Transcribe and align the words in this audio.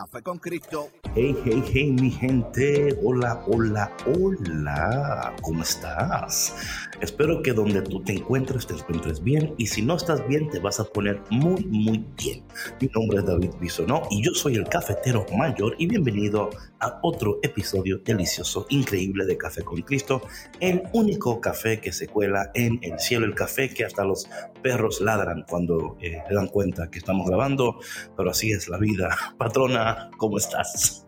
Café 0.00 0.22
con 0.22 0.38
Cristo. 0.38 0.88
Hey, 1.14 1.36
hey, 1.44 1.62
hey, 1.74 1.92
mi 1.92 2.10
gente. 2.10 2.96
Hola, 3.04 3.44
hola, 3.46 3.94
hola. 4.06 5.36
¿Cómo 5.42 5.62
estás? 5.62 6.54
Espero 7.02 7.42
que 7.42 7.52
donde 7.52 7.82
tú 7.82 8.02
te 8.02 8.14
encuentres 8.14 8.66
te 8.66 8.74
encuentres 8.74 9.22
bien 9.22 9.54
y 9.58 9.66
si 9.66 9.82
no 9.82 9.96
estás 9.96 10.26
bien 10.26 10.48
te 10.48 10.58
vas 10.58 10.80
a 10.80 10.84
poner 10.84 11.20
muy, 11.28 11.66
muy 11.66 12.06
bien. 12.16 12.44
Mi 12.80 12.88
nombre 12.94 13.18
es 13.18 13.26
David 13.26 13.50
Bisonó 13.60 14.02
y 14.10 14.24
yo 14.24 14.32
soy 14.32 14.56
el 14.56 14.68
cafetero 14.68 15.26
mayor 15.36 15.74
y 15.76 15.86
bienvenido 15.86 16.48
a 16.80 16.98
otro 17.02 17.38
episodio 17.42 17.98
delicioso, 17.98 18.66
increíble 18.70 19.26
de 19.26 19.36
Café 19.36 19.62
con 19.62 19.82
Cristo, 19.82 20.22
el 20.60 20.82
único 20.92 21.40
café 21.40 21.80
que 21.80 21.92
se 21.92 22.08
cuela 22.08 22.50
en 22.54 22.78
el 22.82 22.98
cielo, 22.98 23.26
el 23.26 23.34
café 23.34 23.68
que 23.68 23.84
hasta 23.84 24.04
los 24.04 24.28
perros 24.62 25.00
ladran 25.00 25.44
cuando 25.48 25.96
eh, 26.00 26.22
se 26.26 26.34
dan 26.34 26.48
cuenta 26.48 26.90
que 26.90 26.98
estamos 26.98 27.26
grabando, 27.28 27.78
pero 28.16 28.30
así 28.30 28.52
es 28.52 28.68
la 28.68 28.78
vida. 28.78 29.16
Patrona, 29.38 29.89
¿cómo 30.16 30.38
estás? 30.38 31.04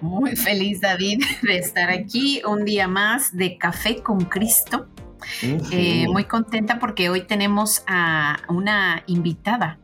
Muy 0.00 0.34
feliz, 0.36 0.80
David, 0.80 1.22
de 1.42 1.58
estar 1.58 1.90
aquí 1.90 2.40
un 2.46 2.64
día 2.64 2.88
más 2.88 3.36
de 3.36 3.58
Café 3.58 3.96
con 4.02 4.24
Cristo. 4.24 4.88
Eh, 5.70 6.06
muy 6.08 6.24
contenta 6.24 6.78
porque 6.78 7.10
hoy 7.10 7.20
tenemos 7.26 7.82
a 7.86 8.38
una 8.48 9.02
invitada 9.06 9.78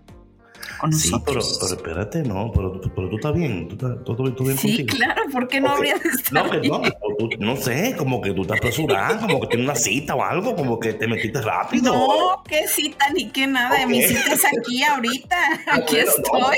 con 0.80 0.92
Sí, 0.92 1.10
pero, 1.24 1.36
nosotros. 1.40 1.58
pero 1.60 1.76
espérate, 2.04 2.22
no, 2.28 2.50
pero, 2.54 2.80
pero 2.80 3.08
tú 3.10 3.16
estás 3.16 3.34
bien, 3.34 3.68
tú 3.68 3.74
estás, 3.74 4.04
todo, 4.04 4.22
bien 4.24 4.56
Sí, 4.58 4.78
contigo. 4.78 4.96
claro, 4.96 5.22
¿por 5.30 5.46
qué 5.48 5.60
no 5.60 5.68
Ok. 5.70 5.76
habría 5.76 5.94
de 5.96 6.08
estar 6.08 6.32
No, 6.44 6.50
que 6.50 6.68
no, 6.68 6.80
bien? 6.80 6.92
o 7.02 7.16
tú- 7.18 7.28
no 7.38 7.56
sé, 7.56 7.94
como 7.96 8.20
que 8.22 8.32
tú 8.32 8.42
estás 8.42 8.56
apresurada, 8.58 9.18
como 9.20 9.40
que 9.40 9.46
tienes 9.48 9.66
una 9.66 9.76
cita 9.76 10.14
o 10.14 10.22
algo, 10.24 10.56
como 10.56 10.80
que 10.80 10.94
te 10.94 11.06
metiste 11.06 11.40
rápido. 11.42 11.94
No, 11.94 12.42
qué 12.48 12.66
cita 12.66 13.10
ni 13.14 13.28
qué 13.30 13.46
nada. 13.46 13.78
Ok. 13.82 13.88
Mi 13.90 14.02
cita 14.02 14.32
es 14.32 14.44
aquí 14.44 14.82
ahorita. 14.82 15.36
Aquí 15.70 15.96
bueno, 15.96 16.10
no. 16.32 16.48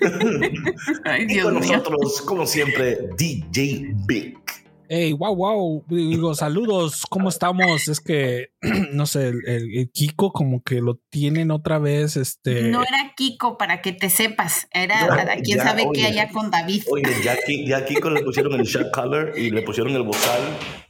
Y 1.28 1.38
con 1.40 1.60
mío. 1.60 1.60
nosotros, 1.76 2.20
como 2.22 2.46
siempre, 2.46 2.98
DJ 3.16 3.92
Big. 4.06 4.38
Hey, 4.92 5.12
wow, 5.12 5.36
wow. 5.36 5.84
Digo, 5.88 6.34
saludos, 6.34 7.04
¿cómo 7.08 7.28
estamos? 7.28 7.86
Es 7.86 8.00
que, 8.00 8.48
no 8.92 9.06
sé, 9.06 9.28
el, 9.28 9.36
el- 9.46 9.78
el 9.78 9.90
Kiko 9.92 10.32
como 10.32 10.64
que 10.64 10.80
lo 10.80 10.96
tienen 11.10 11.52
otra 11.52 11.78
vez, 11.78 12.16
este... 12.16 12.62
No 12.70 12.82
era 12.82 13.12
Kiko, 13.16 13.56
para 13.56 13.82
que 13.82 13.92
te 13.92 14.10
sepas. 14.10 14.66
Era 14.72 15.00
Ya, 15.26 15.36
quién 15.44 15.58
ya, 15.58 15.62
sabe 15.64 15.84
oye. 15.86 16.00
qué 16.00 16.06
allá 16.08 16.28
con 16.30 16.50
David. 16.50 16.82
Oye, 16.90 17.04
ya 17.22 17.36
ya 17.64 17.84
con 18.00 18.14
le 18.14 18.22
pusieron 18.22 18.54
el 18.58 18.66
shot 18.66 18.90
color 18.90 19.32
y 19.38 19.50
le 19.50 19.62
pusieron 19.62 19.94
el 19.94 20.02
bozal 20.02 20.40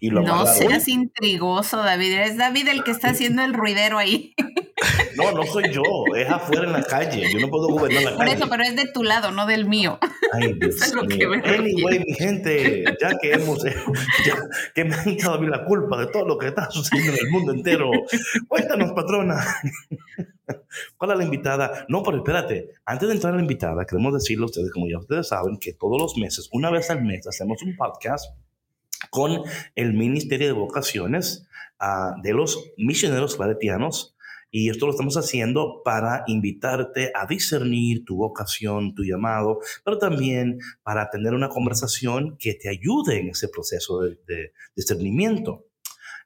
y 0.00 0.08
lo 0.08 0.22
No 0.22 0.46
seas 0.46 0.88
intrigoso, 0.88 1.76
David. 1.76 2.20
Es 2.20 2.38
David 2.38 2.68
el 2.68 2.82
que 2.84 2.92
está 2.92 3.10
haciendo 3.10 3.42
el 3.44 3.52
ruidero 3.52 3.98
ahí. 3.98 4.32
No, 5.16 5.32
no 5.32 5.42
soy 5.44 5.64
yo, 5.72 5.82
es 6.16 6.28
afuera 6.28 6.64
en 6.64 6.72
la 6.72 6.82
calle. 6.82 7.30
Yo 7.32 7.38
no 7.38 7.48
puedo 7.48 7.68
gobernar 7.68 8.02
la 8.02 8.10
Por 8.10 8.20
calle. 8.20 8.36
eso, 8.36 8.48
pero 8.48 8.62
es 8.62 8.76
de 8.76 8.86
tu 8.86 9.02
lado, 9.02 9.30
no 9.30 9.46
del 9.46 9.66
mío. 9.66 9.98
Ay, 10.32 10.54
Dios 10.54 10.76
Eso 10.76 10.84
es 10.84 10.94
lo 10.94 11.06
que 11.06 11.26
me. 11.26 11.36
Anyway, 11.36 12.04
mi 12.06 12.14
gente, 12.14 12.84
ya 13.00 13.10
que 13.20 13.32
hemos, 13.32 13.62
ya 14.24 14.36
que 14.74 14.84
me 14.84 14.94
han 14.94 15.08
echado 15.08 15.34
a 15.34 15.38
mí 15.40 15.46
la 15.46 15.64
culpa 15.64 15.98
de 15.98 16.06
todo 16.06 16.26
lo 16.26 16.38
que 16.38 16.48
está 16.48 16.70
sucediendo 16.70 17.12
en 17.12 17.26
el 17.26 17.30
mundo 17.30 17.52
entero, 17.52 17.90
cuéntanos, 18.48 18.92
patrona. 18.92 19.36
¿Cuál 20.96 21.12
es 21.12 21.18
la 21.18 21.24
invitada? 21.24 21.84
No, 21.88 22.02
pero 22.02 22.18
espérate, 22.18 22.70
antes 22.84 23.08
de 23.08 23.14
entrar 23.14 23.32
a 23.32 23.36
la 23.36 23.42
invitada, 23.42 23.84
queremos 23.84 24.14
decirle 24.14 24.44
a 24.44 24.46
ustedes, 24.46 24.72
como 24.72 24.88
ya 24.88 24.98
ustedes 24.98 25.28
saben, 25.28 25.58
que 25.58 25.72
todos 25.72 26.00
los 26.00 26.16
meses, 26.16 26.48
una 26.52 26.70
vez 26.70 26.90
al 26.90 27.04
mes, 27.04 27.26
hacemos 27.26 27.62
un 27.62 27.76
podcast 27.76 28.34
con 29.10 29.42
el 29.74 29.92
Ministerio 29.94 30.46
de 30.46 30.52
Vocaciones 30.52 31.46
ah, 31.78 32.14
de 32.22 32.32
los 32.32 32.72
misioneros 32.76 33.36
claretianos. 33.36 34.14
Y 34.50 34.68
esto 34.68 34.86
lo 34.86 34.92
estamos 34.92 35.16
haciendo 35.16 35.82
para 35.84 36.24
invitarte 36.26 37.12
a 37.14 37.26
discernir 37.26 38.04
tu 38.04 38.16
vocación, 38.16 38.94
tu 38.94 39.04
llamado, 39.04 39.60
pero 39.84 39.98
también 39.98 40.58
para 40.82 41.08
tener 41.08 41.34
una 41.34 41.48
conversación 41.48 42.36
que 42.38 42.54
te 42.54 42.68
ayude 42.68 43.20
en 43.20 43.28
ese 43.28 43.48
proceso 43.48 44.00
de, 44.00 44.52
discernimiento. 44.74 45.66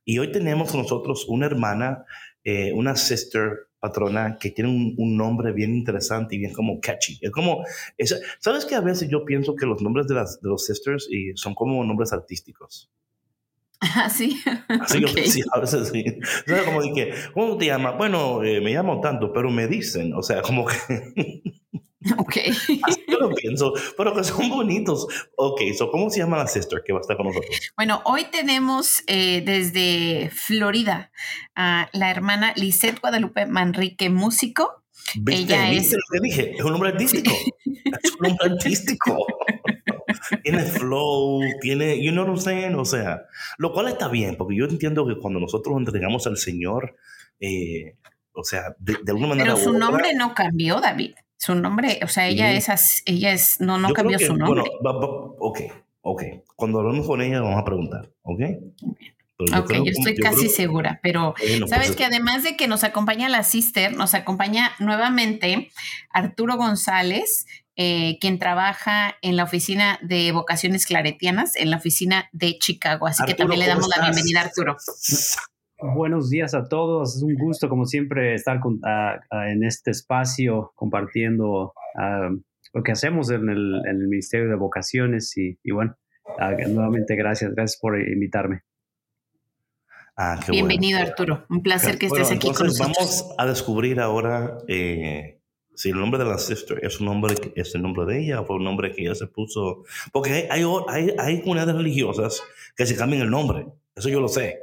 Y 0.05 0.19
hoy 0.19 0.33
tenemos 0.33 0.71
con 0.71 0.83
nosotros 0.83 1.27
una 1.29 1.47
hermana, 1.47 2.05
eh, 2.45 2.73
una 2.73 2.97
sister 2.97 3.69
patrona 3.81 4.39
que 4.39 4.51
tiene 4.51 4.71
un, 4.71 5.17
nombre 5.17 5.53
bien 5.53 5.75
interesante 5.75 6.37
y 6.37 6.39
bien 6.39 6.53
como 6.55 6.81
catchy. 6.81 7.19
Es 7.21 7.31
como, 7.31 7.65
es- 7.99 8.19
¿sabes 8.39 8.65
que 8.65 8.75
a 8.75 8.81
veces 8.81 9.09
yo 9.11 9.25
pienso 9.27 9.55
que 9.55 9.67
los 9.67 9.83
nombres 9.83 10.07
de, 10.07 10.15
las, 10.15 10.41
de 10.41 10.49
los 10.49 10.65
sisters 10.65 11.09
son 11.35 11.55
como 11.55 11.85
nombres 11.85 12.13
artísticos? 12.13 12.91
Así. 13.81 14.41
Así 14.69 15.01
yo 15.01 15.09
Ok. 15.09 15.19
sí, 15.27 15.43
a 15.53 15.61
veces 15.61 15.89
sí. 15.93 16.05
O 16.47 16.49
sea, 16.49 16.65
como 16.65 16.81
que, 16.95 17.15
¿cómo 17.35 17.57
te 17.59 17.67
llamas? 17.67 17.97
Bueno, 17.99 18.43
eh, 18.43 18.61
me 18.61 18.73
llamo 18.73 19.01
tanto, 19.01 19.33
pero 19.33 19.51
me 19.51 19.67
dicen, 19.67 20.15
o 20.15 20.23
sea, 20.23 20.41
como 20.43 20.65
que 20.67 20.77
Ok. 22.19 22.37
así 22.47 22.81
yo 23.09 23.19
lo 23.19 23.31
pienso, 23.35 23.73
pero 23.97 24.15
que 24.15 24.25
son 24.25 24.49
bonitos. 24.51 25.07
Ok, 25.37 25.61
so, 25.77 25.91
¿cómo 25.91 26.11
se 26.11 26.19
llama 26.21 26.37
la 26.37 26.47
sister 26.47 26.83
que 26.85 26.93
va 26.93 26.99
a 26.99 27.03
estar 27.03 27.17
con 27.17 27.27
nosotros? 27.27 27.51
Bueno, 27.77 28.03
hoy 28.05 28.27
tenemos 28.31 29.03
eh, 29.07 29.43
desde 29.45 30.31
Florida 30.31 31.11
a 31.55 31.89
la 31.95 32.11
hermana 32.11 32.53
Lisette 32.57 33.01
Guadalupe 33.01 33.47
Manrique, 33.47 34.11
músico. 34.11 34.83
¿Viste? 35.17 35.55
Ella 35.55 35.71
¿Viste 35.71 35.97
es- 35.97 36.03
lo 36.11 36.13
que 36.13 36.21
dije? 36.29 36.55
Es 36.59 36.65
un 36.65 36.73
nombre 36.73 36.91
artístico. 36.91 37.31
Es 38.03 38.13
un 38.21 38.29
nombre 38.29 38.51
artístico. 38.51 39.27
Tiene 40.43 40.63
flow, 40.63 41.41
tiene, 41.61 42.03
you 42.03 42.11
know 42.13 42.25
what 42.25 42.35
I'm 42.35 42.41
saying? 42.41 42.75
O 42.75 42.85
sea, 42.85 43.23
lo 43.59 43.73
cual 43.73 43.89
está 43.89 44.09
bien, 44.09 44.37
porque 44.37 44.57
yo 44.57 44.65
entiendo 44.67 45.07
que 45.07 45.17
cuando 45.19 45.41
nosotros 45.41 45.75
entregamos 45.79 46.27
al 46.27 46.37
Señor, 46.37 46.97
eh, 47.41 47.97
o 48.33 48.45
sea, 48.45 48.75
de, 48.79 48.97
de 49.03 49.13
alguna 49.13 49.29
manera. 49.29 49.53
Pero 49.55 49.65
su 49.65 49.71
otra- 49.71 49.79
nombre 49.81 50.15
no 50.15 50.35
cambió, 50.35 50.81
David. 50.81 51.15
Su 51.37 51.55
nombre, 51.55 52.01
o 52.03 52.09
sea, 52.09 52.27
ella 52.29 52.53
es, 52.53 52.69
as- 52.69 53.03
ella 53.07 53.33
es, 53.33 53.61
no, 53.61 53.79
no 53.79 53.89
Yo 53.89 53.95
cambió 53.95 54.19
que, 54.19 54.27
su 54.27 54.37
nombre. 54.37 54.63
Bueno, 54.63 54.79
va- 54.85 54.93
va- 54.99 55.35
ok, 55.39 55.61
ok. 56.01 56.23
Cuando 56.57 56.79
hablamos 56.81 57.07
con 57.07 57.21
ella 57.21 57.41
vamos 57.41 57.61
a 57.61 57.65
preguntar, 57.65 58.11
¿ok? 58.23 58.41
Pero 59.37 59.53
yo 59.53 59.59
ok, 59.61 59.67
creo- 59.67 59.85
yo 59.85 59.91
estoy 59.91 60.17
yo 60.17 60.23
casi 60.23 60.41
creo- 60.43 60.51
segura, 60.51 61.01
pero 61.03 61.35
Bueno, 61.39 61.67
sabes 61.67 61.89
pues, 61.89 61.97
que 61.97 62.05
además 62.05 62.45
de 62.45 62.57
que 62.57 62.69
nos 62.69 62.83
acompaña 62.85 63.29
la 63.29 63.43
sister, 63.43 63.95
nos 63.95 64.15
acompaña 64.15 64.71
nuevamente 64.79 65.71
Arturo 66.11 66.57
González, 66.57 67.47
eh, 67.77 68.19
quien 68.21 68.39
trabaja 68.39 69.17
en 69.23 69.37
la 69.37 69.45
oficina 69.45 69.99
de 70.03 70.31
vocaciones 70.33 70.87
claretianas, 70.87 71.57
en 71.57 71.71
la 71.71 71.77
oficina 71.79 72.29
de 72.33 72.57
Chicago. 72.59 73.07
Así 73.07 73.25
que 73.25 73.35
también 73.35 73.61
le 73.61 73.67
¿cómo 73.67 73.77
damos 73.81 73.97
la 73.97 74.03
bienvenida, 74.05 74.43
Arturo. 74.43 74.77
Buenos 75.95 76.31
días 76.31 76.55
a 76.55 76.69
todos. 76.69 77.17
Es 77.17 77.23
un 77.23 77.35
gusto, 77.35 77.69
como 77.69 77.85
siempre, 77.85 78.35
estar 78.35 78.61
con- 78.61 78.81
ah, 78.85 79.19
en 79.49 79.65
este 79.65 79.91
espacio 79.91 80.73
compartiendo 80.77 81.73
ah, 81.99 82.31
lo 82.73 82.83
que 82.83 82.93
hacemos 82.93 83.31
en 83.31 83.49
el, 83.51 83.83
en 83.85 84.01
el 84.01 84.09
Ministerio 84.09 84.49
de 84.49 84.55
Vocaciones. 84.57 85.37
Y, 85.37 85.59
y 85.63 85.73
bueno, 85.73 85.97
ah, 86.39 86.53
nuevamente 86.69 87.17
gracias. 87.17 87.53
Gracias 87.55 87.79
por 87.81 88.01
invitarme. 88.01 88.63
Ah, 90.17 90.39
Bienvenido, 90.49 90.99
bueno. 91.01 91.11
Arturo. 91.11 91.47
Un 91.51 91.61
placer 91.63 91.99
que 91.99 92.07
Bueno, 92.07 92.23
estés 92.23 92.37
aquí 92.39 92.53
con 92.55 92.69
nosotros. 92.69 92.97
vamos 92.97 93.35
a 93.37 93.47
descubrir 93.47 93.99
ahora 94.01 94.59
eh, 94.69 95.34
si 95.75 95.91
el 95.91 95.97
nombre 95.97 96.23
de 96.23 96.29
la 96.31 96.39
sister 96.39 96.79
es 96.83 97.01
un 97.01 97.07
nombre 97.07 97.35
que- 97.35 97.53
es 97.61 97.75
el 97.75 97.83
nombre 97.83 98.05
de 98.07 98.23
ella 98.23 98.41
o 98.41 98.47
fue 98.47 98.57
un 98.57 98.65
nombre 98.65 98.93
que 98.93 99.03
ella 99.03 99.15
se 99.15 99.27
puso. 99.27 99.85
Porque 100.13 100.33
hay, 100.33 100.47
hay, 100.51 100.65
hay, 100.89 101.15
hay 101.19 101.41
comunidades 101.41 101.75
religiosas 101.75 102.43
que 102.77 102.87
se 102.87 102.97
cambian 102.97 103.23
el 103.23 103.31
nombre. 103.31 103.67
Eso 103.97 104.09
yo 104.09 104.21
lo 104.21 104.29
sé. 104.29 104.59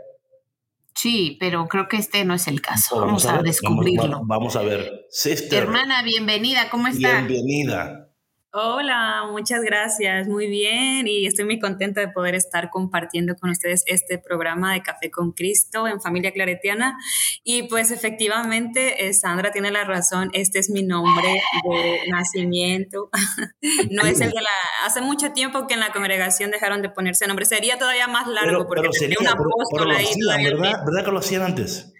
Sí, 0.93 1.37
pero 1.39 1.67
creo 1.67 1.87
que 1.87 1.97
este 1.97 2.25
no 2.25 2.33
es 2.33 2.47
el 2.47 2.61
caso. 2.61 2.99
Vamos, 2.99 3.25
a, 3.25 3.35
ver, 3.37 3.43
descubrirlo. 3.43 4.03
Vamos, 4.03 4.27
vamos 4.27 4.55
a 4.57 4.61
ver. 4.61 5.07
Sister, 5.09 5.63
Hermana, 5.63 6.03
bienvenida. 6.03 6.69
¿Cómo 6.69 6.87
está? 6.87 7.21
bienvenida. 7.21 8.10
Hola, 8.53 9.29
muchas 9.31 9.61
gracias. 9.61 10.27
Muy 10.27 10.47
bien 10.47 11.07
y 11.07 11.25
estoy 11.25 11.45
muy 11.45 11.57
contenta 11.57 12.01
de 12.01 12.09
poder 12.09 12.35
estar 12.35 12.69
compartiendo 12.69 13.33
con 13.37 13.49
ustedes 13.49 13.83
este 13.87 14.17
programa 14.17 14.73
de 14.73 14.81
Café 14.81 15.09
con 15.09 15.31
Cristo 15.31 15.87
en 15.87 16.01
Familia 16.01 16.33
Claretiana. 16.33 16.97
Y 17.45 17.63
pues 17.63 17.91
efectivamente, 17.91 19.07
eh, 19.07 19.13
Sandra 19.13 19.51
tiene 19.51 19.71
la 19.71 19.85
razón, 19.85 20.31
este 20.33 20.59
es 20.59 20.69
mi 20.69 20.83
nombre 20.83 21.41
de 21.63 22.09
nacimiento. 22.09 23.09
no 23.89 24.03
es 24.03 24.19
el 24.19 24.31
de 24.31 24.41
la... 24.41 24.85
Hace 24.85 24.99
mucho 24.99 25.31
tiempo 25.31 25.65
que 25.65 25.75
en 25.75 25.79
la 25.79 25.93
congregación 25.93 26.51
dejaron 26.51 26.81
de 26.81 26.89
ponerse 26.89 27.27
nombre. 27.27 27.45
Sería 27.45 27.79
todavía 27.79 28.07
más 28.07 28.27
largo 28.27 28.67
porque 28.67 28.91
sería, 28.91 29.15
un 29.17 29.27
apóstol 29.27 29.91
ahí. 29.91 30.07
¿verdad? 30.43 30.83
¿Verdad 30.85 31.05
que 31.05 31.11
lo 31.11 31.19
hacían 31.19 31.43
antes? 31.43 31.93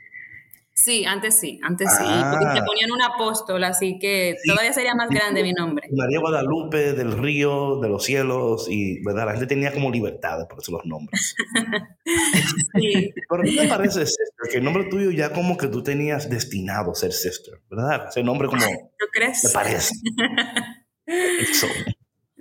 Sí, 0.84 1.06
antes 1.06 1.40
sí, 1.40 1.60
antes 1.62 1.90
sí. 1.96 2.04
Porque 2.04 2.46
te 2.46 2.60
ah. 2.60 2.66
ponían 2.66 2.92
un 2.92 3.02
apóstol, 3.04 3.64
así 3.64 4.00
que 4.00 4.36
todavía 4.46 4.74
sería 4.74 4.96
más 4.96 5.10
grande 5.10 5.44
mi 5.44 5.54
nombre. 5.54 5.88
María 5.92 6.20
Guadalupe, 6.20 6.94
del 6.94 7.12
río, 7.12 7.80
de 7.80 7.90
los 7.90 8.04
cielos, 8.04 8.68
y 8.68 9.04
¿verdad? 9.04 9.28
la 9.28 9.32
gente 9.34 9.48
tenía 9.48 9.72
como 9.74 9.92
libertad 9.92 10.40
de 10.40 10.46
ponerse 10.46 10.72
los 10.72 10.86
nombres. 10.86 11.36
sí. 12.76 13.14
Pero 13.30 13.44
¿qué 13.44 13.52
te 13.52 13.68
parece, 13.68 14.06
sister? 14.06 14.50
Que 14.52 14.58
el 14.58 14.64
nombre 14.64 14.86
tuyo 14.86 15.12
ya 15.12 15.32
como 15.34 15.56
que 15.56 15.68
tú 15.68 15.84
tenías 15.84 16.30
destinado 16.30 16.92
a 16.92 16.96
ser 16.96 17.14
sister, 17.14 17.62
¿verdad? 17.70 18.08
Ese 18.10 18.24
nombre 18.24 18.48
como... 18.48 18.62
¿Tú 19.00 19.06
crees? 19.12 19.42
¿Te 19.44 19.50
parece? 19.50 19.94
Eso. 21.06 21.68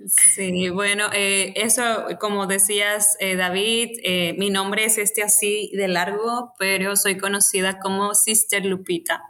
Sí, 0.07 0.69
bueno, 0.69 1.05
eh, 1.13 1.53
eso, 1.55 1.83
como 2.19 2.47
decías, 2.47 3.17
eh, 3.19 3.35
David, 3.35 3.89
eh, 4.03 4.35
mi 4.37 4.49
nombre 4.49 4.85
es 4.85 4.97
este 4.97 5.23
así 5.23 5.71
de 5.73 5.87
largo, 5.87 6.53
pero 6.57 6.95
soy 6.95 7.17
conocida 7.17 7.79
como 7.79 8.13
Sister 8.15 8.65
Lupita 8.65 9.23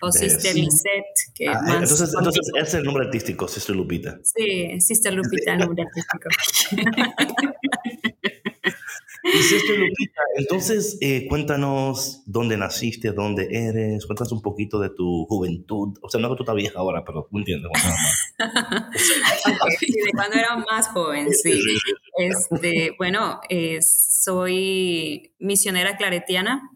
o 0.00 0.10
Sister 0.12 0.54
Lisette. 0.54 1.34
Que 1.34 1.48
ah, 1.48 1.60
entonces, 1.64 2.12
entonces, 2.16 2.50
es 2.60 2.74
el 2.74 2.84
nombre 2.84 3.06
artístico, 3.06 3.48
Sister 3.48 3.76
Lupita. 3.76 4.18
Sí, 4.22 4.80
Sister 4.80 5.12
Lupita, 5.12 5.52
el 5.52 5.58
nombre 5.58 5.84
artístico. 5.84 6.28
Lupita, 9.76 10.22
entonces 10.36 10.98
eh, 11.00 11.26
cuéntanos 11.28 12.22
dónde 12.26 12.56
naciste, 12.56 13.12
dónde 13.12 13.48
eres, 13.50 14.06
cuéntanos 14.06 14.32
un 14.32 14.42
poquito 14.42 14.78
de 14.78 14.90
tu 14.90 15.24
juventud. 15.26 15.96
O 16.02 16.08
sea, 16.08 16.20
no 16.20 16.30
que 16.30 16.36
tú 16.36 16.42
estás 16.42 16.56
vieja 16.56 16.78
ahora, 16.78 17.04
pero 17.04 17.26
tú 17.30 17.38
entiendes. 17.38 17.70
de 18.38 20.12
cuando 20.14 20.36
era 20.36 20.56
más 20.70 20.88
joven, 20.88 21.32
sí. 21.32 21.60
Este, 22.16 22.94
bueno, 22.98 23.40
eh, 23.48 23.78
soy 23.82 25.32
misionera 25.38 25.96
claretiana. 25.96 26.70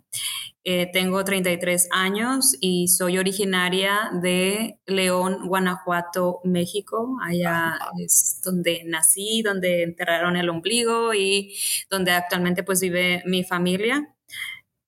Eh, 0.67 0.91
tengo 0.91 1.23
33 1.23 1.89
años 1.93 2.57
y 2.59 2.89
soy 2.89 3.19
originaria 3.19 4.11
de 4.23 4.79
León, 4.87 5.47
Guanajuato, 5.47 6.41
México. 6.43 7.19
Allá 7.23 7.79
es 8.03 8.41
donde 8.43 8.83
nací, 8.87 9.43
donde 9.43 9.83
enterraron 9.83 10.37
el 10.37 10.49
ombligo 10.49 11.13
y 11.13 11.55
donde 11.91 12.13
actualmente 12.13 12.63
pues 12.63 12.81
vive 12.81 13.23
mi 13.27 13.45
familia. 13.45 14.15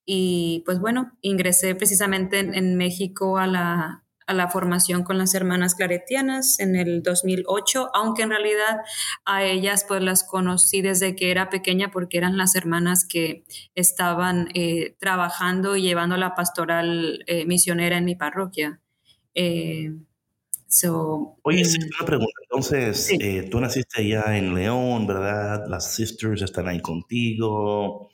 Y 0.06 0.62
pues 0.64 0.81
bueno, 0.81 1.12
ingresé 1.20 1.75
precisamente 1.75 2.38
en 2.40 2.76
México 2.76 3.37
a 3.37 3.46
la, 3.46 4.06
a 4.26 4.34
la 4.34 4.49
formación 4.49 5.05
con 5.05 5.19
las 5.19 5.34
hermanas 5.34 5.75
claretianas 5.75 6.58
en 6.58 6.76
el 6.76 7.02
2008, 7.02 7.90
aunque 7.94 8.23
en 8.23 8.31
realidad 8.31 8.78
a 9.25 9.44
ellas 9.44 9.84
pues 9.87 10.02
las 10.02 10.25
conocí 10.25 10.82
desde 10.82 11.14
que 11.14 11.31
era 11.31 11.49
pequeña 11.49 11.90
porque 11.90 12.19
eran 12.19 12.37
las 12.37 12.56
hermanas 12.56 13.06
que 13.08 13.44
estaban 13.75 14.49
eh, 14.55 14.96
trabajando 14.99 15.76
y 15.76 15.82
llevando 15.82 16.17
la 16.17 16.34
pastoral 16.34 17.25
eh, 17.26 17.46
misionera 17.46 17.99
en 17.99 18.05
mi 18.05 18.17
parroquia. 18.17 18.81
Eh, 19.34 19.93
Oye, 21.43 21.62
mm, 21.62 21.94
una 21.99 22.06
pregunta. 22.06 22.32
Entonces, 22.43 23.11
tú 23.50 23.61
naciste 23.61 24.00
allá 24.00 24.37
en 24.37 24.55
León, 24.55 25.06
¿verdad? 25.06 25.64
Las 25.69 25.94
sisters 25.94 26.43
están 26.43 26.69
ahí 26.69 26.81
contigo. 26.81 28.11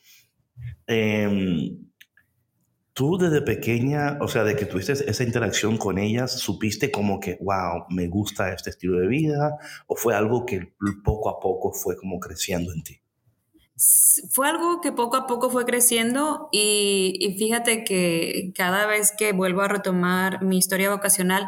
Tú 2.94 3.16
desde 3.16 3.40
pequeña, 3.40 4.18
o 4.20 4.28
sea, 4.28 4.44
de 4.44 4.54
que 4.54 4.66
tuviste 4.66 4.92
esa 4.92 5.24
interacción 5.24 5.78
con 5.78 5.98
ellas, 5.98 6.38
supiste 6.38 6.90
como 6.90 7.20
que, 7.20 7.38
wow, 7.40 7.86
me 7.88 8.06
gusta 8.08 8.52
este 8.52 8.68
estilo 8.68 8.98
de 8.98 9.06
vida, 9.06 9.56
o 9.86 9.96
fue 9.96 10.14
algo 10.14 10.44
que 10.44 10.74
poco 11.02 11.30
a 11.30 11.40
poco 11.40 11.72
fue 11.72 11.96
como 11.96 12.20
creciendo 12.20 12.70
en 12.72 12.82
ti? 12.82 13.00
Fue 14.30 14.46
algo 14.46 14.82
que 14.82 14.92
poco 14.92 15.16
a 15.16 15.26
poco 15.26 15.48
fue 15.48 15.64
creciendo 15.64 16.50
y, 16.52 17.34
fíjate 17.38 17.82
que 17.82 18.52
cada 18.54 18.86
vez 18.86 19.12
que 19.16 19.32
vuelvo 19.32 19.62
a 19.62 19.68
retomar 19.68 20.42
mi 20.42 20.58
historia 20.58 20.90
vocacional, 20.90 21.46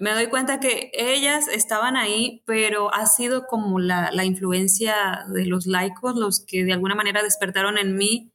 me 0.00 0.12
doy 0.12 0.26
cuenta 0.26 0.58
que 0.58 0.90
ellas 0.94 1.46
estaban 1.46 1.96
ahí, 1.96 2.42
pero 2.44 2.92
ha 2.92 3.06
sido 3.06 3.46
como 3.46 3.78
la, 3.78 4.10
la 4.12 4.24
influencia 4.24 5.24
de 5.32 5.46
los 5.46 5.66
laicos 5.66 6.16
los 6.16 6.44
que 6.44 6.64
de 6.64 6.72
alguna 6.72 6.96
manera 6.96 7.22
despertaron 7.22 7.78
en 7.78 7.94
mí 7.96 8.31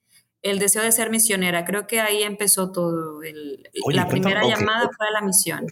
el 0.48 0.60
deseo 0.60 0.84
de 0.84 0.92
ser 0.92 1.10
misionera. 1.10 1.66
Creo 1.66 1.88
que 1.88 2.00
ahí 2.00 2.24
empezó 2.24 2.72
todo. 2.72 3.22
la 3.92 4.08
primera 4.08 4.42
llamada 4.48 4.90
fue 4.96 5.08
a 5.08 5.12
la 5.12 5.22
misión. 5.22 5.66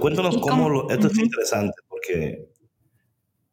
cuéntanos 0.00 0.38
cómo, 0.38 0.90
esto 0.90 1.06
es 1.08 1.18
interesante 1.18 1.74
porque 1.88 2.48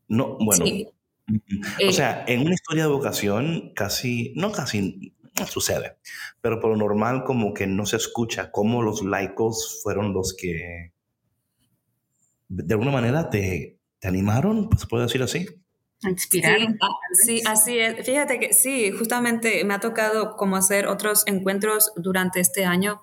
no, 0.07 0.37
bueno, 0.39 0.65
o 0.65 1.39
eh, 1.79 1.93
sea, 1.93 2.25
en 2.27 2.41
una 2.41 2.53
historia 2.53 2.83
de 2.83 2.89
vocación 2.89 3.71
casi, 3.73 4.33
no 4.35 4.51
casi 4.51 5.13
no 5.39 5.47
sucede, 5.47 5.97
pero 6.41 6.59
por 6.59 6.71
lo 6.71 6.75
normal 6.75 7.23
como 7.23 7.53
que 7.53 7.67
no 7.67 7.85
se 7.85 7.95
escucha 7.95 8.51
cómo 8.51 8.81
los 8.81 9.03
laicos 9.03 9.79
fueron 9.81 10.13
los 10.13 10.35
que 10.35 10.91
de 12.49 12.73
alguna 12.73 12.91
manera 12.91 13.29
te, 13.29 13.79
te 13.99 14.07
animaron, 14.07 14.67
pues, 14.67 14.81
se 14.81 14.87
puede 14.87 15.03
decir 15.03 15.23
así. 15.23 15.47
Inspirar. 16.03 16.57
Sí, 17.25 17.41
así 17.45 17.77
es. 17.77 18.05
Fíjate 18.05 18.39
que 18.39 18.53
sí, 18.53 18.91
justamente 18.91 19.63
me 19.63 19.73
ha 19.73 19.79
tocado 19.79 20.35
como 20.35 20.55
hacer 20.55 20.87
otros 20.87 21.23
encuentros 21.27 21.91
durante 21.95 22.39
este 22.39 22.65
año, 22.65 23.01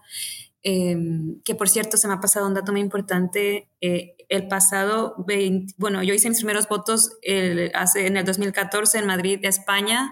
em, 0.63 1.41
que 1.45 1.55
por 1.55 1.69
cierto 1.69 1.97
se 1.97 2.09
me 2.09 2.15
ha 2.15 2.21
pasado 2.21 2.47
un 2.47 2.55
dato 2.55 2.73
muy 2.73 2.81
importante. 2.81 3.69
Eh, 3.81 4.15
el 4.29 4.47
pasado, 4.49 5.15
20, 5.27 5.75
bueno, 5.79 6.03
yo 6.03 6.13
hice 6.13 6.29
mis 6.29 6.39
primeros 6.39 6.69
votos 6.69 7.13
el, 7.23 7.71
hace, 7.75 8.07
en 8.07 8.17
el 8.17 8.25
2014 8.25 8.99
en 8.99 9.07
Madrid, 9.07 9.39
España, 9.43 10.11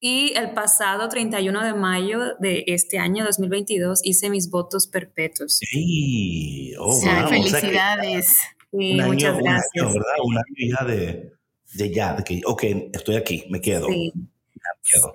y 0.00 0.32
el 0.36 0.52
pasado 0.52 1.08
31 1.08 1.62
de 1.64 1.74
mayo 1.74 2.36
de 2.40 2.64
este 2.68 2.98
año 2.98 3.24
2022 3.24 4.00
hice 4.04 4.30
mis 4.30 4.48
votos 4.48 4.86
perpetuos. 4.86 5.58
Sí, 5.58 6.72
oh, 6.78 6.98
felicidades. 7.28 8.38
Sí, 8.70 8.94
muchas 9.04 9.36
gracias. 9.36 9.86
Un 9.86 9.92
¿verdad? 9.92 10.12
Un 10.24 10.38
año 10.38 10.78
ya 10.78 10.84
de 10.86 11.32
de 11.74 11.92
ya, 11.92 12.14
de 12.14 12.24
que, 12.24 12.40
ok, 12.44 12.64
estoy 12.92 13.16
aquí, 13.16 13.46
me 13.50 13.60
quedo. 13.60 13.88
Sí. 13.88 14.12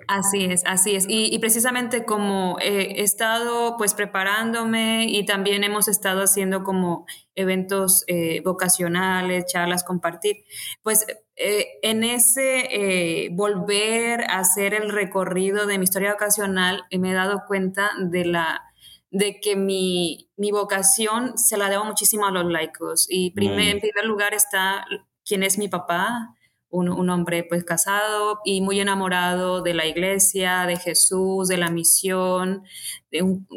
Así 0.08 0.44
es, 0.44 0.62
así 0.66 0.94
es. 0.94 1.06
Y, 1.08 1.38
precisamente 1.38 2.04
como 2.04 2.56
he 2.60 3.02
estado 3.02 3.76
pues 3.76 3.94
preparándome 3.94 5.06
y 5.08 5.24
también 5.26 5.62
hemos 5.62 5.88
estado 5.88 6.22
haciendo 6.22 6.64
como 6.64 7.06
eventos 7.34 8.04
eh, 8.06 8.40
vocacionales, 8.42 9.46
charlas, 9.46 9.84
compartir, 9.84 10.44
pues 10.82 11.06
eh, 11.36 11.66
en 11.82 12.02
ese 12.02 12.66
eh, 12.70 13.28
volver 13.32 14.22
a 14.30 14.38
hacer 14.38 14.74
el 14.74 14.90
recorrido 14.90 15.66
de 15.66 15.78
mi 15.78 15.84
historia 15.84 16.12
vocacional 16.12 16.84
me 16.90 17.10
he 17.10 17.14
dado 17.14 17.42
cuenta 17.46 17.90
de 18.00 18.24
la 18.24 18.62
de 19.10 19.40
que 19.40 19.56
mi, 19.56 20.30
mi 20.36 20.50
vocación 20.50 21.38
se 21.38 21.56
la 21.56 21.70
debo 21.70 21.84
muchísimo 21.84 22.26
a 22.26 22.30
los 22.30 22.44
laicos. 22.44 23.06
Y 23.08 23.30
primer, 23.30 23.66
mm. 23.66 23.76
en 23.76 23.80
primer 23.80 24.04
lugar 24.04 24.34
está 24.34 24.84
quién 25.24 25.42
es 25.42 25.56
mi 25.56 25.68
papá, 25.68 26.34
un, 26.70 27.08
hombre 27.10 27.44
pues 27.44 27.64
casado 27.64 28.40
y 28.44 28.60
muy 28.60 28.80
enamorado 28.80 29.62
de 29.62 29.74
la 29.74 29.86
iglesia, 29.86 30.66
de 30.66 30.76
Jesús, 30.76 31.48
de 31.48 31.56
la 31.56 31.70
misión, 31.70 32.62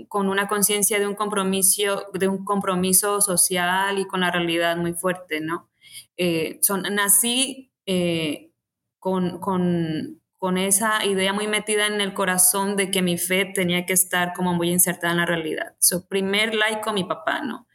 con 0.08 0.30
una 0.30 0.48
conciencia 0.48 1.00
de 1.00 1.08
un 1.08 1.16
compromiso, 1.16 2.06
de 2.14 2.28
un 2.28 2.46
compromiso 2.46 3.22
social 3.22 4.00
y 4.00 4.06
con 4.06 4.22
la 4.22 4.32
realidad 4.32 4.78
muy 4.78 4.94
fuerte, 4.94 5.42
¿no? 5.42 5.70
Eh, 6.18 6.60
son, 6.62 6.84
nací 6.84 7.74
eh, 7.86 8.52
con, 9.00 9.40
con, 9.40 10.21
con, 10.42 10.58
esa 10.58 11.06
idea 11.06 11.34
muy 11.34 11.48
metida 11.48 11.86
en 11.86 12.02
el 12.02 12.16
corazón 12.16 12.76
de 12.76 12.90
que 12.90 13.04
mi 13.04 13.20
fe 13.20 13.46
tenía 13.46 13.86
que 13.86 13.94
estar 13.94 14.34
como 14.34 14.56
muy 14.56 14.72
insertada 14.72 15.14
en 15.14 15.20
la 15.20 15.28
realidad. 15.28 15.76
Su 15.80 16.08
primer 16.08 16.56
laico, 16.56 16.94
mi 16.94 17.04
papá, 17.04 17.42
¿no? 17.42 17.68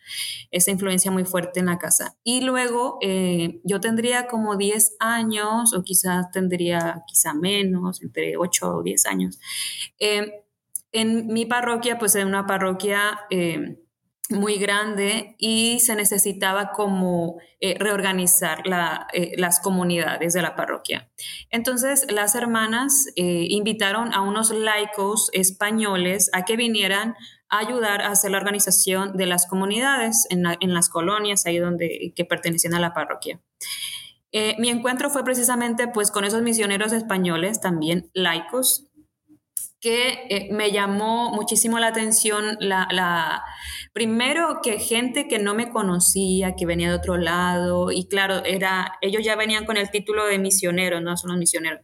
esa 0.51 0.71
influencia 0.71 1.11
muy 1.11 1.25
fuerte 1.25 1.61
en 1.61 1.67
la 1.67 1.79
casa. 1.79 2.17
Y 2.25 2.41
luego 2.41 2.99
eh, 3.03 3.61
yo 3.65 3.81
tendría 3.81 4.27
como 4.27 4.57
10 4.57 4.97
años 5.01 5.75
o 5.75 5.83
quizás 5.83 6.31
tendría 6.31 7.03
quizá 7.07 7.35
menos, 7.35 8.03
entre 8.03 8.37
8 8.37 8.77
o 8.77 8.83
10 8.83 9.07
años. 9.07 9.39
Eh, 9.99 10.45
en 10.93 11.27
mi 11.27 11.45
parroquia, 11.47 11.99
pues 11.99 12.15
en 12.15 12.29
una 12.29 12.47
parroquia 12.47 13.21
eh, 13.31 13.79
muy 14.31 14.59
grande 14.59 15.37
y 15.39 15.81
se 15.81 15.95
necesitaba 15.95 16.73
como 16.73 17.39
reorganizar 17.79 18.63
las 18.67 19.61
comunidades 19.61 20.35
de 20.35 20.43
la 20.43 20.57
parroquia. 20.57 21.11
Entonces 21.51 22.11
las 22.11 22.35
hermanas 22.35 23.07
invitaron 23.17 24.13
a 24.15 24.23
unos 24.23 24.51
laicos 24.51 25.31
españoles 25.33 26.31
a 26.33 26.45
que 26.45 26.57
vinieran 26.57 27.15
ayudar 27.49 28.03
a 28.03 28.11
hacer 28.11 28.33
la 28.33 28.39
organización 28.39 29.17
de 29.17 29.27
las 29.27 29.47
comunidades 29.47 30.27
en, 30.31 30.43
las 30.43 30.89
colonias 30.89 31.47
ahí 31.47 31.59
donde 31.59 32.13
que 32.15 32.25
pertenecían 32.25 32.75
a 32.75 32.81
la 32.81 32.93
parroquia. 32.93 33.41
mi 34.59 34.69
encuentro 34.69 35.11
fue 35.11 35.25
precisamente 35.25 35.89
pues 35.89 36.11
con 36.11 36.25
esos 36.25 36.43
misioneros 36.43 36.93
españoles 36.93 37.61
también 37.61 38.11
laicos 38.13 38.89
que 39.87 40.27
eh, 40.31 40.49
me 40.51 40.73
llamó 40.73 41.31
muchísimo 41.31 41.79
la 41.79 41.87
atención 41.87 42.57
la, 42.59 43.45
primero 43.93 44.59
que 44.61 44.81
gente 44.81 45.29
que 45.29 45.39
no 45.39 45.55
me 45.55 45.71
conocía, 45.71 46.57
que 46.57 46.67
venía 46.67 46.89
de 46.91 46.97
otro 46.97 47.17
lado, 47.19 47.93
y 47.93 48.09
claro, 48.09 48.45
era, 48.45 48.99
ellos 49.01 49.23
ya 49.25 49.37
venían 49.37 49.65
con 49.65 49.77
el 49.77 49.93
título 49.93 50.27
de 50.27 50.41
misioneros, 50.41 51.03
no 51.03 51.17
son 51.17 51.31
los 51.31 51.39
misioneros, 51.39 51.83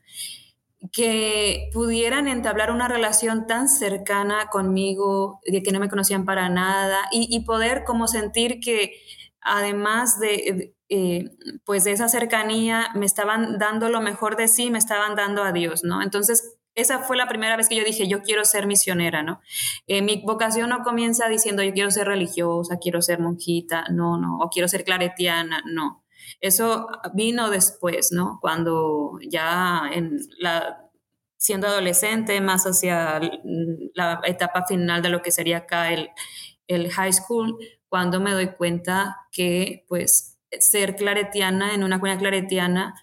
que 0.93 1.71
pudieran 1.73 2.27
entablar 2.27 2.73
una 2.73 2.89
relación 2.89 3.47
tan 3.47 3.69
cercana 3.69 4.49
conmigo, 4.51 5.39
de 5.47 5.63
que 5.63 5.71
no 5.71 5.79
me 5.79 5.89
conocían 5.89 6.25
para 6.25 6.49
nada, 6.49 7.03
y, 7.13 7.45
poder 7.45 7.85
como 7.85 8.09
sentir 8.09 8.59
que 8.59 8.95
además 9.41 10.19
de, 10.19 10.75
eh, 10.89 11.31
pues 11.65 11.85
de 11.85 11.93
esa 11.93 12.09
cercanía, 12.09 12.89
me 12.97 13.07
estaban 13.07 13.59
dando 13.59 13.89
lo 13.91 14.01
mejor 14.01 14.35
de 14.35 14.49
sí, 14.49 14.73
me 14.73 14.79
estaban 14.79 15.15
dando 15.15 15.45
a 15.45 15.53
Dios, 15.53 15.85
¿no? 15.85 16.03
Entonces, 16.03 16.59
esa 16.75 17.01
fue 17.01 17.17
la 17.17 17.29
primera 17.29 17.57
vez 17.57 17.69
que 17.69 17.77
yo 17.77 17.85
dije, 17.85 18.09
yo 18.09 18.23
quiero 18.23 18.45
ser 18.45 18.67
misionera, 18.67 19.23
¿no? 19.23 19.41
Eh, 19.87 20.03
mi 20.03 20.23
vocación 20.25 20.71
no 20.71 20.83
comienza 20.83 21.29
diciendo, 21.29 21.63
yo 21.63 21.73
quiero 21.73 21.91
ser 21.91 22.07
religiosa, 22.07 22.79
quiero 22.81 23.03
ser 23.03 23.21
monjita, 23.21 23.85
no, 23.91 24.17
no, 24.19 24.39
o 24.39 24.49
quiero 24.49 24.69
ser 24.69 24.85
claretiana, 24.85 25.63
no. 25.67 26.05
Eso 26.41 26.89
vino 27.15 27.51
después, 27.51 28.13
¿no? 28.13 28.39
Cuando 28.41 29.19
ya 29.29 29.83
en 29.93 30.19
la, 30.39 30.91
siendo 31.37 31.67
adolescente, 31.67 32.41
más 32.41 32.65
hacia 32.65 33.21
la 33.95 34.21
etapa 34.25 34.65
final 34.67 35.03
de 35.03 35.11
lo 35.11 35.23
que 35.23 35.31
sería 35.31 35.59
acá 35.59 35.93
el, 35.93 36.11
el 36.69 36.91
high 36.91 37.13
school, 37.13 37.59
cuando 37.89 38.21
me 38.21 38.33
doy 38.33 38.55
cuenta 38.55 39.27
que, 39.31 39.85
pues, 39.89 40.39
ser 40.59 40.97
claretiana 40.97 41.75
en 41.75 41.85
una 41.85 42.01
cuña 42.01 42.19
claretiana 42.19 42.95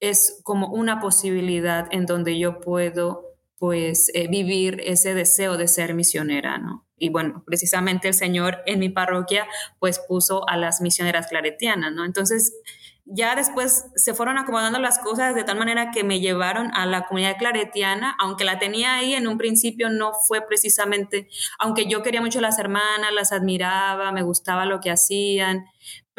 es 0.00 0.40
como 0.44 0.68
una 0.68 1.00
posibilidad 1.00 1.88
en 1.90 2.06
donde 2.06 2.38
yo 2.38 2.60
puedo 2.60 3.24
pues 3.58 4.10
eh, 4.14 4.28
vivir 4.28 4.80
ese 4.84 5.14
deseo 5.14 5.56
de 5.56 5.66
ser 5.66 5.94
misionera, 5.94 6.58
¿no? 6.58 6.86
Y 6.96 7.10
bueno, 7.10 7.42
precisamente 7.46 8.08
el 8.08 8.14
Señor 8.14 8.58
en 8.66 8.78
mi 8.78 8.88
parroquia 8.88 9.46
pues 9.78 9.98
puso 9.98 10.48
a 10.48 10.56
las 10.56 10.80
misioneras 10.80 11.26
claretianas, 11.28 11.92
¿no? 11.92 12.04
Entonces 12.04 12.52
ya 13.10 13.34
después 13.34 13.86
se 13.96 14.12
fueron 14.12 14.36
acomodando 14.36 14.78
las 14.78 14.98
cosas 14.98 15.34
de 15.34 15.42
tal 15.42 15.58
manera 15.58 15.90
que 15.90 16.04
me 16.04 16.20
llevaron 16.20 16.70
a 16.74 16.84
la 16.84 17.06
comunidad 17.06 17.38
claretiana, 17.38 18.14
aunque 18.20 18.44
la 18.44 18.58
tenía 18.58 18.96
ahí 18.96 19.14
en 19.14 19.26
un 19.26 19.38
principio 19.38 19.88
no 19.88 20.12
fue 20.12 20.46
precisamente, 20.46 21.28
aunque 21.58 21.86
yo 21.86 22.02
quería 22.02 22.20
mucho 22.20 22.40
a 22.40 22.42
las 22.42 22.58
hermanas, 22.58 23.12
las 23.14 23.32
admiraba, 23.32 24.12
me 24.12 24.22
gustaba 24.22 24.66
lo 24.66 24.80
que 24.80 24.90
hacían, 24.90 25.64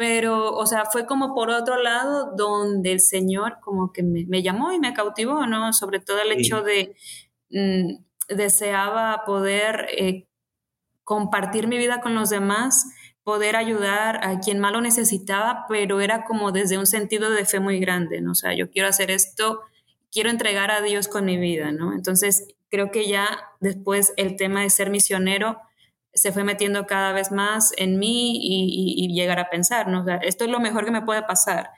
pero, 0.00 0.54
o 0.54 0.64
sea, 0.64 0.86
fue 0.86 1.04
como 1.04 1.34
por 1.34 1.50
otro 1.50 1.76
lado 1.76 2.32
donde 2.34 2.90
el 2.90 3.00
Señor 3.00 3.58
como 3.60 3.92
que 3.92 4.02
me, 4.02 4.42
llamó 4.42 4.72
y 4.72 4.78
me 4.78 4.94
cautivó, 4.94 5.46
¿no? 5.46 5.74
Sobre 5.74 6.00
todo 6.00 6.22
el 6.22 6.32
hecho 6.32 6.62
de, 6.62 6.96
mm, 7.50 8.02
deseaba 8.34 9.24
poder 9.26 9.88
eh, 9.90 10.26
compartir 11.04 11.68
mi 11.68 11.76
vida 11.76 12.00
con 12.00 12.14
los 12.14 12.30
demás, 12.30 12.86
poder 13.24 13.56
ayudar 13.56 14.26
a 14.26 14.40
quien 14.40 14.58
más 14.58 14.72
lo 14.72 14.80
necesitaba, 14.80 15.66
pero 15.68 16.00
era 16.00 16.24
como 16.24 16.50
desde 16.50 16.78
un 16.78 16.86
sentido 16.86 17.28
de 17.28 17.44
fe 17.44 17.60
muy 17.60 17.78
grande, 17.78 18.22
¿no? 18.22 18.30
O 18.30 18.34
sea, 18.34 18.54
yo 18.56 18.70
quiero 18.70 18.88
hacer 18.88 19.10
esto, 19.10 19.60
quiero 20.10 20.30
entregar 20.30 20.70
a 20.70 20.80
Dios 20.80 21.08
con 21.08 21.26
mi 21.26 21.36
vida, 21.36 21.72
¿no? 21.72 21.92
Entonces, 21.92 22.48
creo 22.70 22.90
que 22.90 23.06
ya 23.06 23.28
después 23.60 24.14
el 24.16 24.36
tema 24.36 24.62
de 24.62 24.70
ser 24.70 24.88
misionero, 24.88 25.60
se 26.12 26.32
fue 26.32 26.44
metiendo 26.44 26.86
cada 26.86 27.12
vez 27.12 27.30
más 27.30 27.72
en 27.76 27.98
mí 27.98 28.38
y, 28.42 29.14
llegar 29.14 29.38
a 29.38 29.50
pensar, 29.50 29.88
¿no? 29.88 30.04
esto 30.22 30.44
es 30.44 30.50
lo 30.50 30.60
mejor 30.60 30.84
que 30.84 30.90
me 30.90 31.02
puede 31.02 31.22
pasar. 31.22 31.70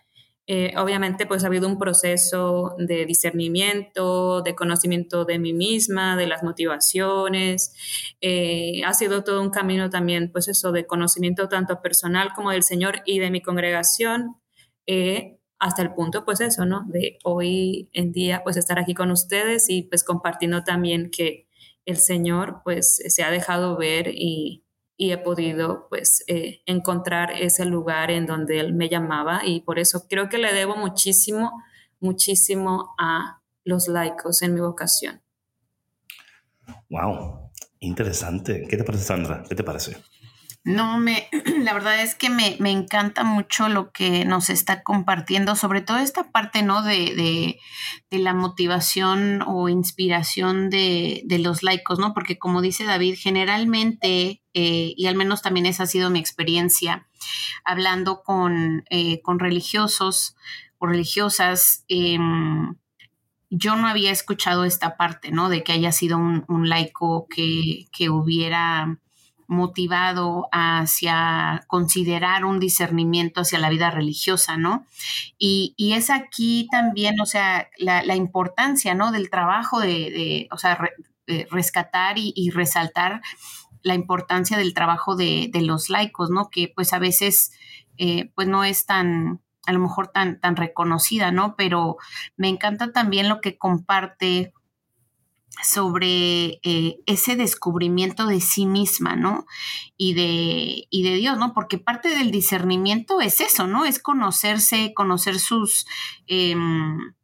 Eh, 0.48 0.74
obviamente, 0.76 1.24
pues 1.24 1.44
ha 1.44 1.46
habido 1.46 1.68
un 1.68 1.78
proceso 1.78 2.74
de 2.76 3.06
discernimiento, 3.06 4.42
de 4.42 4.56
conocimiento 4.56 5.24
de 5.24 5.38
mí 5.38 5.52
misma, 5.52 6.16
de 6.16 6.26
las 6.26 6.42
motivaciones. 6.42 7.72
Eh, 8.20 8.82
ha 8.84 8.92
sido 8.92 9.22
todo 9.22 9.40
un 9.40 9.50
camino 9.50 9.88
también, 9.88 10.32
pues 10.32 10.48
eso, 10.48 10.72
de 10.72 10.86
conocimiento 10.86 11.48
tanto 11.48 11.80
personal 11.80 12.32
como 12.34 12.50
del 12.50 12.64
Señor 12.64 13.02
y 13.06 13.20
de 13.20 13.30
mi 13.30 13.40
congregación, 13.40 14.36
eh, 14.86 15.38
hasta 15.60 15.82
el 15.82 15.94
punto, 15.94 16.24
pues 16.24 16.40
eso, 16.40 16.66
¿no? 16.66 16.84
De 16.88 17.18
hoy 17.22 17.88
en 17.92 18.10
día, 18.10 18.42
pues 18.42 18.56
estar 18.56 18.80
aquí 18.80 18.94
con 18.94 19.12
ustedes 19.12 19.70
y 19.70 19.82
pues 19.84 20.02
compartiendo 20.02 20.64
también 20.64 21.10
que 21.10 21.46
el 21.84 21.96
Señor 21.96 22.60
pues 22.64 22.96
se 22.96 23.22
ha 23.22 23.30
dejado 23.30 23.76
ver 23.76 24.08
y, 24.08 24.64
he 25.04 25.18
podido 25.18 25.88
pues 25.88 26.22
eh, 26.28 26.62
encontrar 26.64 27.32
ese 27.32 27.64
lugar 27.64 28.12
en 28.12 28.24
donde 28.24 28.60
Él 28.60 28.72
me 28.72 28.88
llamaba 28.88 29.40
y 29.44 29.62
por 29.62 29.80
eso 29.80 30.06
creo 30.08 30.28
que 30.28 30.38
le 30.38 30.52
debo 30.52 30.76
muchísimo, 30.76 31.60
muchísimo 31.98 32.94
a 33.00 33.42
los 33.64 33.88
laicos 33.88 34.42
en 34.42 34.54
mi 34.54 34.60
vocación. 34.60 35.20
Wow, 36.88 37.50
interesante. 37.80 38.64
¿Qué 38.68 38.76
te 38.76 38.84
parece, 38.84 39.02
Sandra? 39.02 39.42
¿Qué 39.48 39.56
te 39.56 39.64
parece? 39.64 39.96
No, 40.64 40.98
me, 40.98 41.28
la 41.58 41.72
verdad 41.72 42.00
es 42.02 42.14
que 42.14 42.30
me, 42.30 42.56
encanta 42.70 43.24
mucho 43.24 43.68
lo 43.68 43.90
que 43.90 44.24
nos 44.24 44.48
está 44.48 44.82
compartiendo, 44.82 45.56
sobre 45.56 45.80
todo 45.80 45.98
esta 45.98 46.30
parte, 46.30 46.62
¿no? 46.62 46.82
De, 46.82 47.58
la 48.10 48.34
motivación 48.34 49.42
o 49.46 49.68
inspiración 49.68 50.70
de, 50.70 51.24
los 51.40 51.62
laicos, 51.64 51.98
¿no? 51.98 52.14
Porque 52.14 52.38
como 52.38 52.62
dice 52.62 52.84
David, 52.84 53.16
generalmente, 53.18 54.42
eh, 54.54 54.94
y 54.96 55.06
al 55.06 55.16
menos 55.16 55.42
también 55.42 55.66
esa 55.66 55.84
ha 55.84 55.86
sido 55.86 56.10
mi 56.10 56.20
experiencia, 56.20 57.08
hablando 57.64 58.22
con, 58.22 58.84
eh, 58.90 59.20
con 59.22 59.40
religiosos 59.40 60.36
o 60.78 60.86
religiosas, 60.86 61.84
em, 61.88 62.76
yo 63.50 63.76
no 63.76 63.88
había 63.88 64.12
escuchado 64.12 64.64
esta 64.64 64.96
parte, 64.96 65.30
¿no? 65.32 65.48
De 65.48 65.64
que 65.64 65.72
haya 65.72 65.92
sido 65.92 66.18
un, 66.18 66.44
un 66.48 66.68
laico 66.68 67.26
que, 67.28 67.86
que 67.92 68.08
hubiera 68.10 68.98
motivado 69.52 70.48
hacia 70.50 71.64
considerar 71.68 72.44
un 72.44 72.58
discernimiento 72.58 73.42
hacia 73.42 73.58
la 73.58 73.70
vida 73.70 73.90
religiosa, 73.90 74.56
¿no? 74.56 74.86
Y, 75.38 75.74
es 75.94 76.10
aquí 76.10 76.66
también, 76.72 77.20
o 77.20 77.26
sea, 77.26 77.68
la, 77.78 78.16
importancia, 78.16 78.94
¿no? 78.94 79.12
Del 79.12 79.30
trabajo 79.30 79.80
de, 79.80 80.48
o 80.50 80.58
sea, 80.58 80.78
rescatar 81.50 82.16
y, 82.16 82.50
resaltar 82.50 83.20
la 83.82 83.94
importancia 83.94 84.56
del 84.56 84.74
trabajo 84.74 85.16
de, 85.16 85.50
los 85.54 85.90
laicos, 85.90 86.30
¿no? 86.30 86.50
Que 86.50 86.72
pues 86.74 86.92
a 86.92 86.98
veces, 86.98 87.52
eh, 87.98 88.30
pues 88.34 88.48
no 88.48 88.64
es 88.64 88.86
tan, 88.86 89.40
a 89.66 89.72
lo 89.72 89.78
mejor 89.78 90.08
tan, 90.08 90.40
tan 90.40 90.56
reconocida, 90.56 91.30
¿no? 91.30 91.54
Pero 91.56 91.98
me 92.36 92.48
encanta 92.48 92.92
también 92.92 93.28
lo 93.28 93.40
que 93.40 93.58
comparte 93.58 94.52
sobre 95.62 96.60
eh, 96.62 97.00
ese 97.06 97.36
descubrimiento 97.36 98.26
de 98.26 98.40
sí 98.40 98.66
misma, 98.66 99.16
¿no? 99.16 99.46
Y 99.96 100.14
de, 100.14 100.86
y 100.90 101.02
de 101.02 101.14
Dios, 101.16 101.38
¿no? 101.38 101.52
Porque 101.52 101.78
parte 101.78 102.08
del 102.08 102.30
discernimiento 102.30 103.20
es 103.20 103.40
eso, 103.40 103.66
¿no? 103.66 103.84
Es 103.84 103.98
conocerse, 103.98 104.92
conocer 104.94 105.38
sus... 105.38 105.86
Em, 106.26 107.14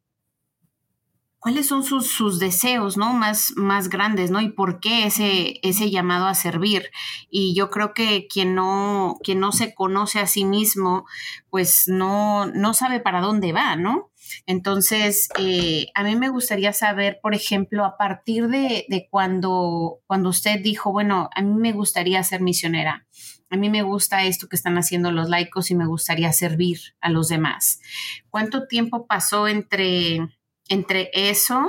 cuáles 1.38 1.66
son 1.66 1.84
sus, 1.84 2.08
sus, 2.08 2.38
deseos, 2.38 2.96
¿no? 2.96 3.12
Más, 3.12 3.52
más 3.56 3.88
grandes, 3.88 4.30
¿no? 4.30 4.40
Y 4.40 4.50
por 4.50 4.80
qué 4.80 5.06
ese, 5.06 5.60
ese 5.62 5.90
llamado 5.90 6.26
a 6.26 6.34
servir. 6.34 6.90
Y 7.30 7.54
yo 7.54 7.70
creo 7.70 7.94
que 7.94 8.26
quien 8.28 8.54
no, 8.54 9.18
quien 9.22 9.40
no 9.40 9.52
se 9.52 9.74
conoce 9.74 10.18
a 10.18 10.26
sí 10.26 10.44
mismo, 10.44 11.06
pues 11.50 11.84
no, 11.86 12.46
no 12.46 12.74
sabe 12.74 13.00
para 13.00 13.20
dónde 13.20 13.52
va, 13.52 13.76
¿no? 13.76 14.10
Entonces, 14.46 15.28
eh, 15.38 15.86
a 15.94 16.02
mí 16.02 16.16
me 16.16 16.28
gustaría 16.28 16.72
saber, 16.72 17.18
por 17.22 17.34
ejemplo, 17.34 17.84
a 17.84 17.96
partir 17.96 18.48
de, 18.48 19.08
cuando, 19.10 20.00
cuando 20.06 20.30
usted 20.30 20.60
dijo, 20.60 20.92
bueno, 20.92 21.30
a 21.34 21.42
mí 21.42 21.54
me 21.54 21.72
gustaría 21.72 22.22
ser 22.24 22.40
misionera, 22.40 23.06
a 23.50 23.56
mí 23.56 23.70
me 23.70 23.82
gusta 23.82 24.24
esto 24.24 24.48
que 24.48 24.56
están 24.56 24.76
haciendo 24.76 25.10
los 25.10 25.28
laicos 25.28 25.70
y 25.70 25.74
me 25.74 25.86
gustaría 25.86 26.32
servir 26.32 26.78
a 27.00 27.10
los 27.10 27.28
demás. 27.28 27.80
¿Cuánto 28.28 28.66
tiempo 28.66 29.06
pasó 29.06 29.48
entre, 29.48 30.37
entre 30.68 31.10
eso 31.12 31.68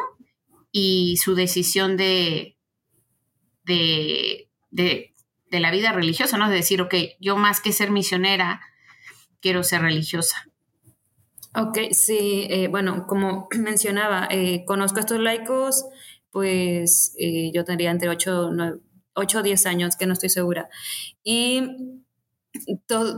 y 0.72 1.18
su 1.18 1.36
decisión 1.36 1.98
de, 1.98 2.58
de, 3.64 4.50
de, 4.72 5.14
la 5.52 5.72
vida 5.72 5.92
religiosa, 5.92 6.38
¿no? 6.38 6.50
De 6.50 6.56
decir, 6.56 6.82
ok, 6.82 6.94
yo 7.20 7.38
más 7.38 7.62
que 7.62 7.72
ser 7.72 7.92
misionera, 7.92 8.62
quiero 9.42 9.64
ser 9.64 9.82
religiosa. 9.82 10.46
Ok, 11.56 11.80
sí, 11.92 12.46
eh, 12.50 12.68
bueno, 12.68 13.08
como 13.08 13.48
mencionaba, 13.58 14.28
eh, 14.30 14.64
conozco 14.66 14.98
a 14.98 15.02
estos 15.02 15.20
laicos, 15.20 15.86
pues 16.32 17.16
eh, 17.18 17.52
yo 17.54 17.64
tendría 17.66 17.92
entre 17.92 18.10
8, 18.10 18.52
o 19.16 19.44
10 19.44 19.66
años, 19.66 19.96
que 19.96 20.06
no 20.06 20.14
estoy 20.14 20.30
segura. 20.30 20.70
Y 21.24 22.04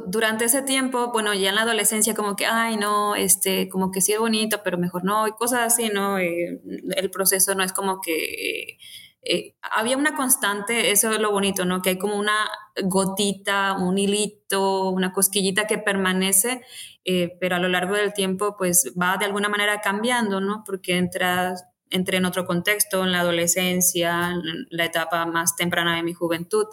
durante 0.08 0.46
ese 0.46 0.62
tiempo, 0.62 1.12
bueno, 1.12 1.34
ya 1.34 1.50
en 1.50 1.56
la 1.56 1.62
adolescencia 1.62 2.14
como 2.14 2.36
que, 2.36 2.46
ay, 2.46 2.78
no, 2.78 3.16
este, 3.16 3.70
como 3.70 3.92
que 3.92 4.02
sí 4.02 4.14
es 4.14 4.20
bonito, 4.20 4.62
pero 4.64 4.78
mejor 4.78 5.04
no, 5.04 5.28
y 5.28 5.32
cosas 5.32 5.62
así, 5.62 5.90
¿no? 5.90 6.18
el 6.18 7.12
proceso 7.12 7.56
no 7.56 7.64
es 7.64 7.72
como 7.74 8.02
que 8.02 8.78
eh, 9.24 9.56
había 9.62 9.98
una 9.98 10.16
constante, 10.16 10.92
eso 10.92 11.12
es 11.12 11.20
lo 11.20 11.32
bonito, 11.32 11.64
¿no? 11.64 11.82
Que 11.82 11.92
hay 11.92 11.98
como 12.00 12.16
una 12.16 12.50
gotita, 12.84 13.74
un 13.74 13.98
hilito, 13.98 14.90
una 14.90 15.14
cosquillita 15.14 15.68
que 15.68 15.78
permanece, 15.78 16.62
eh, 17.06 17.38
pero 17.40 17.56
a 17.56 17.60
lo 17.60 17.68
largo 17.68 17.96
del 17.96 18.14
tiempo 18.14 18.56
pues 18.58 18.94
va 19.00 19.18
de 19.18 19.26
alguna 19.26 19.48
manera 19.48 19.80
cambiando, 19.82 20.42
¿no? 20.42 20.64
Porque 20.66 20.98
entra, 20.98 21.54
entré 21.92 22.18
en 22.18 22.26
otro 22.26 22.46
contexto, 22.46 23.04
en 23.04 23.12
la 23.12 23.20
adolescencia, 23.20 24.32
en 24.32 24.66
la 24.72 24.86
etapa 24.86 25.26
más 25.28 25.56
temprana 25.56 25.96
de 25.96 26.04
mi 26.04 26.14
juventud. 26.14 26.66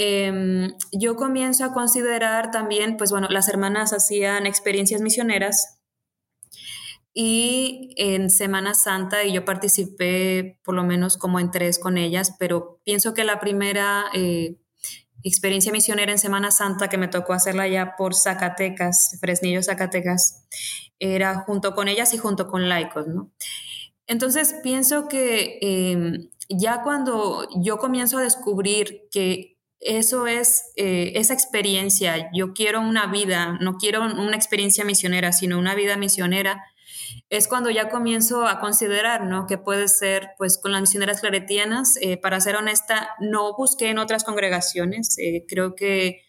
Em, 0.00 0.76
yo 0.92 1.16
comienzo 1.16 1.64
a 1.64 1.72
considerar 1.72 2.52
también, 2.52 2.96
pues 2.96 3.10
bueno, 3.10 3.26
las 3.30 3.48
hermanas 3.48 3.92
hacían 3.92 4.46
experiencias 4.46 5.00
misioneras 5.00 5.80
y 7.12 7.94
en 7.96 8.30
Semana 8.30 8.74
Santa, 8.74 9.24
y 9.24 9.32
yo 9.32 9.44
participé 9.44 10.60
por 10.62 10.76
lo 10.76 10.84
menos 10.84 11.16
como 11.16 11.40
en 11.40 11.50
tres 11.50 11.80
con 11.80 11.98
ellas, 11.98 12.36
pero 12.38 12.80
pienso 12.84 13.12
que 13.12 13.24
la 13.24 13.40
primera 13.40 14.04
eh, 14.14 14.60
experiencia 15.24 15.72
misionera 15.72 16.12
en 16.12 16.20
Semana 16.20 16.52
Santa 16.52 16.86
que 16.86 16.96
me 16.96 17.08
tocó 17.08 17.32
hacerla 17.32 17.66
ya 17.66 17.96
por 17.96 18.14
Zacatecas, 18.14 19.18
Fresnillo, 19.20 19.64
Zacatecas, 19.64 20.46
era 21.00 21.40
junto 21.40 21.74
con 21.74 21.88
ellas 21.88 22.14
y 22.14 22.18
junto 22.18 22.46
con 22.46 22.68
laicos, 22.68 23.08
¿no? 23.08 23.32
Entonces 24.06 24.54
pienso 24.62 25.08
que 25.08 25.58
em, 25.60 26.30
ya 26.48 26.84
cuando 26.84 27.48
yo 27.60 27.78
comienzo 27.78 28.18
a 28.18 28.22
descubrir 28.22 29.08
que 29.10 29.57
eso 29.80 30.26
es 30.26 30.72
eh, 30.76 31.12
esa 31.14 31.34
experiencia, 31.34 32.30
yo 32.32 32.52
quiero 32.52 32.80
una 32.80 33.06
vida, 33.06 33.58
no 33.60 33.76
quiero 33.76 34.02
una 34.02 34.36
experiencia 34.36 34.84
misionera, 34.84 35.32
sino 35.32 35.58
una 35.58 35.74
vida 35.74 35.96
misionera, 35.96 36.64
es 37.30 37.48
cuando 37.48 37.70
ya 37.70 37.88
comienzo 37.88 38.46
a 38.46 38.60
considerar, 38.60 39.24
¿no? 39.24 39.46
Que 39.46 39.58
puede 39.58 39.88
ser, 39.88 40.30
pues, 40.38 40.58
con 40.58 40.72
las 40.72 40.80
misioneras 40.80 41.20
claretianas. 41.20 41.96
Eh, 42.00 42.16
para 42.16 42.40
ser 42.40 42.56
honesta, 42.56 43.10
no 43.20 43.54
busqué 43.56 43.88
en 43.88 43.98
otras 43.98 44.24
congregaciones. 44.24 45.16
Eh, 45.18 45.44
creo 45.48 45.74
que 45.74 46.22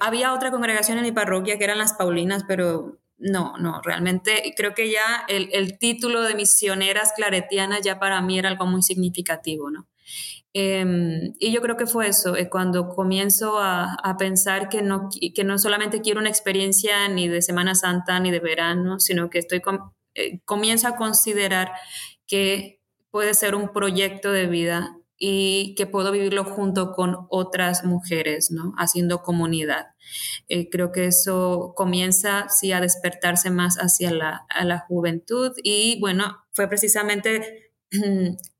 había 0.00 0.32
otra 0.32 0.50
congregación 0.50 0.98
en 0.98 1.04
mi 1.04 1.12
parroquia 1.12 1.58
que 1.58 1.64
eran 1.64 1.78
las 1.78 1.92
Paulinas, 1.92 2.44
pero 2.48 2.98
no, 3.18 3.56
no, 3.58 3.80
realmente 3.82 4.52
creo 4.56 4.74
que 4.74 4.90
ya 4.90 5.24
el, 5.28 5.78
título 5.78 6.22
de 6.22 6.34
misioneras 6.34 7.12
claretianas 7.16 7.80
ya 7.82 7.98
para 7.98 8.20
mí 8.20 8.38
era 8.38 8.48
algo 8.50 8.66
muy 8.66 8.82
significativo, 8.82 9.70
¿no? 9.70 9.88
Em, 10.58 11.34
y 11.38 11.52
yo 11.52 11.60
creo 11.60 11.76
que 11.76 11.84
fue 11.84 12.08
eso, 12.08 12.34
cuando 12.50 12.88
comienzo 12.88 13.58
a, 13.58 13.92
a, 14.02 14.16
pensar 14.16 14.70
que 14.70 14.80
no, 14.80 15.10
que 15.34 15.44
no 15.44 15.58
solamente 15.58 16.00
quiero 16.00 16.18
una 16.18 16.30
experiencia 16.30 17.10
ni 17.10 17.28
de 17.28 17.42
Semana 17.42 17.74
Santa 17.74 18.18
ni 18.20 18.30
de 18.30 18.40
verano, 18.40 18.98
sino 18.98 19.28
que 19.28 19.38
estoy 19.38 19.60
con, 19.60 19.80
eh, 20.14 20.40
comienzo 20.46 20.88
a 20.88 20.96
considerar 20.96 21.72
que 22.26 22.80
puede 23.10 23.34
ser 23.34 23.54
un 23.54 23.70
proyecto 23.70 24.32
de 24.32 24.46
vida 24.46 24.96
y 25.18 25.74
que 25.74 25.86
puedo 25.86 26.10
vivirlo 26.10 26.44
junto 26.44 26.92
con 26.92 27.26
otras 27.28 27.84
mujeres, 27.84 28.50
¿no? 28.50 28.72
Haciendo 28.78 29.22
comunidad. 29.22 29.88
Eh, 30.48 30.70
creo 30.70 30.90
que 30.90 31.04
eso 31.04 31.74
comienza, 31.76 32.48
sí, 32.48 32.72
a 32.72 32.80
despertarse 32.80 33.50
más 33.50 33.76
hacia 33.76 34.10
la, 34.10 34.46
a 34.48 34.64
la 34.64 34.78
juventud 34.78 35.52
y 35.62 36.00
bueno, 36.00 36.46
fue 36.54 36.66
precisamente 36.66 37.72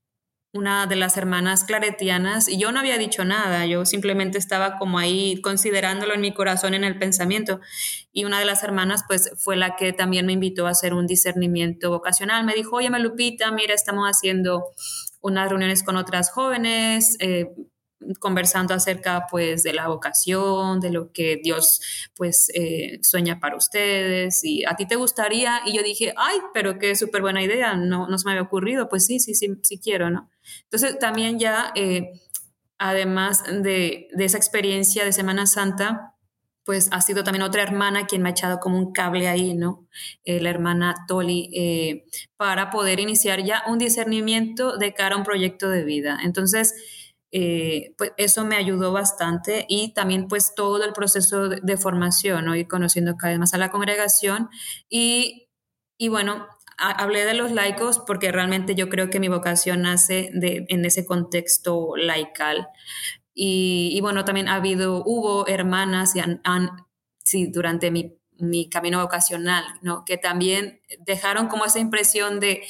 una 0.57 0.87
de 0.87 0.97
las 0.97 1.17
hermanas 1.17 1.65
claretianas 1.65 2.49
y 2.49 2.59
yo 2.59 2.73
no 2.73 2.81
había 2.81 2.99
dicho 2.99 3.25
nada, 3.25 3.67
yo 3.67 3.85
simplemente 3.85 4.39
estaba 4.39 4.79
como 4.79 4.99
ahí 4.99 5.41
considerándolo 5.43 6.15
en 6.15 6.21
mi 6.21 6.33
corazón, 6.33 6.75
en 6.75 6.85
el 6.85 6.99
pensamiento. 6.99 7.61
Y 8.13 8.25
una 8.25 8.39
de 8.39 8.47
las 8.47 8.63
hermanas 8.63 9.05
pues 9.07 9.31
fue 9.37 9.57
la 9.57 9.77
que 9.77 9.93
también 9.93 10.27
me 10.27 10.33
invitó 10.33 10.67
a 10.67 10.71
hacer 10.71 10.95
un 10.95 11.07
discernimiento 11.07 11.91
vocacional. 11.91 12.45
Me 12.45 12.55
dijo, 12.55 12.77
oye, 12.77 12.91
Melupita, 12.91 13.51
mira, 13.53 13.75
estamos 13.75 14.07
haciendo 14.09 14.65
unas 15.21 15.49
reuniones 15.49 15.83
con 15.83 15.97
otras 15.97 16.31
jóvenes. 16.31 17.17
Eh, 17.21 17.47
conversando 18.21 18.75
acerca 18.75 19.27
pues 19.31 19.63
de 19.63 19.73
la 19.73 19.89
vocación, 19.89 20.81
de 20.81 20.91
lo 20.91 21.13
que 21.13 21.41
Dios 21.43 21.81
pues 22.15 22.51
eh, 22.55 22.99
sueña 23.03 23.41
para 23.41 23.57
ustedes 23.57 24.45
y 24.45 24.65
a 24.65 24.77
ti 24.77 24.87
te 24.87 24.97
gustaría 24.97 25.61
y 25.65 25.77
yo 25.77 25.83
dije, 25.83 26.13
ay, 26.17 26.39
pero 26.53 26.79
qué 26.79 26.95
súper 26.95 27.23
buena 27.23 27.43
idea, 27.43 27.75
no, 27.75 28.07
no 28.09 28.19
se 28.19 28.27
me 28.27 28.33
había 28.33 28.43
ocurrido, 28.43 28.89
pues 28.89 29.07
sí, 29.07 29.19
sí, 29.19 29.35
sí, 29.35 29.49
sí 29.63 29.79
quiero, 29.79 30.11
¿no? 30.11 30.31
Entonces 30.65 30.99
también 30.99 31.39
ya, 31.39 31.73
eh, 31.75 32.21
además 32.79 33.45
de, 33.45 34.09
de, 34.13 34.25
esa 34.25 34.37
experiencia 34.37 35.05
de 35.05 35.13
Semana 35.13 35.47
Santa, 35.47 36.13
pues 36.65 36.89
ha 36.91 37.01
sido 37.01 37.23
también 37.23 37.43
otra 37.43 37.63
hermana 37.63 38.07
quien 38.07 38.23
me 38.23 38.29
ha 38.29 38.33
echado 38.33 38.59
como 38.59 38.77
un 38.77 38.93
cable 38.93 39.29
ahí, 39.29 39.55
¿no? 39.55 39.87
Eh, 40.25 40.41
la 40.41 40.51
hermana 40.51 40.95
Toli, 41.07 42.03
para 42.37 42.71
poder 42.71 42.99
iniciar 42.99 43.45
ya 43.45 43.63
un 43.69 43.79
discernimiento 43.79 44.77
de 44.77 44.93
cara 44.93 45.15
a 45.15 45.19
un 45.19 45.25
proyecto 45.25 45.71
de 45.71 45.85
vida. 45.85 46.19
Entonces, 46.25 46.75
eh, 47.33 47.95
pues 47.99 48.13
eso 48.17 48.45
me 48.45 48.57
ayudó 48.57 48.93
bastante 48.93 49.67
y 49.69 49.93
también 49.95 50.29
pues 50.29 50.55
todo 50.55 50.85
el 50.85 50.93
proceso 50.93 51.49
de, 51.49 51.77
formación, 51.77 52.45
¿no? 52.45 52.55
ir 52.55 52.69
conociendo 52.69 53.17
cada 53.17 53.33
vez 53.33 53.41
más 53.41 53.55
a 53.55 53.59
la 53.59 53.71
congregación 53.71 54.49
y, 54.89 55.49
y 55.99 56.09
bueno, 56.09 56.47
hablé 56.79 57.25
de 57.25 57.35
los 57.35 57.53
laicos 57.53 57.99
porque 57.99 58.33
realmente 58.33 58.75
yo 58.75 58.89
creo 58.89 59.11
que 59.11 59.21
mi 59.21 59.29
vocación 59.29 59.83
nace 59.83 60.31
de, 60.35 60.67
en 60.69 60.85
ese 60.85 61.05
contexto 61.05 61.97
laical. 61.97 62.69
Y, 63.35 63.91
y, 63.93 64.01
bueno, 64.01 64.25
también 64.25 64.49
ha 64.49 64.55
habido, 64.55 65.03
hubo 65.05 65.47
hermanas 65.47 66.17
y 66.17 66.21
han, 66.21 66.41
sí, 67.23 67.51
durante 67.53 67.91
mi, 67.91 68.17
mi, 68.39 68.69
camino 68.71 69.03
vocacional, 69.03 69.65
¿no? 69.83 70.05
Que 70.07 70.17
también 70.17 70.81
dejaron 71.01 71.49
como 71.49 71.67
esa 71.67 71.79
impresión 71.79 72.41
de, 72.41 72.63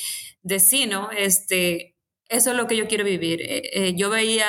de 0.43 0.59
sí, 0.59 0.87
¿no? 0.87 1.11
Este, 1.13 1.96
eso 2.29 2.51
es 2.51 2.57
lo 2.57 2.67
que 2.67 2.77
yo 2.77 2.89
quiero 2.89 3.05
vivir. 3.05 3.41
Eh, 3.43 3.63
eh, 3.73 3.95
yo 3.97 4.11
veía, 4.11 4.47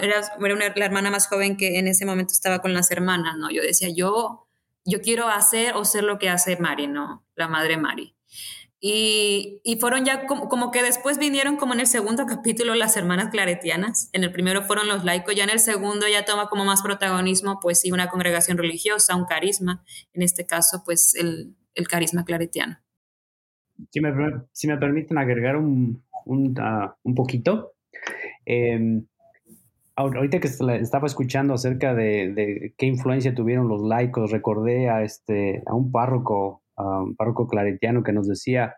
era, 0.00 0.20
era 0.40 0.72
la 0.76 0.84
hermana 0.84 1.10
más 1.10 1.28
joven 1.28 1.56
que 1.56 1.78
en 1.78 1.88
ese 1.88 2.06
momento 2.06 2.32
estaba 2.32 2.60
con 2.60 2.72
las 2.72 2.90
hermanas, 2.90 3.36
¿no? 3.36 3.50
Yo 3.50 3.62
decía, 3.62 3.88
yo, 3.94 4.46
yo 4.84 5.00
quiero 5.00 5.28
hacer 5.28 5.74
o 5.74 5.84
ser 5.84 6.04
lo 6.04 6.18
que 6.18 6.28
hace 6.28 6.56
Mari, 6.56 6.86
¿no? 6.86 7.26
La 7.34 7.48
madre 7.48 7.76
Mari. 7.76 8.16
Y, 8.78 9.60
y 9.64 9.80
fueron 9.80 10.04
ya 10.04 10.26
como, 10.26 10.48
como, 10.48 10.70
que 10.70 10.82
después 10.82 11.18
vinieron 11.18 11.56
como 11.56 11.74
en 11.74 11.80
el 11.80 11.86
segundo 11.86 12.26
capítulo 12.28 12.74
las 12.74 12.96
hermanas 12.96 13.30
claretianas. 13.30 14.10
En 14.12 14.22
el 14.22 14.30
primero 14.30 14.62
fueron 14.62 14.86
los 14.86 15.04
laicos, 15.04 15.34
ya 15.34 15.44
en 15.44 15.50
el 15.50 15.60
segundo 15.60 16.06
ya 16.08 16.24
toma 16.24 16.48
como 16.48 16.64
más 16.64 16.82
protagonismo, 16.82 17.58
pues 17.60 17.80
sí, 17.80 17.90
una 17.90 18.08
congregación 18.08 18.58
religiosa, 18.58 19.16
un 19.16 19.24
carisma. 19.24 19.84
En 20.12 20.22
este 20.22 20.46
caso, 20.46 20.82
pues 20.84 21.14
el, 21.16 21.56
el 21.74 21.88
carisma 21.88 22.24
claretiano. 22.24 22.78
Si 23.90 24.00
me, 24.00 24.10
si 24.52 24.68
me 24.68 24.78
permiten 24.78 25.18
agregar 25.18 25.56
un, 25.56 26.02
un, 26.26 26.54
un 27.02 27.14
poquito. 27.14 27.72
Em, 28.44 29.06
ahorita 29.96 30.40
que 30.40 30.48
estaba 30.48 31.06
escuchando 31.06 31.54
acerca 31.54 31.94
de, 31.94 32.74
qué 32.76 32.86
influencia 32.86 33.34
tuvieron 33.34 33.68
los 33.68 33.82
laicos, 33.82 34.30
recordé 34.30 34.90
a, 34.90 35.02
este, 35.02 35.62
a 35.66 35.74
un 35.74 35.90
párroco, 35.90 36.62
párroco 37.16 37.48
claretiano 37.48 38.02
que 38.02 38.12
nos 38.12 38.28
decía 38.28 38.76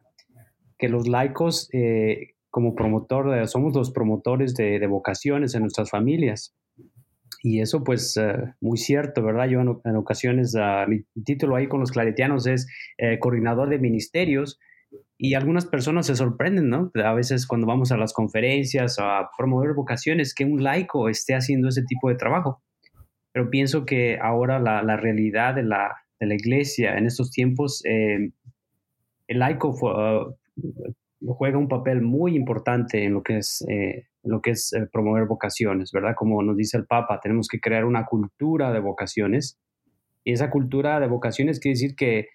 que 0.78 0.88
los 0.88 1.08
laicos, 1.08 1.68
eh, 1.72 2.34
como 2.50 2.74
promotor, 2.74 3.46
somos 3.48 3.74
los 3.74 3.90
promotores 3.90 4.54
de, 4.54 4.86
vocaciones 4.86 5.54
en 5.54 5.62
nuestras 5.62 5.90
familias. 5.90 6.54
Y 7.42 7.60
eso 7.60 7.84
pues 7.84 8.16
eh, 8.16 8.54
muy 8.60 8.78
cierto, 8.78 9.22
¿verdad? 9.22 9.48
Yo 9.48 9.60
en, 9.60 9.96
ocasiones, 9.96 10.56
ah, 10.56 10.86
mi 10.88 11.04
título 11.24 11.56
ahí 11.56 11.68
con 11.68 11.80
los 11.80 11.92
claretianos 11.92 12.46
es 12.46 12.66
eh, 12.96 13.18
coordinador 13.20 13.68
de 13.68 13.78
ministerios 13.78 14.58
y 15.20 15.34
algunas 15.34 15.66
personas 15.66 16.06
se 16.06 16.14
sorprenden, 16.14 16.68
¿no? 16.68 16.92
A 17.04 17.12
veces 17.12 17.46
cuando 17.46 17.66
vamos 17.66 17.90
a 17.90 17.96
las 17.96 18.12
conferencias 18.12 18.98
a 19.00 19.28
promover 19.36 19.74
vocaciones, 19.74 20.32
que 20.32 20.44
un 20.44 20.62
laico 20.62 21.08
esté 21.08 21.34
haciendo 21.34 21.68
ese 21.68 21.82
tipo 21.82 22.08
de 22.08 22.14
trabajo. 22.14 22.62
Pero 23.32 23.50
pienso 23.50 23.84
que 23.84 24.18
ahora 24.22 24.60
la, 24.60 24.82
la 24.82 24.96
realidad 24.96 25.56
de 25.56 25.64
la, 25.64 25.96
de 26.20 26.26
la, 26.26 26.34
iglesia 26.34 26.96
en 26.96 27.06
estos 27.06 27.32
tiempos, 27.32 27.82
eh, 27.84 28.30
el 29.26 29.38
laico 29.40 29.70
uh, 29.70 31.34
juega 31.34 31.58
un 31.58 31.68
papel 31.68 32.00
muy 32.00 32.36
importante 32.36 33.04
en 33.04 33.14
lo 33.14 33.22
que 33.24 33.38
es, 33.38 33.64
eh, 33.68 34.06
lo 34.22 34.40
que 34.40 34.50
es 34.50 34.72
eh, 34.72 34.86
promover 34.92 35.26
vocaciones, 35.26 35.90
¿verdad? 35.92 36.14
Como 36.16 36.40
nos 36.44 36.56
dice 36.56 36.76
el 36.76 36.86
Papa, 36.86 37.18
tenemos 37.20 37.48
que 37.48 37.58
crear 37.58 37.84
una 37.84 38.06
cultura 38.06 38.72
de 38.72 38.78
vocaciones. 38.78 39.58
Y 40.22 40.32
esa 40.32 40.48
cultura 40.48 41.00
de 41.00 41.08
vocaciones 41.08 41.58
quiere 41.58 41.74
decir 41.74 41.96
que 41.96 42.28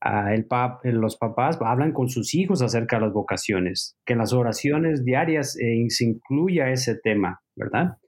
el 0.00 0.46
pap, 0.46 0.84
los 0.84 1.16
papás 1.16 1.58
hablan 1.60 1.92
con 1.92 2.08
sus 2.08 2.34
hijos 2.34 2.62
acerca 2.62 2.96
de 2.96 3.06
las 3.06 3.12
vocaciones, 3.12 3.96
que 4.06 4.12
en 4.12 4.20
las 4.20 4.32
oraciones 4.32 5.04
diarias 5.04 5.56
eh, 5.60 5.84
se 5.88 6.04
incluya 6.04 6.70
ese 6.70 6.96
tema, 6.96 7.40
¿verdad? 7.56 7.98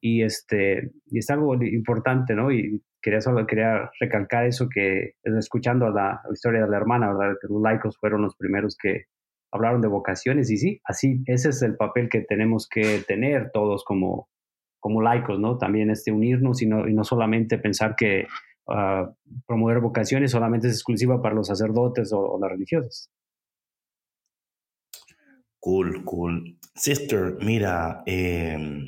Y, 0.00 0.22
este, 0.22 0.92
y 1.06 1.18
es 1.18 1.28
algo 1.30 1.54
importante, 1.62 2.34
¿no? 2.34 2.50
Y 2.50 2.82
quería 3.02 3.20
solo 3.20 3.46
quería 3.46 3.90
recalcar 4.00 4.46
eso 4.46 4.68
que 4.72 5.12
escuchando 5.22 5.90
la, 5.90 6.22
historia 6.32 6.62
de 6.62 6.70
la 6.70 6.76
hermana, 6.76 7.12
¿verdad? 7.12 7.36
Que 7.40 7.48
los 7.52 7.62
laicos 7.62 7.98
fueron 7.98 8.22
los 8.22 8.34
primeros 8.36 8.76
que 8.80 9.04
hablaron 9.52 9.80
de 9.80 9.88
vocaciones 9.88 10.50
y 10.50 10.56
sí, 10.56 10.80
así, 10.84 11.22
ese 11.26 11.50
es 11.50 11.62
el 11.62 11.76
papel 11.76 12.08
que 12.08 12.22
tenemos 12.22 12.68
que 12.68 13.00
tener 13.06 13.50
todos 13.52 13.84
como, 13.84 14.28
como 14.80 15.02
laicos, 15.02 15.38
¿no? 15.38 15.58
También 15.58 15.90
este, 15.90 16.12
unirnos 16.12 16.62
y 16.62 16.66
no, 16.66 16.88
y 16.88 16.94
no 16.94 17.04
solamente 17.04 17.58
pensar 17.58 17.94
que 17.96 18.26
promover 19.46 19.80
vocaciones 19.80 20.30
solamente 20.30 20.68
es 20.68 20.74
exclusiva 20.74 21.22
para 21.22 21.34
los 21.34 21.46
sacerdotes 21.46 22.12
o, 22.12 22.38
las 22.40 22.50
religiosas. 22.50 23.10
Cool, 25.58 26.04
cool. 26.04 26.58
Sister, 26.74 27.36
mira, 27.40 28.02
em, 28.06 28.84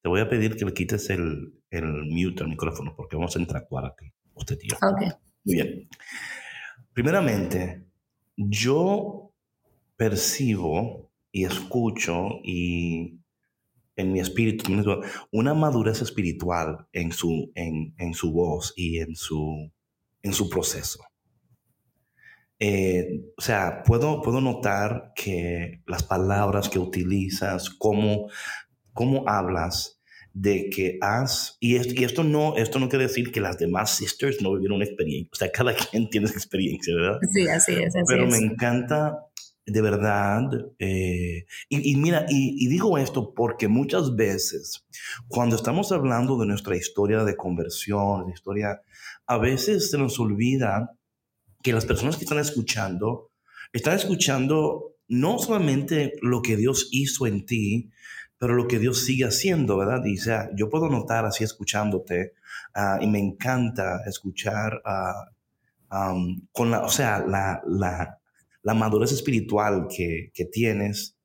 te 0.00 0.08
voy 0.08 0.20
a 0.20 0.28
pedir 0.28 0.56
que 0.56 0.64
le 0.64 0.72
quites 0.72 1.10
el, 1.10 1.54
el 1.70 2.04
mute 2.04 2.42
al 2.42 2.50
micrófono 2.50 2.94
porque 2.96 3.16
vamos 3.16 3.34
a 3.36 3.40
interactuar 3.40 3.86
aquí, 3.86 4.12
usted 4.34 4.58
tío. 4.58 4.76
Ok. 4.76 5.14
Muy 5.44 5.54
bien. 5.54 5.88
Primeramente, 6.92 7.86
yo 8.36 9.32
percibo 9.96 11.10
y 11.32 11.44
escucho 11.44 12.40
y 12.44 13.17
en 13.98 14.12
mi 14.12 14.20
espíritu 14.20 14.72
una 15.32 15.54
madurez 15.54 16.00
espiritual 16.00 16.86
en 16.92 17.12
su, 17.12 17.50
en, 17.54 17.94
en 17.98 18.14
su 18.14 18.32
voz 18.32 18.72
y 18.76 18.98
en 18.98 19.14
su, 19.14 19.70
en 20.22 20.32
su 20.32 20.48
proceso. 20.48 21.04
Eh, 22.60 23.20
o 23.36 23.40
sea, 23.40 23.82
puedo, 23.84 24.22
puedo 24.22 24.40
notar 24.40 25.12
que 25.14 25.82
las 25.86 26.02
palabras 26.02 26.68
que 26.68 26.78
utilizas, 26.78 27.70
cómo, 27.70 28.28
cómo 28.92 29.28
hablas, 29.28 29.98
de 30.32 30.70
que 30.70 30.98
has, 31.00 31.56
y, 31.58 31.76
y, 31.76 32.04
esto, 32.04 32.22
no, 32.22 32.56
esto 32.56 32.78
no 32.78 32.88
quiere 32.88 33.06
decir 33.06 33.32
que 33.32 33.40
las 33.40 33.58
demás 33.58 33.90
sisters 33.90 34.40
no 34.40 34.52
vivieron 34.52 34.76
una 34.76 34.84
experiencia, 34.84 35.30
o 35.32 35.36
sea, 35.36 35.50
cada 35.50 35.74
quien 35.90 36.08
tiene 36.10 36.28
experiencia, 36.28 36.94
¿verdad? 36.94 37.18
Sí, 37.32 37.48
así 37.48 37.72
es. 37.72 37.96
Así 37.96 38.04
Pero 38.06 38.26
es. 38.26 38.30
me 38.30 38.38
encanta, 38.38 39.18
de 39.70 39.80
verdad, 39.82 40.42
eh, 40.78 41.46
y, 41.68 41.96
mira, 41.96 42.26
y, 42.28 42.66
digo 42.68 42.98
esto 42.98 43.34
porque 43.34 43.68
muchas 43.68 44.16
veces, 44.16 44.86
cuando 45.28 45.56
estamos 45.56 45.92
hablando 45.92 46.38
de 46.38 46.46
nuestra 46.46 46.76
historia 46.76 47.24
de 47.24 47.36
conversión, 47.36 48.26
de 48.26 48.32
historia, 48.32 48.80
a 49.26 49.38
veces 49.38 49.90
se 49.90 49.98
nos 49.98 50.18
olvida 50.18 50.96
que 51.62 51.72
las 51.72 51.86
personas 51.86 52.16
que 52.16 52.24
están 52.24 52.38
escuchando, 52.38 53.30
están 53.72 53.94
escuchando 53.94 54.96
no 55.08 55.38
solamente 55.38 56.14
lo 56.22 56.42
que 56.42 56.56
Dios 56.56 56.88
hizo 56.92 57.26
en 57.26 57.44
ti, 57.46 57.90
pero 58.38 58.54
lo 58.54 58.68
que 58.68 58.78
Dios 58.78 59.04
sigue 59.04 59.24
haciendo, 59.24 59.76
¿verdad? 59.76 60.04
Y 60.04 60.16
sea, 60.16 60.50
yo 60.54 60.70
puedo 60.70 60.88
notar 60.88 61.26
así 61.26 61.44
escuchándote, 61.44 62.34
uh, 62.76 63.02
y 63.02 63.06
me 63.08 63.18
encanta 63.18 64.02
escuchar 64.06 64.80
um, 65.90 66.46
con 66.52 66.70
la, 66.70 66.84
o 66.84 66.88
sea, 66.88 67.24
la, 67.26 67.60
la, 67.66 68.18
la 68.62 68.74
madurez 68.74 69.12
espiritual 69.12 69.86
que, 69.88 70.30
que 70.34 70.44
tienes. 70.44 71.16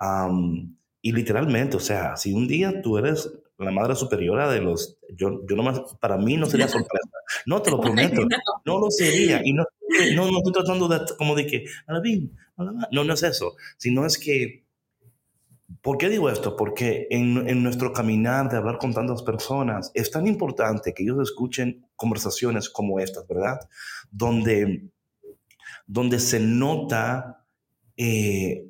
Um, 0.00 0.76
y 1.00 1.12
literalmente, 1.12 1.76
o 1.76 1.80
sea, 1.80 2.16
si 2.16 2.32
un 2.32 2.46
día 2.46 2.80
tú 2.82 2.98
eres 2.98 3.30
la 3.58 3.70
madre 3.70 3.94
superiora 3.94 4.50
de 4.50 4.60
los, 4.60 4.98
yo, 5.14 5.40
yo 5.48 5.56
nomás, 5.56 5.80
para 6.00 6.16
mí 6.16 6.36
no 6.36 6.46
sería 6.46 6.68
sorpresa. 6.68 7.08
No, 7.46 7.62
te 7.62 7.70
lo 7.70 7.80
prometo, 7.80 8.22
no 8.64 8.78
lo 8.78 8.90
sería. 8.90 9.40
Y 9.44 9.52
no, 9.52 9.64
no, 10.14 10.30
no 10.30 10.38
estoy 10.38 10.52
tratando 10.52 10.88
de, 10.88 11.00
como 11.16 11.34
de 11.34 11.46
que, 11.46 11.64
no, 12.90 13.04
no 13.04 13.14
es 13.14 13.22
eso, 13.22 13.54
sino 13.76 14.06
es 14.06 14.18
que, 14.18 14.64
¿por 15.80 15.98
qué 15.98 16.08
digo 16.08 16.30
esto? 16.30 16.56
Porque 16.56 17.06
en, 17.10 17.48
en 17.48 17.62
nuestro 17.62 17.92
caminar 17.92 18.48
de 18.48 18.56
hablar 18.56 18.78
con 18.78 18.94
tantas 18.94 19.22
personas, 19.22 19.90
es 19.94 20.10
tan 20.10 20.26
importante 20.26 20.92
que 20.94 21.02
ellos 21.02 21.20
escuchen 21.22 21.86
conversaciones 21.96 22.68
como 22.68 23.00
estas, 23.00 23.26
¿verdad? 23.26 23.58
Donde, 24.10 24.88
donde 25.92 26.18
se 26.18 26.40
nota 26.40 27.44
eh, 27.98 28.64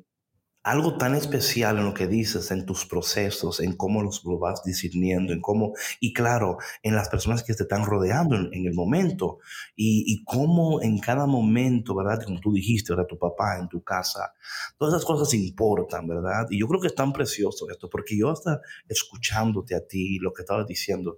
algo 0.63 0.97
tan 0.97 1.13
especial 1.13 1.77
en 1.77 1.85
lo 1.85 1.93
que 1.93 2.07
dices, 2.07 2.49
en 2.51 2.65
tus 2.65 2.85
procesos, 2.85 3.59
en 3.59 3.75
cómo 3.75 4.01
los 4.01 4.23
lo 4.23 4.39
vas 4.39 4.63
discerniendo, 4.63 5.33
en 5.33 5.41
cómo, 5.41 5.73
y 5.99 6.13
claro, 6.13 6.57
en 6.81 6.95
las 6.95 7.09
personas 7.09 7.43
que 7.43 7.53
te 7.53 7.63
están 7.63 7.85
rodeando 7.85 8.37
en, 8.37 8.49
en 8.53 8.65
el 8.65 8.73
momento, 8.73 9.39
y, 9.75 10.05
y, 10.07 10.23
cómo 10.23 10.81
en 10.81 10.99
cada 10.99 11.25
momento, 11.25 11.93
¿verdad? 11.95 12.23
Como 12.23 12.39
tú 12.39 12.53
dijiste, 12.53 12.93
¿verdad? 12.93 13.07
Tu 13.07 13.19
papá 13.19 13.59
en 13.59 13.67
tu 13.67 13.83
casa, 13.83 14.33
todas 14.77 14.93
esas 14.93 15.05
cosas 15.05 15.33
importan, 15.33 16.07
¿verdad? 16.07 16.47
Y 16.49 16.59
yo 16.61 16.67
creo 16.67 16.79
que 16.79 16.87
es 16.87 16.95
tan 16.95 17.11
precioso 17.11 17.69
esto, 17.69 17.89
porque 17.89 18.17
yo 18.17 18.29
hasta 18.29 18.61
escuchándote 18.87 19.75
a 19.75 19.85
ti, 19.85 20.17
lo 20.19 20.31
que 20.31 20.43
estabas 20.43 20.65
diciendo, 20.65 21.17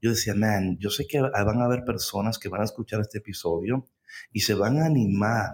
yo 0.00 0.10
decía, 0.10 0.34
man, 0.34 0.78
yo 0.78 0.88
sé 0.88 1.06
que 1.06 1.20
van 1.20 1.60
a 1.60 1.64
haber 1.64 1.84
personas 1.84 2.38
que 2.38 2.48
van 2.48 2.62
a 2.62 2.64
escuchar 2.64 3.00
este 3.00 3.18
episodio 3.18 3.86
y 4.32 4.40
se 4.40 4.54
van 4.54 4.78
a 4.78 4.86
animar 4.86 5.52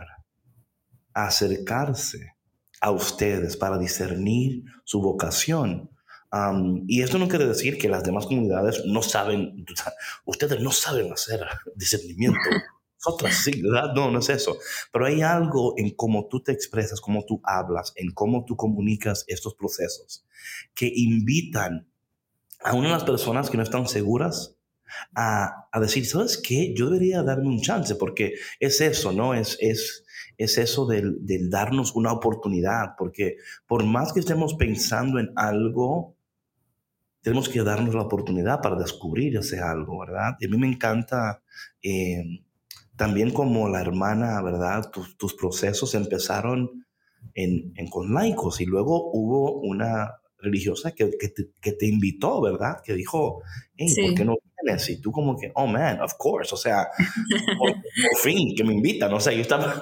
a 1.15 1.27
acercarse 1.27 2.34
a 2.85 2.91
ustedes 2.91 3.57
para 3.57 3.79
discernir 3.79 4.63
su 4.85 5.01
vocación. 5.01 5.89
Um, 6.31 6.85
y 6.87 7.01
esto 7.01 7.17
no 7.17 7.29
quiere 7.29 7.47
decir 7.47 7.79
que 7.79 7.89
las 7.89 8.05
demás 8.05 8.27
comunidades 8.27 8.83
no 8.85 9.01
saben, 9.01 9.65
ustedes 10.27 10.61
no 10.61 10.71
saben 10.71 11.11
hacer 11.11 11.47
discernimiento. 11.75 12.39
Nosotras 12.99 13.37
sí, 13.37 13.63
¿verdad? 13.63 13.95
No, 13.95 14.11
no 14.11 14.19
es 14.19 14.29
eso. 14.29 14.59
Pero 14.93 15.07
hay 15.07 15.23
algo 15.23 15.73
en 15.79 15.95
cómo 15.95 16.29
tú 16.29 16.43
te 16.43 16.53
expresas, 16.53 17.01
cómo 17.01 17.25
tú 17.25 17.41
hablas, 17.43 17.95
en 17.97 18.11
cómo 18.11 18.45
tú 18.45 18.55
comunicas 18.55 19.25
estos 19.29 19.55
procesos, 19.55 20.27
que 20.75 20.93
invitan 20.95 21.89
a 22.63 22.75
una 22.75 22.89
de 22.89 22.95
las 22.95 23.05
personas 23.05 23.49
que 23.49 23.57
no 23.57 23.63
están 23.63 23.89
seguras 23.89 24.59
a, 25.15 25.69
a 25.73 25.81
decir, 25.81 26.05
¿sabes 26.05 26.37
qué? 26.37 26.75
Yo 26.77 26.91
debería 26.91 27.23
darme 27.23 27.49
un 27.49 27.63
chance, 27.63 27.95
porque 27.95 28.35
es 28.61 28.83
eso, 28.83 29.11
¿no? 29.13 29.33
Es, 29.33 29.57
es, 29.61 30.04
es 30.37 30.59
eso 30.59 30.87
del, 30.87 31.25
del, 31.25 31.51
darnos 31.51 31.95
una 31.95 32.13
oportunidad, 32.13 32.95
porque 32.99 33.37
por 33.67 33.85
más 33.85 34.13
que 34.13 34.21
estemos 34.21 34.55
pensando 34.55 35.19
en 35.19 35.31
algo, 35.37 36.17
tenemos 37.23 37.49
que 37.49 37.63
darnos 37.63 37.95
la 37.95 38.03
oportunidad 38.03 38.61
para 38.61 38.77
descubrir 38.77 39.37
ese 39.37 39.61
algo, 39.61 39.99
¿verdad? 40.01 40.37
Y 40.41 40.47
a 40.47 40.49
mí 40.49 40.59
me 40.59 40.69
encanta 40.69 41.43
eh, 41.83 42.23
también 42.97 43.31
como 43.31 43.69
la 43.69 43.81
hermana, 43.81 44.41
¿verdad? 44.43 44.91
Tus, 44.91 45.17
tus 45.17 45.35
procesos 45.35 45.95
empezaron 45.95 46.85
en, 47.35 47.73
en, 47.77 47.89
con 47.89 48.13
laicos 48.13 48.61
y 48.61 48.67
luego 48.67 49.11
hubo 49.13 49.61
una 49.61 50.21
religiosa 50.39 50.93
que, 50.93 51.11
que, 51.19 51.29
te, 51.29 51.49
que 51.61 51.73
te 51.73 51.87
invitó, 51.87 52.41
¿verdad? 52.41 52.77
Que 52.85 52.95
dijo, 52.95 53.43
hey, 53.77 53.89
sí. 53.89 54.03
¿por 54.03 54.15
qué 54.15 54.25
no 54.25 54.37
vienes? 54.63 54.91
Y 54.91 55.01
tú 55.01 55.11
como 55.11 55.37
que, 55.37 55.51
oh, 55.55 55.67
man, 55.67 56.01
of 56.01 56.15
course, 56.19 56.55
o 56.55 56.59
sea, 56.59 56.89
por, 57.59 57.73
por 57.73 57.83
fin, 58.23 58.55
que 58.55 58.65
me 58.65 58.75
invitan, 58.75 59.13
o 59.13 59.21
sea, 59.21 59.33
yo 59.33 59.41
estaba... 59.41 59.75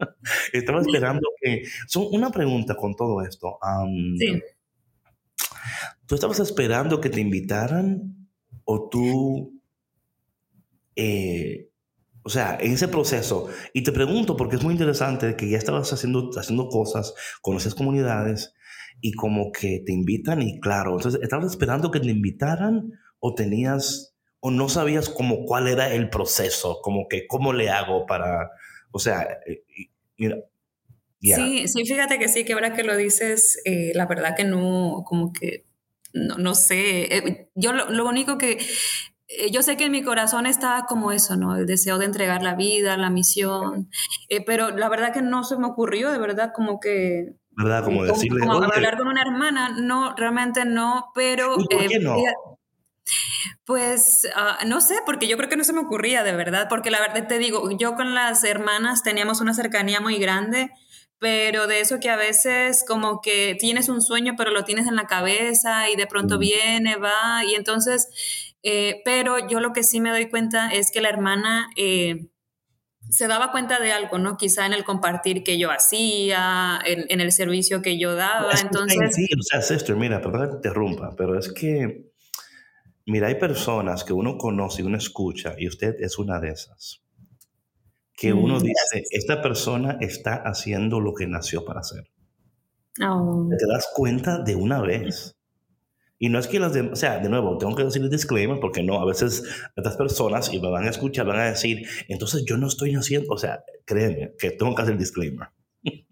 Estaba 0.52 0.80
esperando 0.80 1.28
que... 1.40 1.64
So, 1.86 2.08
una 2.08 2.30
pregunta 2.30 2.74
con 2.74 2.94
todo 2.94 3.22
esto. 3.22 3.58
Um, 3.62 4.16
sí. 4.16 4.42
¿Tú 6.06 6.14
estabas 6.14 6.40
esperando 6.40 7.00
que 7.00 7.10
te 7.10 7.20
invitaran 7.20 8.28
o 8.64 8.88
tú... 8.88 9.60
Eh, 10.96 11.70
o 12.22 12.28
sea, 12.28 12.58
en 12.60 12.72
ese 12.72 12.88
proceso, 12.88 13.48
y 13.72 13.82
te 13.82 13.92
pregunto 13.92 14.36
porque 14.36 14.56
es 14.56 14.62
muy 14.62 14.72
interesante 14.72 15.36
que 15.36 15.48
ya 15.48 15.56
estabas 15.56 15.92
haciendo, 15.92 16.30
haciendo 16.36 16.68
cosas, 16.68 17.14
conoces 17.40 17.74
comunidades 17.74 18.54
y 19.00 19.12
como 19.12 19.52
que 19.52 19.82
te 19.86 19.92
invitan 19.92 20.42
y 20.42 20.60
claro, 20.60 20.96
entonces, 20.96 21.20
¿estabas 21.22 21.46
esperando 21.46 21.90
que 21.90 22.00
te 22.00 22.10
invitaran 22.10 22.92
o 23.18 23.34
tenías, 23.34 24.14
o 24.40 24.50
no 24.50 24.68
sabías 24.68 25.08
como 25.08 25.44
cuál 25.44 25.68
era 25.68 25.92
el 25.92 26.10
proceso, 26.10 26.80
como 26.82 27.08
que 27.08 27.26
cómo 27.26 27.52
le 27.54 27.70
hago 27.70 28.04
para, 28.04 28.50
o 28.90 28.98
sea, 28.98 29.26
you 30.20 30.28
know, 30.28 30.44
yeah. 31.20 31.36
sí, 31.36 31.66
sí, 31.66 31.84
fíjate 31.84 32.18
que 32.18 32.28
sí, 32.28 32.44
que 32.44 32.52
ahora 32.52 32.74
que 32.74 32.84
lo 32.84 32.96
dices, 32.96 33.60
eh, 33.64 33.92
la 33.94 34.06
verdad 34.06 34.36
que 34.36 34.44
no, 34.44 35.02
como 35.06 35.32
que, 35.32 35.66
no, 36.12 36.36
no 36.36 36.54
sé, 36.54 37.16
eh, 37.16 37.50
yo 37.54 37.72
lo, 37.72 37.90
lo, 37.90 38.06
único 38.06 38.36
que, 38.36 38.58
eh, 39.28 39.50
yo 39.50 39.62
sé 39.62 39.76
que 39.76 39.84
en 39.86 39.92
mi 39.92 40.02
corazón 40.02 40.44
está 40.46 40.84
como 40.86 41.10
eso, 41.10 41.36
¿no? 41.36 41.56
El 41.56 41.66
deseo 41.66 41.98
de 41.98 42.04
entregar 42.04 42.42
la 42.42 42.54
vida, 42.54 42.96
la 42.96 43.10
misión, 43.10 43.88
eh, 44.28 44.44
pero 44.44 44.76
la 44.76 44.88
verdad 44.88 45.12
que 45.12 45.22
no 45.22 45.42
se 45.42 45.56
me 45.56 45.66
ocurrió, 45.66 46.10
de 46.10 46.18
verdad, 46.18 46.52
como 46.54 46.80
que... 46.80 47.36
¿Verdad? 47.52 47.84
Como, 47.84 48.00
como 48.00 48.12
decirle... 48.12 48.40
Como 48.40 48.62
hablar 48.62 48.98
con 48.98 49.08
una 49.08 49.22
hermana, 49.22 49.76
no, 49.80 50.14
realmente 50.16 50.64
no, 50.64 51.06
pero... 51.14 51.54
¿Y 51.58 51.64
por 51.64 51.86
qué 51.86 51.98
no? 51.98 52.16
Pues 53.64 54.26
uh, 54.36 54.66
no 54.66 54.80
sé, 54.80 54.96
porque 55.06 55.28
yo 55.28 55.36
creo 55.36 55.48
que 55.48 55.56
no 55.56 55.64
se 55.64 55.72
me 55.72 55.80
ocurría 55.80 56.22
de 56.22 56.32
verdad, 56.32 56.66
porque 56.68 56.90
la 56.90 57.00
verdad 57.00 57.26
te 57.26 57.38
digo, 57.38 57.70
yo 57.78 57.94
con 57.94 58.14
las 58.14 58.44
hermanas 58.44 59.02
teníamos 59.02 59.40
una 59.40 59.54
cercanía 59.54 60.00
muy 60.00 60.18
grande, 60.18 60.70
pero 61.18 61.66
de 61.66 61.80
eso 61.80 62.00
que 62.00 62.10
a 62.10 62.16
veces 62.16 62.84
como 62.86 63.20
que 63.20 63.56
tienes 63.58 63.88
un 63.88 64.00
sueño, 64.00 64.34
pero 64.36 64.50
lo 64.50 64.64
tienes 64.64 64.86
en 64.86 64.96
la 64.96 65.06
cabeza 65.06 65.90
y 65.90 65.96
de 65.96 66.06
pronto 66.06 66.36
mm. 66.36 66.40
viene, 66.40 66.96
va, 66.96 67.44
y 67.44 67.54
entonces, 67.54 68.08
eh, 68.62 69.02
pero 69.04 69.46
yo 69.48 69.60
lo 69.60 69.72
que 69.72 69.82
sí 69.82 70.00
me 70.00 70.10
doy 70.10 70.28
cuenta 70.28 70.70
es 70.70 70.90
que 70.90 71.00
la 71.00 71.08
hermana... 71.08 71.68
Eh, 71.76 72.28
se 73.08 73.26
daba 73.26 73.50
cuenta 73.50 73.80
de 73.80 73.90
algo, 73.90 74.18
¿no? 74.18 74.36
Quizá 74.36 74.66
en 74.66 74.72
el 74.72 74.84
compartir 74.84 75.42
que 75.42 75.58
yo 75.58 75.72
hacía, 75.72 76.78
en, 76.84 77.06
en 77.08 77.20
el 77.20 77.32
servicio 77.32 77.82
que 77.82 77.98
yo 77.98 78.14
daba, 78.14 78.52
es 78.52 78.62
entonces... 78.62 79.16
Sí, 79.16 79.26
o 79.36 79.42
sea, 79.42 79.62
sister, 79.62 79.96
mira, 79.96 80.20
perdón 80.20 80.42
que 80.42 80.48
te 80.48 80.56
interrumpa, 80.56 81.14
pero 81.16 81.36
es 81.36 81.52
que 81.52 82.09
Mira, 83.10 83.26
hay 83.26 83.34
personas 83.34 84.04
que 84.04 84.12
uno 84.12 84.38
conoce 84.38 84.82
y 84.82 84.84
uno 84.84 84.96
escucha, 84.96 85.54
y 85.58 85.66
usted 85.66 85.96
es 85.98 86.16
una 86.16 86.38
de 86.38 86.50
esas, 86.50 87.02
que 88.14 88.32
uno 88.32 88.60
mm, 88.60 88.62
dice, 88.62 89.02
esta 89.10 89.42
persona 89.42 89.98
está 90.00 90.36
haciendo 90.36 91.00
lo 91.00 91.12
que 91.12 91.26
nació 91.26 91.64
para 91.64 91.80
hacer. 91.80 92.04
Oh. 93.04 93.48
Te 93.58 93.66
das 93.66 93.88
cuenta 93.94 94.38
de 94.38 94.54
una 94.54 94.80
vez. 94.80 95.36
Y 96.20 96.28
no 96.28 96.38
es 96.38 96.46
que 96.46 96.60
las 96.60 96.72
demás, 96.72 96.92
o 96.92 96.96
sea, 96.96 97.18
de 97.18 97.28
nuevo, 97.28 97.58
tengo 97.58 97.74
que 97.74 97.82
decir 97.82 98.00
el 98.02 98.10
disclaimer 98.10 98.60
porque 98.60 98.84
no, 98.84 99.00
a 99.00 99.06
veces 99.06 99.42
estas 99.74 99.96
personas 99.96 100.52
y 100.52 100.60
me 100.60 100.70
van 100.70 100.84
a 100.84 100.90
escuchar, 100.90 101.26
van 101.26 101.40
a 101.40 101.46
decir, 101.46 101.84
entonces 102.06 102.44
yo 102.46 102.58
no 102.58 102.68
estoy 102.68 102.94
haciendo, 102.94 103.32
o 103.32 103.38
sea, 103.38 103.64
créeme 103.86 104.34
que 104.38 104.52
tengo 104.52 104.72
que 104.76 104.82
hacer 104.82 104.92
el 104.92 105.00
disclaimer. 105.00 105.48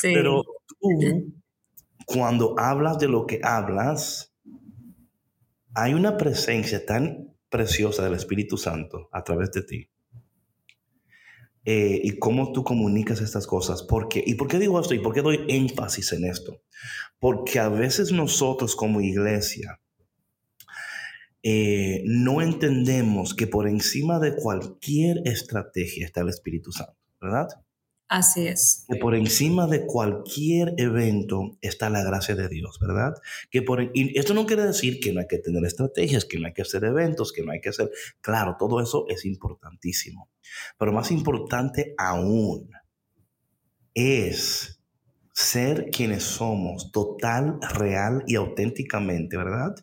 Sí. 0.00 0.12
Pero 0.14 0.44
tú, 0.80 1.34
cuando 2.06 2.54
hablas 2.58 2.98
de 2.98 3.06
lo 3.06 3.26
que 3.26 3.38
hablas, 3.42 4.27
hay 5.74 5.94
una 5.94 6.16
presencia 6.16 6.84
tan 6.84 7.34
preciosa 7.48 8.04
del 8.04 8.14
Espíritu 8.14 8.56
Santo 8.56 9.08
a 9.12 9.24
través 9.24 9.52
de 9.52 9.62
ti. 9.62 9.90
Eh, 11.64 12.00
y 12.02 12.18
cómo 12.18 12.52
tú 12.52 12.64
comunicas 12.64 13.20
estas 13.20 13.46
cosas. 13.46 13.82
Porque, 13.82 14.22
¿Y 14.24 14.34
por 14.34 14.48
qué 14.48 14.58
digo 14.58 14.80
esto? 14.80 14.94
¿Y 14.94 15.00
por 15.00 15.12
qué 15.12 15.20
doy 15.20 15.44
énfasis 15.48 16.12
en 16.12 16.24
esto? 16.24 16.62
Porque 17.18 17.58
a 17.58 17.68
veces 17.68 18.10
nosotros 18.12 18.74
como 18.74 19.00
iglesia 19.00 19.80
eh, 21.42 22.02
no 22.06 22.40
entendemos 22.40 23.34
que 23.34 23.46
por 23.46 23.68
encima 23.68 24.18
de 24.18 24.34
cualquier 24.34 25.18
estrategia 25.26 26.06
está 26.06 26.22
el 26.22 26.30
Espíritu 26.30 26.72
Santo, 26.72 26.96
¿verdad? 27.20 27.48
Así 28.08 28.46
es. 28.46 28.86
Que 28.88 28.96
por 28.96 29.14
encima 29.14 29.66
de 29.66 29.84
cualquier 29.84 30.72
evento 30.78 31.58
está 31.60 31.90
la 31.90 32.02
gracia 32.02 32.34
de 32.34 32.48
Dios, 32.48 32.78
¿verdad? 32.80 33.14
Que 33.50 33.60
por, 33.60 33.90
esto 33.94 34.32
no 34.32 34.46
quiere 34.46 34.64
decir 34.64 34.98
que 34.98 35.12
no 35.12 35.20
hay 35.20 35.26
que 35.26 35.38
tener 35.38 35.62
estrategias, 35.64 36.24
que 36.24 36.38
no 36.38 36.46
hay 36.46 36.54
que 36.54 36.62
hacer 36.62 36.84
eventos, 36.84 37.32
que 37.32 37.42
no 37.42 37.52
hay 37.52 37.60
que 37.60 37.68
hacer... 37.68 37.90
Claro, 38.22 38.56
todo 38.58 38.80
eso 38.80 39.04
es 39.08 39.26
importantísimo. 39.26 40.30
Pero 40.78 40.92
más 40.92 41.10
importante 41.10 41.94
aún 41.98 42.70
es 43.92 44.80
ser 45.34 45.90
quienes 45.90 46.22
somos, 46.22 46.90
total, 46.90 47.58
real 47.60 48.24
y 48.26 48.36
auténticamente, 48.36 49.36
¿verdad? 49.36 49.74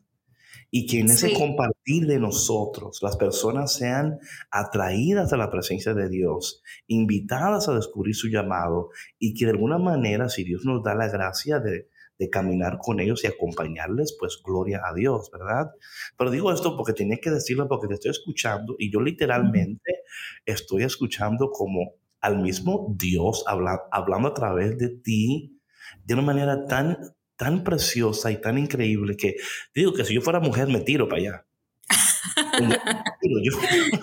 Y 0.71 0.87
que 0.87 0.99
en 0.99 1.09
ese 1.09 1.33
compartir 1.33 2.05
de 2.07 2.19
nosotros 2.19 2.99
las 3.01 3.17
personas 3.17 3.73
sean 3.73 4.19
atraídas 4.51 5.31
a 5.33 5.37
la 5.37 5.49
presencia 5.49 5.93
de 5.93 6.09
Dios, 6.09 6.61
invitadas 6.87 7.69
a 7.69 7.75
descubrir 7.75 8.15
su 8.15 8.29
llamado 8.29 8.89
y 9.19 9.33
que 9.33 9.45
de 9.45 9.51
alguna 9.51 9.77
manera, 9.77 10.29
si 10.29 10.43
Dios 10.43 10.65
nos 10.65 10.83
da 10.83 10.95
la 10.95 11.07
gracia 11.07 11.59
de, 11.59 11.89
de 12.17 12.29
caminar 12.29 12.77
con 12.81 12.99
ellos 12.99 13.23
y 13.23 13.27
acompañarles, 13.27 14.15
pues 14.19 14.39
gloria 14.43 14.81
a 14.85 14.93
Dios, 14.93 15.29
¿verdad? 15.31 15.71
Pero 16.17 16.31
digo 16.31 16.51
esto 16.51 16.75
porque 16.77 16.93
tenía 16.93 17.17
que 17.21 17.31
decirlo 17.31 17.67
porque 17.67 17.87
te 17.87 17.95
estoy 17.95 18.11
escuchando 18.11 18.75
y 18.79 18.91
yo 18.91 19.01
literalmente 19.01 20.03
estoy 20.45 20.83
escuchando 20.83 21.49
como 21.51 21.93
al 22.21 22.41
mismo 22.41 22.93
Dios 22.97 23.43
hablando 23.47 24.29
a 24.29 24.33
través 24.33 24.77
de 24.77 24.89
ti 24.89 25.59
de 26.03 26.13
una 26.13 26.23
manera 26.23 26.65
tan 26.65 26.97
tan 27.35 27.63
preciosa 27.63 28.31
y 28.31 28.41
tan 28.41 28.57
increíble 28.57 29.17
que 29.17 29.35
digo 29.73 29.93
que 29.93 30.05
si 30.05 30.13
yo 30.13 30.21
fuera 30.21 30.39
mujer 30.39 30.67
me 30.67 30.81
tiro 30.81 31.07
para 31.07 31.21
allá. 31.21 31.45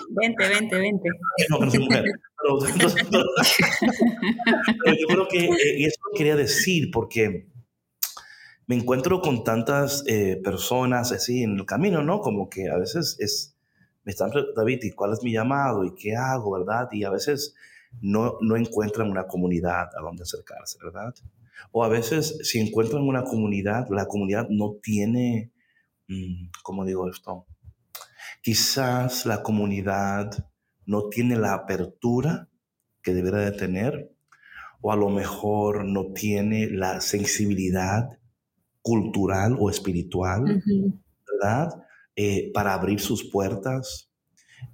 vente, 0.09 0.47
vente, 0.47 0.77
vente. 0.77 1.09
No, 1.49 1.59
no 1.59 1.71
soy 1.71 1.79
mujer. 1.79 2.05
Pero, 4.83 4.97
yo 4.97 5.07
creo 5.07 5.27
que 5.27 5.45
eh, 5.45 5.77
y 5.77 5.85
eso 5.85 5.97
lo 6.11 6.17
quería 6.17 6.35
decir 6.35 6.91
porque 6.91 7.47
me 8.67 8.75
encuentro 8.75 9.21
con 9.21 9.43
tantas 9.43 10.03
eh, 10.07 10.39
personas 10.43 11.11
así 11.11 11.43
en 11.43 11.57
el 11.57 11.65
camino, 11.65 12.03
¿no? 12.03 12.19
Como 12.19 12.49
que 12.49 12.69
a 12.69 12.77
veces 12.77 13.17
es, 13.19 13.55
me 14.03 14.11
están 14.11 14.31
David, 14.55 14.79
¿y 14.83 14.91
cuál 14.91 15.13
es 15.13 15.23
mi 15.23 15.31
llamado? 15.31 15.85
¿Y 15.85 15.95
qué 15.95 16.15
hago, 16.15 16.51
verdad? 16.51 16.89
Y 16.91 17.03
a 17.03 17.09
veces 17.09 17.55
no, 18.01 18.37
no 18.41 18.55
encuentran 18.55 19.09
una 19.09 19.27
comunidad 19.27 19.89
a 19.97 20.01
donde 20.01 20.23
acercarse, 20.23 20.77
¿verdad? 20.83 21.13
O 21.71 21.83
a 21.83 21.89
veces 21.89 22.37
si 22.43 22.59
encuentran 22.59 23.03
una 23.03 23.23
comunidad, 23.23 23.87
la 23.89 24.05
comunidad 24.05 24.47
no 24.49 24.75
tiene, 24.81 25.51
mm, 26.07 26.49
¿cómo 26.63 26.85
digo 26.85 27.09
esto? 27.09 27.45
Quizás 28.41 29.25
la 29.25 29.41
comunidad 29.41 30.49
no 30.85 31.09
tiene 31.09 31.37
la 31.37 31.53
apertura 31.53 32.49
que 33.01 33.13
debería 33.13 33.39
de 33.39 33.51
tener, 33.51 34.11
o 34.81 34.91
a 34.91 34.95
lo 34.95 35.09
mejor 35.09 35.85
no 35.85 36.11
tiene 36.13 36.67
la 36.69 36.99
sensibilidad 37.01 38.09
cultural 38.81 39.55
o 39.59 39.69
espiritual, 39.69 40.61
¿verdad? 41.25 41.69
Eh, 42.15 42.51
para 42.53 42.73
abrir 42.73 42.99
sus 42.99 43.23
puertas, 43.29 44.11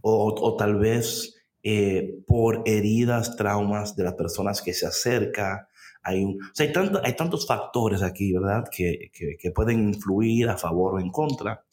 o, 0.01 0.55
tal 0.57 0.75
vez 0.77 1.35
eh, 1.63 2.21
por 2.27 2.63
heridas, 2.65 3.35
traumas 3.35 3.95
de 3.95 4.03
las 4.03 4.13
personas 4.15 4.61
que 4.61 4.73
se 4.73 4.85
acerca, 4.85 5.68
hay, 6.03 6.23
un, 6.23 6.41
o 6.41 6.51
sea, 6.53 6.67
hay, 6.67 6.73
tanto, 6.73 7.01
hay, 7.03 7.15
tantos 7.15 7.45
factores 7.45 8.01
aquí, 8.01 8.33
¿verdad? 8.33 8.65
Que, 8.71 9.11
que, 9.11 9.51
pueden 9.51 9.89
influir 9.89 10.49
a 10.49 10.57
favor 10.57 10.95
o 10.95 10.99
en 10.99 11.11
contra, 11.11 11.65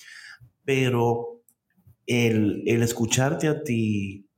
pero 0.64 1.42
el, 2.06 2.62
el 2.66 2.82
escucharte 2.82 3.48
a 3.48 3.62
ti 3.62 4.28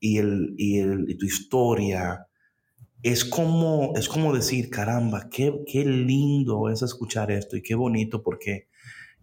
y, 0.00 0.18
el, 0.18 0.54
y, 0.56 0.78
el, 0.78 1.10
y 1.10 1.16
tu 1.16 1.26
historia 1.26 2.26
es 3.02 3.24
como, 3.24 3.92
es 3.96 4.08
como 4.08 4.34
decir, 4.34 4.70
caramba, 4.70 5.28
qué, 5.30 5.62
qué 5.70 5.84
lindo 5.84 6.68
es 6.70 6.82
escuchar 6.82 7.30
esto 7.30 7.56
y 7.56 7.62
qué 7.62 7.74
bonito 7.74 8.22
porque 8.22 8.68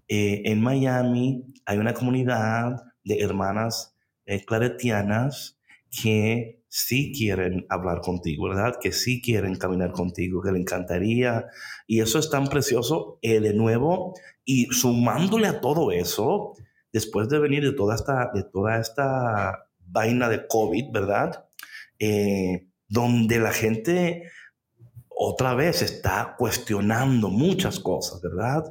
eh, 0.08 0.44
en 0.46 0.62
Miami 0.62 1.44
hay 1.66 1.78
una 1.78 1.94
comunidad 1.94 2.84
de 3.04 3.20
hermanas 3.20 3.96
eh, 4.26 4.46
claretianas 4.46 5.60
que 6.02 6.64
sí 6.68 7.14
quieren 7.16 7.68
hablar 7.70 8.02
contigo, 8.02 8.50
¿verdad? 8.50 8.80
Que 8.82 8.92
sí 8.92 9.22
quieren 9.22 9.56
caminar 9.56 9.92
contigo, 9.92 10.42
que 10.42 10.52
le 10.52 10.60
encantaría. 10.60 11.46
Y 11.86 12.02
eso 12.02 12.18
es 12.18 12.32
tan 12.32 12.48
precioso, 12.48 13.20
eh, 13.22 13.40
de 13.40 13.54
nuevo, 13.54 14.16
y 14.44 14.66
sumándole 14.72 15.48
a 15.48 15.62
todo 15.62 15.92
eso, 15.92 16.54
después 16.92 17.30
de 17.30 17.38
venir 17.38 17.64
de 17.64 17.74
toda 17.74 17.94
esta, 17.96 18.32
de 18.34 18.44
toda 18.44 18.80
esta 18.80 19.68
vaina 19.86 20.30
de 20.30 20.48
COVID, 20.48 20.92
¿verdad? 20.92 21.46
Eh, 22.00 22.68
donde 22.88 23.40
la 23.40 23.52
gente 23.52 24.24
otra 25.10 25.54
vez 25.54 25.84
está 25.84 26.36
cuestionando 26.40 27.30
muchas 27.30 27.80
cosas, 27.80 28.20
¿verdad? 28.22 28.64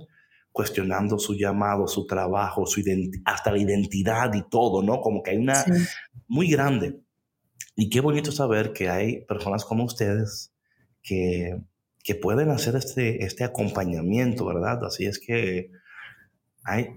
Cuestionando 0.51 1.21
su 1.21 1.35
llamado, 1.35 1.87
su 1.87 2.05
trabajo, 2.05 2.67
su 2.67 2.83
hasta 3.25 3.53
la 3.53 3.59
identidad 3.59 4.35
y 4.35 4.43
todo, 4.51 4.83
¿no? 4.83 5.01
Como 5.01 5.23
que 5.23 5.31
hay 5.31 5.39
una 5.39 5.65
muy 6.27 6.49
grande. 6.49 7.01
Y 7.75 7.91
qué 7.91 8.01
bonito 8.01 8.33
saber 8.33 8.73
que 8.73 8.89
hay 8.89 9.25
personas 9.25 9.65
como 9.65 9.85
ustedes 9.85 10.53
que, 11.03 11.59
que 12.05 12.15
pueden 12.15 12.51
hacer 12.51 12.77
este, 12.77 13.25
este 13.25 13.45
acompañamiento, 13.45 14.45
¿verdad? 14.45 14.85
Así 14.85 15.07
es 15.07 15.19
que, 15.19 15.71
I, 16.67 16.89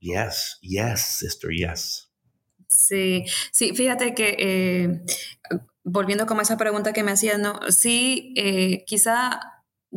yes, 0.00 0.58
yes, 0.60 1.00
sister, 1.18 1.50
yes. 1.50 2.10
Sí, 2.68 3.24
sí, 3.52 3.74
fíjate 3.74 4.14
que 4.14 4.36
eh, 4.38 5.02
volviendo 5.84 6.26
como 6.26 6.42
esa 6.42 6.56
pregunta 6.56 6.92
que 6.92 7.02
me 7.02 7.12
hacías, 7.12 7.38
¿no? 7.38 7.60
Sí, 7.70 8.34
eh, 8.36 8.84
quizá 8.86 9.40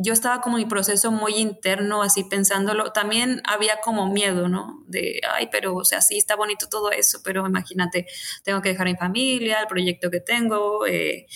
yo 0.02 0.12
estaba 0.12 0.40
como 0.40 0.56
en 0.56 0.64
mi 0.64 0.68
proceso 0.68 1.10
muy 1.10 1.34
interno, 1.36 2.02
así 2.02 2.24
pensándolo. 2.24 2.92
También 2.92 3.42
había 3.44 3.80
como 3.80 4.10
miedo, 4.10 4.48
¿no? 4.48 4.84
De, 4.86 5.20
ay, 5.32 5.48
pero, 5.52 5.74
o 5.74 5.84
sea, 5.84 6.00
sí 6.00 6.16
está 6.16 6.36
bonito 6.36 6.68
todo 6.68 6.90
eso, 6.90 7.20
pero 7.24 7.46
imagínate, 7.46 8.06
tengo 8.44 8.62
que 8.62 8.70
dejar 8.70 8.86
a 8.86 8.90
mi 8.90 8.96
familia, 8.96 9.60
el 9.60 9.66
proyecto 9.66 10.10
que 10.10 10.20
tengo. 10.20 10.86
Eh, 10.86 11.26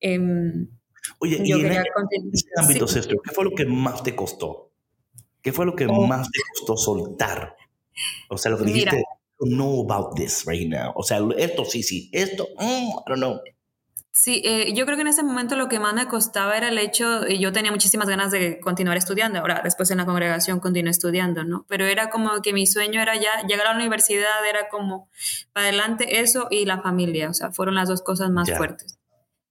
em, 0.00 0.68
Oye, 1.18 1.40
y 1.42 1.52
en, 1.52 1.66
ese 2.32 2.48
ámbito, 2.56 2.86
¿qué 2.86 3.32
fue 3.32 3.44
lo 3.44 3.50
que 3.52 3.66
más 3.66 4.02
te 4.02 4.14
costó? 4.14 4.72
¿Qué 5.40 5.52
fue 5.52 5.66
lo 5.66 5.74
que 5.74 5.86
oh. 5.86 6.06
más 6.06 6.30
te 6.30 6.40
costó 6.58 6.76
soltar? 6.76 7.56
O 8.28 8.38
sea, 8.38 8.50
lo 8.50 8.58
que 8.58 8.64
dijiste, 8.64 8.96
Mira, 8.96 9.08
know 9.40 9.82
about 9.82 10.16
this 10.16 10.44
right 10.46 10.68
now. 10.68 10.92
O 10.96 11.02
sea, 11.02 11.20
esto 11.36 11.64
sí, 11.64 11.82
sí, 11.82 12.10
esto, 12.12 12.48
mm, 12.58 12.88
I 12.88 13.02
don't 13.06 13.18
know. 13.18 13.40
Sí, 14.16 14.42
eh, 14.44 14.72
yo 14.74 14.86
creo 14.86 14.96
que 14.96 15.02
en 15.02 15.08
ese 15.08 15.24
momento 15.24 15.56
lo 15.56 15.68
que 15.68 15.80
más 15.80 15.92
me 15.92 16.06
costaba 16.06 16.56
era 16.56 16.68
el 16.68 16.78
hecho, 16.78 17.26
y 17.26 17.40
yo 17.40 17.52
tenía 17.52 17.72
muchísimas 17.72 18.08
ganas 18.08 18.30
de 18.30 18.60
continuar 18.60 18.96
estudiando, 18.96 19.40
ahora 19.40 19.60
después 19.64 19.90
en 19.90 19.98
la 19.98 20.06
congregación 20.06 20.60
continué 20.60 20.92
estudiando, 20.92 21.42
¿no? 21.42 21.66
Pero 21.68 21.84
era 21.84 22.10
como 22.10 22.40
que 22.40 22.52
mi 22.52 22.64
sueño 22.68 23.02
era 23.02 23.16
ya 23.16 23.44
llegar 23.48 23.66
a 23.66 23.70
la 23.70 23.76
universidad, 23.76 24.48
era 24.48 24.68
como 24.68 25.08
para 25.52 25.66
adelante 25.66 26.20
eso 26.20 26.46
y 26.48 26.64
la 26.64 26.80
familia, 26.80 27.28
o 27.28 27.34
sea, 27.34 27.50
fueron 27.50 27.74
las 27.74 27.88
dos 27.88 28.02
cosas 28.02 28.30
más 28.30 28.48
fuertes 28.56 28.96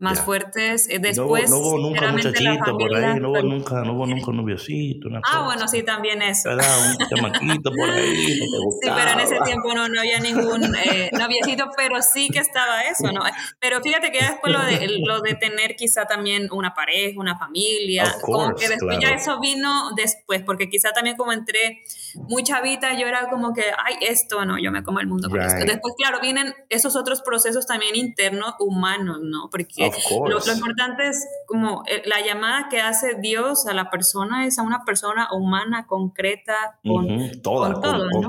más 0.03 0.19
fuertes. 0.19 0.87
Eh, 0.89 0.99
después, 0.99 1.49
no, 1.49 1.57
hubo 1.57 1.77
nunca 1.79 2.11
muchachito 2.11 2.77
por 2.77 2.93
ahí, 2.93 3.19
no 3.19 3.29
hubo 3.29 3.41
nunca, 3.41 3.81
no 3.83 3.93
hubo 3.93 4.05
nunca 4.05 4.31
un 4.31 4.37
noviocito. 4.37 5.07
Una 5.07 5.21
ah, 5.23 5.45
bueno, 5.45 5.65
sí, 5.67 5.81
también 5.81 6.21
eso. 6.21 6.51
Era 6.51 6.65
un 6.77 6.97
chamaquito 7.09 7.71
por 7.71 7.89
ahí. 7.89 8.37
sí, 8.37 8.41
pero 8.81 9.11
en 9.11 9.19
ese 9.21 9.39
tiempo 9.45 9.73
no, 9.73 9.87
no 9.87 10.01
había 10.01 10.19
ningún 10.19 10.75
eh, 10.75 11.09
noviecito, 11.13 11.69
pero 11.77 12.01
sí 12.01 12.27
que 12.29 12.39
estaba 12.39 12.81
eso, 12.81 13.11
¿no? 13.13 13.21
Pero 13.59 13.81
fíjate 13.81 14.11
que 14.11 14.19
después 14.19 14.51
lo 14.51 14.59
de, 14.59 14.87
lo 15.05 15.21
de 15.21 15.35
tener 15.35 15.75
quizá 15.77 16.05
también 16.05 16.49
una 16.51 16.73
pareja, 16.73 17.17
una 17.19 17.37
familia, 17.37 18.03
como 18.21 18.53
que 18.55 18.67
después 18.67 18.99
ya 19.01 19.09
eso 19.09 19.39
vino 19.39 19.91
después, 19.95 20.43
porque 20.43 20.69
quizá 20.69 20.91
también 20.91 21.15
como 21.15 21.31
entré 21.31 21.83
muy 22.15 22.43
chavita, 22.43 22.93
yo 22.99 23.07
era 23.07 23.29
como 23.29 23.53
que, 23.53 23.63
ay, 23.85 23.95
esto 24.01 24.43
no, 24.43 24.57
yo 24.59 24.69
me 24.69 24.83
como 24.83 24.99
el 24.99 25.07
mundo 25.07 25.29
con 25.29 25.41
esto. 25.41 25.65
Después, 25.65 25.93
claro, 25.97 26.19
vienen 26.19 26.53
esos 26.69 26.97
otros 26.97 27.21
procesos 27.21 27.65
también 27.65 27.95
internos, 27.95 28.55
humanos, 28.59 29.19
¿no? 29.21 29.49
Porque 29.49 29.92
lo, 30.09 30.53
importante 30.53 31.07
es 31.07 31.27
como 31.47 31.83
eh, 31.87 32.01
la 32.05 32.25
llamada 32.25 32.67
que 32.69 32.81
hace 32.81 33.15
Dios 33.15 33.67
a 33.67 33.73
la 33.73 33.89
persona 33.89 34.45
es 34.45 34.59
a 34.59 34.63
una 34.63 34.83
persona 34.85 35.27
humana, 35.31 35.87
concreta, 35.87 36.79
con, 36.83 37.41
toda, 37.41 37.73
con, 37.73 37.81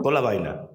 toda 0.03 0.15
la 0.15 0.21
vaina. 0.21 0.69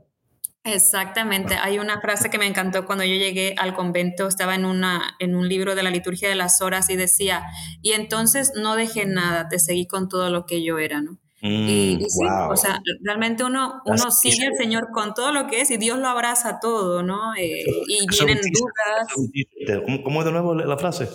Exactamente. 0.64 1.56
Hay 1.56 1.80
una 1.80 2.02
frase 2.02 2.30
que 2.30 2.38
me 2.38 2.46
encantó 2.46 2.86
cuando 2.86 3.04
yo 3.04 3.16
llegué 3.16 3.56
al 3.58 3.74
convento, 3.74 4.28
estaba 4.28 4.56
en, 4.56 4.66
una, 4.66 5.16
en 5.20 5.36
un 5.36 5.48
libro 5.48 5.74
de 5.74 5.84
la 5.84 5.90
liturgia 5.90 6.30
de 6.30 6.36
las 6.36 6.62
horas 6.62 6.90
y 6.90 6.96
decía, 6.96 7.44
y 7.82 7.94
entonces 7.94 8.54
no 8.56 8.76
dejé 8.76 9.06
nada, 9.06 9.48
te 9.48 9.60
seguí 9.60 9.88
con 9.88 10.10
todo 10.10 10.30
lo 10.30 10.46
que 10.46 10.64
yo 10.64 10.78
era, 10.78 11.02
¿no? 11.02 11.18
Y, 11.42 11.98
Mm, 11.98 12.02
sí, 12.10 12.26
wow. 12.26 12.52
o 12.52 12.56
sea, 12.58 12.82
realmente 13.02 13.44
uno, 13.44 13.82
uno 13.86 13.96
Las- 14.06 14.20
sigue 14.20 14.48
al 14.48 14.56
Señor 14.58 14.90
con 14.92 15.14
todo 15.14 15.32
lo 15.32 15.48
que 15.48 15.62
es 15.62 15.72
y 15.72 15.78
Dios 15.78 15.98
lo 16.00 16.08
abraza 16.08 16.60
todo, 16.60 17.02
¿no? 17.04 17.34
Eh, 17.36 17.64
y 17.88 18.08
vienen 18.10 18.42
dudas, 18.52 19.82
¿Cómo, 19.86 20.04
cómo 20.04 20.20
es 20.20 20.26
de 20.26 20.32
nuevo 20.32 20.54
la 20.56 20.78
frase? 20.78 21.08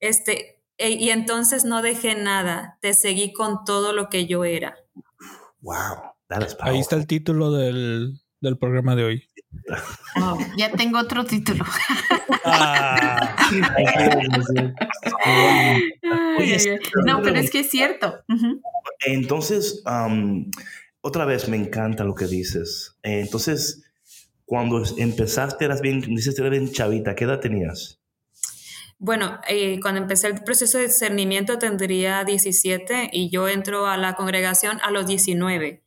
este, 0.00 0.60
e- 0.76 0.90
y 0.92 1.10
entonces 1.10 1.64
no 1.64 1.82
dejé 1.82 2.14
nada, 2.14 2.78
te 2.80 2.94
seguí 2.94 3.32
con 3.32 3.64
todo 3.64 3.92
lo 3.92 4.08
que 4.08 4.26
yo 4.26 4.44
era. 4.44 4.76
Wow, 5.60 6.12
that 6.28 6.46
is 6.46 6.56
Ahí 6.60 6.78
está 6.78 6.94
el 6.96 7.06
título 7.08 7.50
del, 7.52 8.20
del 8.40 8.58
programa 8.58 8.94
de 8.94 9.04
hoy. 9.04 9.27
Oh, 10.16 10.38
ya 10.56 10.70
tengo 10.72 10.98
otro 10.98 11.24
título. 11.24 11.64
Ah, 12.44 13.36
No, 17.04 17.22
pero 17.22 17.36
es 17.38 17.50
que 17.50 17.60
es 17.60 17.70
cierto. 17.70 18.24
Entonces, 19.06 19.82
otra 21.00 21.24
vez 21.24 21.48
me 21.48 21.56
encanta 21.56 22.04
lo 22.04 22.14
que 22.14 22.26
dices. 22.26 22.96
Eh, 23.02 23.20
Entonces, 23.20 23.84
cuando 24.44 24.82
empezaste, 24.96 25.64
eras 25.64 25.80
bien, 25.80 26.00
dices 26.00 26.34
que 26.34 26.40
eras 26.42 26.52
bien 26.52 26.72
chavita, 26.72 27.14
¿qué 27.14 27.24
edad 27.24 27.40
tenías? 27.40 28.00
Bueno, 28.98 29.38
eh, 29.48 29.78
cuando 29.80 30.00
empecé 30.00 30.26
el 30.26 30.42
proceso 30.42 30.78
de 30.78 30.88
discernimiento 30.88 31.58
tendría 31.58 32.24
17 32.24 33.10
y 33.12 33.30
yo 33.30 33.46
entro 33.46 33.86
a 33.86 33.96
la 33.96 34.14
congregación 34.14 34.80
a 34.82 34.90
los 34.90 35.06
19. 35.06 35.84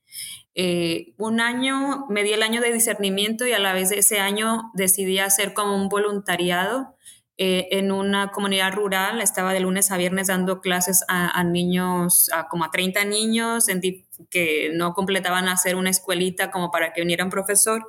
Eh, 0.56 1.14
un 1.18 1.40
año, 1.40 2.06
me 2.10 2.24
di 2.24 2.34
el 2.34 2.44
año 2.44 2.62
de 2.62 2.74
discernimiento 2.74 3.46
y 3.48 3.54
a 3.54 3.60
la 3.60 3.74
vez 3.74 3.90
de 3.90 4.00
ese 4.00 4.20
año 4.20 4.72
decidí 4.74 5.20
hacer 5.20 5.54
como 5.54 5.76
un 5.76 5.88
voluntariado 5.90 6.96
eh, 7.38 7.68
en 7.72 7.92
una 7.92 8.32
comunidad 8.32 8.74
rural. 8.74 9.22
Estaba 9.22 9.54
de 9.54 9.62
lunes 9.62 9.92
a 9.92 9.98
viernes 9.98 10.28
dando 10.28 10.60
clases 10.62 11.04
a, 11.08 11.44
niños, 11.44 12.30
como 12.50 12.66
a 12.66 12.72
30 12.72 13.06
niños 13.06 13.70
en 13.70 13.80
di- 13.80 14.06
que 14.30 14.72
no 14.74 14.94
completaban 14.94 15.48
hacer 15.48 15.76
una 15.76 15.90
escuelita 15.90 16.52
como 16.52 16.70
para 16.72 16.92
que 16.94 17.02
viniera 17.02 17.24
un 17.24 17.32
profesor. 17.32 17.84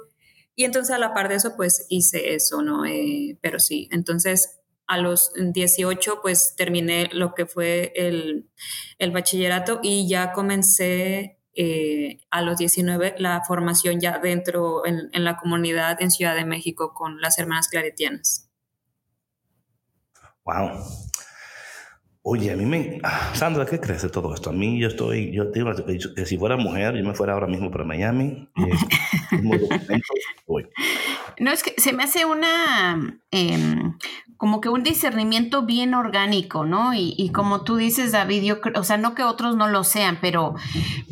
Y 0.55 0.65
entonces 0.65 0.95
a 0.95 0.99
la 0.99 1.15
par 1.15 1.29
de 1.29 1.37
eso, 1.37 1.57
pues 1.57 1.87
hice 1.89 2.35
eso, 2.35 2.63
¿no? 2.63 2.85
Eh, 2.87 3.39
pero 3.41 3.59
sí, 3.59 3.89
entonces 3.91 4.61
a 4.87 4.99
los 4.99 5.33
18, 5.37 6.21
pues 6.23 6.55
terminé 6.57 7.09
lo 7.13 7.35
que 7.35 7.47
fue 7.47 7.93
el, 7.97 8.49
el 8.99 9.11
bachillerato 9.11 9.81
y 9.83 10.09
ya 10.09 10.33
comencé 10.33 11.39
eh, 11.55 12.21
a 12.31 12.43
los 12.43 12.57
19 12.59 13.17
la 13.19 13.43
formación 13.47 14.01
ya 14.01 14.19
dentro 14.19 14.87
en, 14.87 15.11
en 15.13 15.25
la 15.25 15.37
comunidad 15.37 16.01
en 16.01 16.11
Ciudad 16.11 16.35
de 16.35 16.45
México 16.45 16.95
con 16.95 17.21
las 17.21 17.39
hermanas 17.39 17.69
claretianas. 17.69 18.49
Wow. 20.45 20.71
Oye, 22.25 22.53
a 22.53 22.57
mí 22.57 22.65
me... 22.65 23.01
ah, 23.03 23.33
Sandra, 23.35 23.67
¿qué 23.67 23.81
crees 23.81 24.03
de 24.03 24.09
todo 24.09 24.33
esto? 24.33 24.51
A 24.51 24.53
mí 24.53 24.81
yo 24.81 24.87
estoy, 24.87 25.33
yo 25.33 25.51
te 25.51 25.59
digo 25.59 25.75
que, 25.75 25.99
que 26.15 26.27
si 26.27 26.39
fuera 26.39 26.57
mujer, 26.57 26.95
yo 26.95 27.05
me 27.05 27.15
fuera 27.15 27.33
ahora 27.33 27.49
mismo 27.49 27.71
para 27.71 27.85
Miami. 27.85 28.49
eh, 28.57 28.71
No, 31.39 31.51
es 31.51 31.63
que 31.63 31.75
se 31.79 31.93
me 31.93 32.05
hace 32.05 32.25
una, 32.25 33.19
em, 33.31 33.97
como 34.37 34.61
que 34.61 34.69
un 34.69 34.83
discernimiento 34.83 35.63
bien 35.63 35.95
orgánico, 35.95 36.65
¿no? 36.65 36.93
Y, 36.95 37.31
como 37.33 37.65
tú 37.65 37.77
dices, 37.77 38.13
David, 38.13 38.43
yo 38.43 38.61
creo, 38.61 38.81
o 38.81 38.85
sea, 38.85 38.97
no 38.97 39.15
que 39.15 39.23
otros 39.23 39.57
no 39.57 39.69
lo 39.69 39.83
sean, 39.83 40.19
pero, 40.21 40.55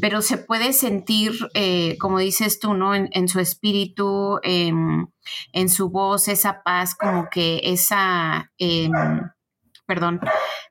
pero 0.00 0.20
se 0.20 0.36
puede 0.36 0.72
sentir, 0.72 1.32
eh, 1.54 1.96
como 1.98 2.18
dices 2.18 2.60
tú, 2.60 2.74
¿no? 2.74 2.94
En, 2.94 3.08
en 3.12 3.28
su 3.28 3.40
espíritu, 3.40 4.38
em, 4.42 5.06
en 5.52 5.68
su 5.68 5.90
voz, 5.90 6.28
esa 6.28 6.62
paz, 6.62 6.94
como 6.94 7.28
que 7.30 7.60
esa, 7.64 8.52
em, 8.58 8.92
perdón 9.86 10.20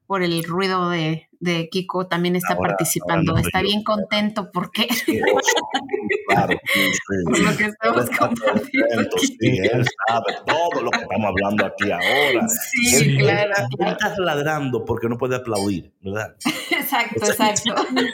por 0.05 0.23
el 0.23 0.43
ruido 0.43 0.89
de, 0.89 1.28
de 1.39 1.69
Kiko, 1.69 2.07
también 2.07 2.35
está 2.35 2.53
Ahora- 2.53 2.69
participando. 2.69 3.31
ahora 3.31 3.41
está 3.43 3.61
bien 3.61 3.83
contento 3.83 4.51
porque 4.51 4.87
Sí, 4.93 5.19
claro, 6.27 6.59
sí, 6.73 6.81
por 7.25 7.35
sí. 7.37 7.43
lo 7.43 7.57
que 7.57 7.63
estamos 7.65 8.09
compartiendo. 8.09 8.87
contento, 8.95 9.15
aquí. 9.17 9.27
sí, 9.27 9.57
él 9.71 9.85
sabe 10.07 10.33
todo 10.45 10.81
lo 10.83 10.91
que 10.91 10.99
estamos 10.99 11.27
hablando 11.27 11.65
aquí 11.65 11.91
ahora. 11.91 12.47
Sí, 12.49 12.85
Sí. 12.91 13.17
claro, 13.17 13.51
Él 13.57 13.67
claro. 13.77 13.91
está 13.93 14.15
ladrando 14.19 14.83
porque 14.85 15.07
no 15.07 15.17
puede 15.17 15.35
aplaudir, 15.37 15.93
¿verdad? 16.01 16.35
Exacto, 16.71 17.25
exacto. 17.25 17.75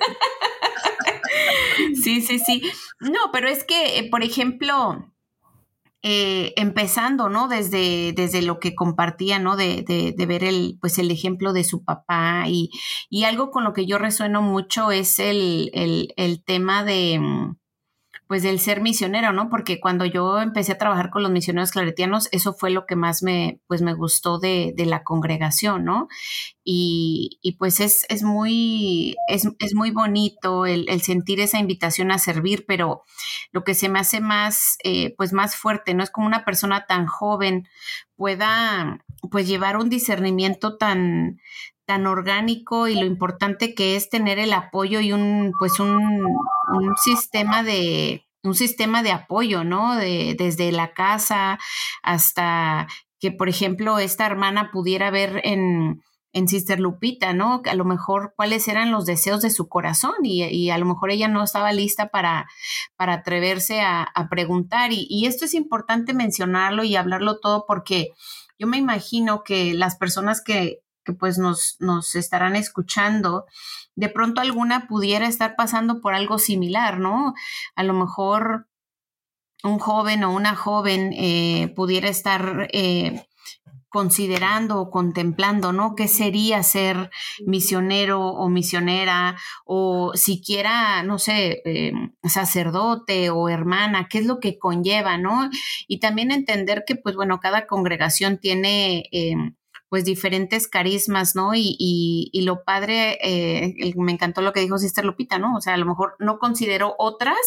Sí, 2.02 2.22
sí, 2.22 2.40
sí. 2.40 2.62
No, 3.00 3.20
pero 3.34 3.48
es 3.50 3.64
que, 3.64 4.00
eh, 4.00 4.10
por 4.10 4.24
ejemplo, 4.24 5.12
eh, 6.08 6.54
empezando, 6.56 7.30
¿no? 7.30 7.48
Desde, 7.48 8.14
desde 8.14 8.44
lo 8.44 8.60
que 8.60 8.76
compartía, 8.76 9.40
¿no? 9.40 9.56
De, 9.56 9.84
de, 9.88 10.14
de 10.16 10.26
ver 10.28 10.44
el, 10.44 10.78
pues 10.80 11.00
el 11.00 11.10
ejemplo 11.10 11.52
de 11.52 11.64
su 11.64 11.84
papá 11.84 12.44
y, 12.48 12.70
y 13.10 13.24
algo 13.24 13.50
con 13.50 13.64
lo 13.64 13.74
que 13.74 13.88
yo 13.88 13.98
resueno 13.98 14.44
mucho 14.44 14.92
es 14.92 15.18
el, 15.18 15.72
el, 15.74 16.14
el 16.16 16.44
tema 16.44 16.84
de, 16.84 17.18
mm, 17.20 17.56
pues 18.28 18.42
del 18.42 18.60
ser 18.60 18.82
misionero, 18.82 19.34
¿no? 19.34 19.50
Porque 19.50 19.80
cuando 19.80 20.06
yo 20.06 20.42
empecé 20.42 20.72
a 20.72 20.78
trabajar 20.78 21.12
con 21.12 21.22
los 21.22 21.32
misioneros 21.32 21.72
claretianos, 21.72 22.28
eso 22.32 22.54
fue 22.54 22.72
lo 22.72 22.86
que 22.88 22.96
más 22.96 23.22
me, 23.22 23.60
pues 23.68 23.82
me 23.82 23.94
gustó 23.94 24.40
de, 24.40 24.74
de 24.76 24.86
la 24.86 25.04
congregación, 25.04 25.86
¿no? 25.86 26.08
Y, 26.64 27.40
y 27.44 27.54
pues 27.58 27.80
es, 27.80 28.06
es 28.10 28.24
muy, 28.24 29.16
es, 29.28 29.48
es 29.60 29.76
muy 29.76 29.92
bonito 29.92 30.66
el, 30.66 30.90
el 30.90 31.02
sentir 31.02 31.40
esa 31.40 31.60
invitación 31.60 32.12
a 32.12 32.18
servir, 32.18 32.66
pero 32.68 33.04
lo 33.52 33.64
que 33.64 33.76
se 33.76 33.90
me 33.90 34.00
hace 34.00 34.22
más, 34.22 34.78
eh, 34.84 35.14
pues 35.18 35.32
más 35.32 35.56
fuerte, 35.56 35.94
¿no? 35.94 36.04
Es 36.04 36.10
como 36.10 36.26
una 36.26 36.46
persona 36.46 36.86
tan 36.88 37.06
joven 37.06 37.68
pueda, 38.16 39.04
pues 39.30 39.48
llevar 39.48 39.78
un 39.78 39.90
discernimiento 39.90 40.78
tan, 40.78 41.40
tan 41.86 42.08
orgánico 42.08 42.88
y 42.88 42.96
lo 42.96 43.06
importante 43.06 43.76
que 43.76 43.96
es 43.96 44.10
tener 44.10 44.40
el 44.40 44.54
apoyo 44.54 45.00
y 45.00 45.14
un, 45.14 45.54
pues 45.60 45.80
un, 45.80 46.26
un 46.74 46.98
sistema 47.04 47.64
de, 47.64 48.26
un 48.44 48.56
sistema 48.56 49.04
de 49.04 49.12
apoyo, 49.12 49.64
¿no? 49.64 49.96
De, 49.96 50.36
desde 50.38 50.72
la 50.72 50.94
casa 50.94 51.60
hasta 52.04 52.88
que, 53.20 53.32
por 53.32 53.50
ejemplo, 53.50 54.00
esta 54.00 54.26
hermana 54.26 54.72
pudiera 54.72 55.10
ver 55.10 55.42
en, 55.44 56.02
en 56.34 56.48
Sister 56.48 56.80
Lupita, 56.80 57.34
¿no? 57.34 57.62
A 57.66 57.76
lo 57.76 57.86
mejor 57.86 58.34
cuáles 58.36 58.68
eran 58.68 58.92
los 58.92 59.06
deseos 59.06 59.42
de 59.42 59.50
su 59.50 59.68
corazón 59.68 60.16
y, 60.24 60.44
y 60.44 60.70
a 60.70 60.78
lo 60.78 60.86
mejor 60.86 61.12
ella 61.12 61.28
no 61.28 61.44
estaba 61.44 61.72
lista 61.72 62.10
para, 62.10 62.48
para 62.96 63.14
atreverse 63.14 63.82
a, 63.82 64.12
preguntar. 64.30 64.90
Y 64.92 65.26
esto 65.28 65.46
es 65.46 65.54
importante 65.54 66.14
mencionarlo 66.14 66.84
y 66.84 66.96
hablarlo 66.96 67.40
todo 67.40 67.66
porque 67.68 68.10
yo 68.60 68.68
me 68.68 68.78
imagino 68.78 69.44
que 69.44 69.74
las 69.74 69.96
personas 69.96 70.42
que, 70.42 70.82
que 71.06 71.14
pues 71.14 71.38
nos, 71.38 71.78
nos 71.80 72.16
estarán 72.16 72.56
escuchando, 72.56 73.46
de 73.96 74.10
pronto 74.10 74.42
alguna 74.42 74.88
pudiera 74.88 75.28
estar 75.28 75.56
pasando 75.56 76.02
por 76.02 76.14
algo 76.14 76.38
similar, 76.38 77.00
¿no? 77.00 77.34
A 77.76 77.84
lo 77.84 77.94
mejor 77.94 78.68
un 79.64 79.80
joven 79.80 80.24
o 80.24 80.34
una 80.34 80.56
joven 80.56 81.14
eh, 81.14 81.74
pudiera 81.76 82.10
estar 82.10 82.68
eh, 82.72 83.26
considerando 83.90 84.80
o 84.82 84.92
contemplando, 84.92 85.72
¿no? 85.72 85.96
¿Qué 85.96 86.10
sería 86.10 86.62
ser 86.64 87.10
misionero 87.46 88.22
o 88.28 88.50
misionera 88.50 89.38
o 89.66 90.12
siquiera, 90.16 91.02
no 91.04 91.18
sé, 91.18 91.62
eh, 91.64 91.94
sacerdote 92.24 93.30
o 93.30 93.48
hermana? 93.48 94.08
¿Qué 94.10 94.20
es 94.20 94.26
lo 94.26 94.40
que 94.40 94.60
conlleva, 94.60 95.18
¿no? 95.18 95.50
Y 95.88 96.00
también 96.00 96.32
entender 96.32 96.84
que, 96.86 96.98
pues 96.98 97.16
bueno, 97.16 97.40
cada 97.40 97.68
congregación 97.68 98.38
tiene... 98.38 99.10
Pues 99.90 100.04
diferentes 100.04 100.68
carismas, 100.68 101.36
¿no? 101.36 101.54
Y, 101.54 101.76
y, 101.80 102.30
y 102.34 102.42
lo 102.42 102.64
padre, 102.64 103.18
eh, 103.22 103.94
me 103.96 104.12
encantó 104.12 104.42
lo 104.42 104.52
que 104.52 104.60
dijo 104.60 104.78
Sister 104.78 105.06
Lupita, 105.06 105.38
¿no? 105.38 105.56
O 105.56 105.62
sea, 105.62 105.76
a 105.76 105.78
lo 105.78 105.86
mejor 105.86 106.16
no 106.20 106.40
consideró 106.40 106.96
otras, 106.98 107.38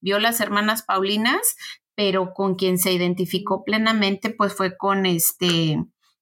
vio 0.00 0.18
las 0.18 0.40
hermanas 0.40 0.82
Paulinas, 0.82 1.56
pero 1.94 2.32
con 2.34 2.54
quien 2.56 2.78
se 2.78 2.92
identificó 2.92 3.64
plenamente, 3.64 4.30
pues 4.30 4.54
fue 4.54 4.76
con 4.76 5.06
este, 5.06 5.78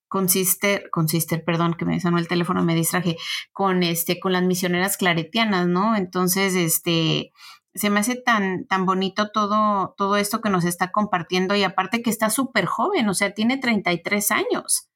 con 0.08 0.28
Sister, 0.28 0.90
con 0.90 1.08
Sister, 1.08 1.42
perdón, 1.44 1.74
que 1.74 1.86
me 1.86 2.00
sonó 2.00 2.18
el 2.18 2.28
teléfono, 2.28 2.62
me 2.62 2.74
distraje, 2.74 3.16
con 3.52 3.82
este, 3.82 4.20
con 4.20 4.32
las 4.32 4.42
misioneras 4.42 4.96
claretianas, 4.96 5.66
¿no? 5.68 5.96
Entonces, 5.96 6.54
este, 6.54 7.32
se 7.74 7.88
me 7.88 8.00
hace 8.00 8.16
tan, 8.16 8.66
tan 8.66 8.84
bonito 8.84 9.30
todo, 9.30 9.94
todo 9.96 10.16
esto 10.16 10.40
que 10.42 10.50
nos 10.50 10.64
está 10.64 10.92
compartiendo 10.92 11.54
y 11.54 11.62
aparte 11.62 12.02
que 12.02 12.10
está 12.10 12.28
súper 12.28 12.66
joven, 12.66 13.08
o 13.08 13.14
sea, 13.14 13.32
tiene 13.32 13.56
33 13.56 14.30
años. 14.32 14.88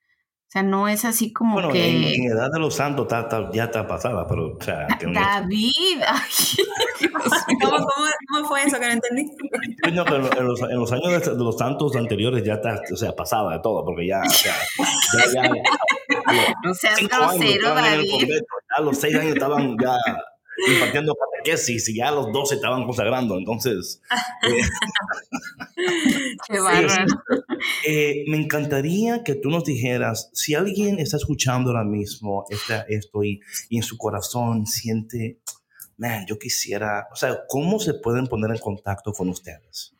O 0.48 0.48
sea, 0.48 0.62
no 0.62 0.86
es 0.86 1.04
así 1.04 1.32
como 1.32 1.54
Bueno, 1.54 1.70
que... 1.72 1.88
en, 1.90 2.04
en 2.04 2.30
edad 2.30 2.48
de 2.52 2.60
los 2.60 2.74
santos 2.76 3.06
está- 3.06 3.22
está- 3.22 3.50
ya 3.52 3.64
está 3.64 3.86
pasada, 3.86 4.26
pero, 4.28 4.56
o 4.56 4.62
sea, 4.62 4.86
que 4.98 5.06
no- 5.08 5.12
David, 5.20 6.00
ay. 6.06 6.20
¿Cómo, 7.60 7.76
cómo, 7.76 8.06
cómo 8.30 8.48
fue 8.48 8.62
eso 8.62 8.78
que 8.78 8.86
no 8.86 8.92
entendí? 8.92 9.26
No, 9.92 10.04
pero 10.04 10.30
en 10.38 10.46
los, 10.46 10.60
en 10.62 10.76
los 10.78 10.92
años 10.92 11.08
de, 11.24 11.30
de 11.32 11.44
los 11.44 11.56
santos 11.58 11.96
anteriores 11.96 12.44
ya 12.44 12.54
está, 12.54 12.80
o 12.92 12.96
sea, 12.96 13.12
pasada 13.12 13.54
de 13.54 13.58
todo, 13.60 13.84
porque 13.84 14.06
ya, 14.06 14.20
o 14.24 14.30
sea, 14.30 14.54
ya, 15.34 15.42
ya, 15.42 15.50
no 16.62 16.74
seas 16.74 17.00
grosero, 17.00 17.74
David. 17.74 18.10
convento, 18.10 18.46
ya 18.70 18.76
a 18.76 18.80
los 18.82 18.96
seis 18.98 19.16
años 19.16 19.34
estaban 19.34 19.76
ya 19.82 19.96
impartiendo 20.68 21.14
sí? 21.56 21.78
Si 21.78 21.94
ya 21.94 22.10
los 22.10 22.32
dos 22.32 22.48
se 22.48 22.56
estaban 22.56 22.84
consagrando, 22.84 23.38
entonces... 23.38 24.02
qué 26.48 26.58
bárbaro. 26.58 27.04
Eh, 27.86 28.24
me 28.26 28.38
encantaría 28.38 29.22
que 29.22 29.36
tú 29.36 29.50
nos 29.50 29.64
dijeras, 29.64 30.30
si 30.32 30.54
alguien 30.54 30.98
está 30.98 31.18
escuchando 31.18 31.70
ahora 31.70 31.84
mismo 31.84 32.46
esta, 32.50 32.84
esto 32.88 33.22
y, 33.22 33.40
y 33.68 33.76
en 33.76 33.84
su 33.84 33.96
corazón 33.96 34.66
siente, 34.66 35.38
man, 35.96 36.26
yo 36.26 36.38
quisiera, 36.38 37.06
o 37.12 37.16
sea, 37.16 37.42
¿cómo 37.48 37.78
se 37.78 37.94
pueden 37.94 38.26
poner 38.26 38.50
en 38.50 38.58
contacto 38.58 39.12
con 39.12 39.28
ustedes? 39.28 39.95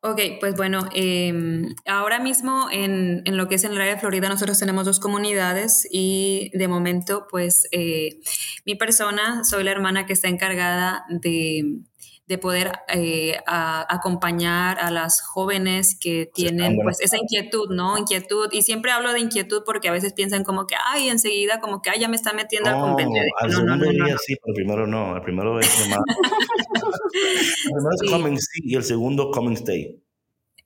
Ok, 0.00 0.20
pues 0.38 0.54
bueno, 0.54 0.88
em, 0.92 1.74
ahora 1.86 2.18
mismo 2.18 2.68
en, 2.70 3.22
en, 3.24 3.36
lo 3.36 3.48
que 3.48 3.54
es 3.54 3.64
en 3.64 3.72
el 3.72 3.80
área 3.80 3.94
de 3.94 4.00
Florida 4.00 4.28
nosotros 4.28 4.58
tenemos 4.58 4.84
dos 4.84 5.00
comunidades 5.00 5.88
y 5.90 6.50
de 6.52 6.68
momento 6.68 7.26
pues 7.30 7.66
eh, 7.72 8.20
mi 8.66 8.74
persona, 8.74 9.44
soy 9.44 9.64
la 9.64 9.70
hermana 9.70 10.04
que 10.04 10.12
está 10.12 10.28
encargada 10.28 11.04
de, 11.08 11.80
de 12.26 12.38
poder 12.38 12.72
eh, 12.88 13.36
a, 13.46 13.94
acompañar 13.94 14.78
a 14.80 14.90
las 14.90 15.20
jóvenes 15.20 15.98
que 16.00 16.30
tienen 16.32 16.78
pues 16.82 17.00
esa 17.00 17.18
inquietud, 17.18 17.68
¿no? 17.70 17.98
Inquietud. 17.98 18.48
Y 18.52 18.62
siempre 18.62 18.92
hablo 18.92 19.12
de 19.12 19.20
inquietud 19.20 19.62
porque 19.66 19.88
a 19.88 19.92
veces 19.92 20.14
piensan 20.14 20.42
como 20.42 20.66
que, 20.66 20.74
ay, 20.86 21.08
enseguida 21.10 21.60
como 21.60 21.82
que, 21.82 21.90
ay, 21.90 22.00
ya 22.00 22.08
me 22.08 22.16
está 22.16 22.32
metiendo 22.32 22.70
al 22.70 22.80
convento. 22.80 23.20
Al 23.40 23.50
no, 23.50 23.56
segundo 23.56 23.92
no, 23.92 24.06
día 24.06 24.16
sí, 24.18 24.36
pero 24.42 24.54
primero 24.54 24.86
no. 24.86 25.16
El 25.16 25.22
primero 25.22 25.60
es 25.60 25.88
más... 25.88 25.98
el 27.64 27.72
primero 27.72 27.90
es 28.02 28.10
coming 28.10 28.38
see 28.38 28.62
y 28.64 28.74
el 28.74 28.84
segundo 28.84 29.30
coming 29.30 29.54
stay. 29.54 30.02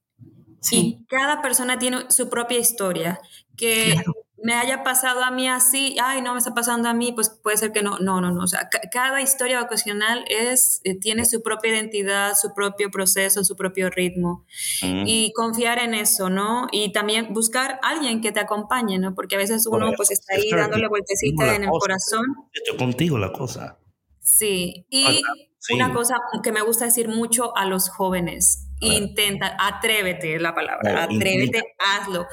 Sí. 0.62 1.00
Y 1.02 1.06
cada 1.08 1.42
persona 1.42 1.80
tiene 1.80 2.10
su 2.10 2.30
propia 2.30 2.60
historia 2.60 3.20
que 3.58 4.02
me 4.44 4.54
haya 4.54 4.84
pasado 4.84 5.24
a 5.24 5.32
mí 5.32 5.48
así, 5.48 5.96
ay, 6.04 6.22
no 6.22 6.34
me 6.34 6.40
está 6.40 6.54
pasando 6.54 6.90
a 6.90 6.94
mí, 6.94 7.14
pues 7.14 7.30
puede 7.30 7.56
ser 7.56 7.72
que 7.72 7.82
no, 7.82 7.98
no, 8.00 8.20
no, 8.20 8.32
no. 8.32 8.44
O 8.44 8.48
sea, 8.48 8.70
cada 8.92 9.22
historia 9.22 9.62
vocacional 9.62 10.26
es, 10.28 10.82
eh, 10.84 11.00
tiene 11.00 11.26
su 11.26 11.42
propia 11.42 11.72
identidad, 11.72 12.34
su 12.40 12.54
propio 12.54 12.92
proceso, 12.92 13.44
su 13.46 13.56
propio 13.56 13.90
ritmo. 13.90 14.46
Mm. 14.82 15.04
Y 15.08 15.32
confiar 15.34 15.80
en 15.80 15.94
eso, 15.94 16.30
¿no? 16.30 16.68
Y 16.74 16.92
también 16.92 17.34
buscar 17.34 17.80
a 17.82 17.90
alguien 17.90 18.20
que 18.20 18.34
te 18.34 18.42
acompañe, 18.42 19.00
¿no? 19.00 19.16
Porque 19.16 19.36
a 19.36 19.40
veces 19.40 19.66
uno 19.66 19.94
pues 19.96 20.12
está 20.12 20.36
ahí 20.36 20.50
dándole 20.52 20.90
vueltecita 20.90 21.56
en 21.56 21.64
el 21.64 21.70
corazón. 21.70 22.26
Hecho 22.54 22.78
contigo 22.78 23.18
la 23.18 23.32
cosa. 23.32 23.80
Sí, 24.20 24.86
y 24.90 25.22
una 25.74 25.94
cosa 25.94 26.18
que 26.44 26.52
me 26.52 26.62
gusta 26.62 26.86
decir 26.86 27.08
mucho 27.08 27.56
a 27.56 27.66
los 27.66 27.90
jóvenes, 27.90 28.63
intenta, 28.84 29.56
atrévete 29.60 30.36
es 30.36 30.42
la 30.42 30.54
palabra, 30.54 31.04
atrévete, 31.04 31.76
hazlo. 31.80 32.28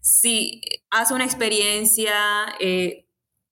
Si 0.00 0.60
haz 0.90 1.10
una 1.10 1.24
experiencia, 1.24 2.14
eh, 2.60 3.06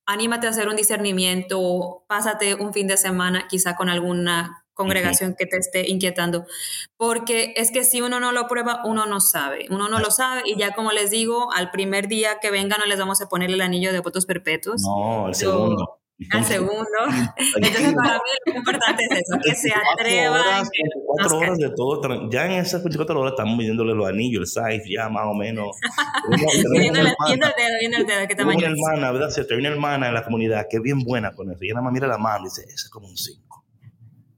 anímate 0.05 0.47
a 0.47 0.51
hacer 0.51 0.67
un 0.67 0.75
discernimiento, 0.75 2.05
pásate 2.07 2.55
un 2.55 2.73
fin 2.73 2.87
de 2.87 2.97
semana 2.97 3.47
quizá 3.47 3.75
con 3.75 3.89
alguna 3.89 4.65
congregación 4.73 5.35
que 5.37 5.45
te 5.45 5.57
esté 5.57 5.89
inquietando, 5.89 6.45
porque 6.97 7.53
es 7.57 7.71
que 7.71 7.83
si 7.83 8.01
uno 8.01 8.19
no 8.19 8.31
lo 8.31 8.47
prueba, 8.47 8.81
uno 8.85 9.05
no 9.05 9.19
sabe, 9.19 9.67
uno 9.69 9.87
no 9.87 9.99
lo 9.99 10.09
sabe 10.09 10.41
y 10.45 10.57
ya 10.57 10.71
como 10.71 10.91
les 10.91 11.11
digo, 11.11 11.51
al 11.53 11.69
primer 11.69 12.07
día 12.07 12.39
que 12.41 12.49
vengan 12.49 12.79
no 12.79 12.85
les 12.87 12.97
vamos 12.97 13.21
a 13.21 13.29
poner 13.29 13.51
el 13.51 13.61
anillo 13.61 13.93
de 13.93 13.99
votos 13.99 14.25
perpetuos. 14.25 14.81
No, 14.81 15.27
el 15.27 15.35
segundo 15.35 16.02
al 16.31 16.45
segundo. 16.45 16.83
Entonces, 17.55 17.93
para 17.93 18.13
mí 18.15 18.29
lo 18.45 18.55
importante 18.55 19.03
es 19.09 19.19
eso, 19.19 19.39
que 19.43 19.55
se 19.55 19.69
atreva. 19.73 20.63
Cuatro 21.05 21.37
horas 21.37 21.57
de 21.57 21.69
todo, 21.75 22.29
ya 22.29 22.45
en 22.45 22.53
esas 22.53 22.83
24 22.83 23.19
horas 23.19 23.33
estamos 23.33 23.57
midiéndole 23.57 23.93
los 23.93 24.07
anillos, 24.07 24.41
el 24.41 24.47
size, 24.47 24.93
ya 24.93 25.09
más 25.09 25.25
o 25.25 25.33
menos. 25.33 25.75
viendo, 26.71 26.99
el 26.99 27.05
dedo, 27.05 27.15
viendo 27.79 27.97
el 27.97 28.05
dedo, 28.05 28.27
qué 28.27 28.35
tamaño 28.35 28.57
Una 28.57 28.67
hermana, 28.67 29.11
¿verdad? 29.11 29.29
Cierto, 29.29 29.53
hay 29.53 29.59
una 29.59 29.69
hermana 29.69 30.07
en 30.07 30.13
la 30.13 30.23
comunidad 30.23 30.67
que 30.69 30.77
es 30.77 30.83
bien 30.83 31.03
buena 31.03 31.33
con 31.33 31.51
eso. 31.51 31.63
Y 31.63 31.69
nada 31.69 31.81
más 31.81 31.93
mira 31.93 32.07
la 32.07 32.17
mano 32.17 32.45
y 32.45 32.49
dice, 32.49 32.61
ese 32.63 32.73
es 32.73 32.89
como 32.89 33.07
un 33.07 33.17
5 33.17 33.52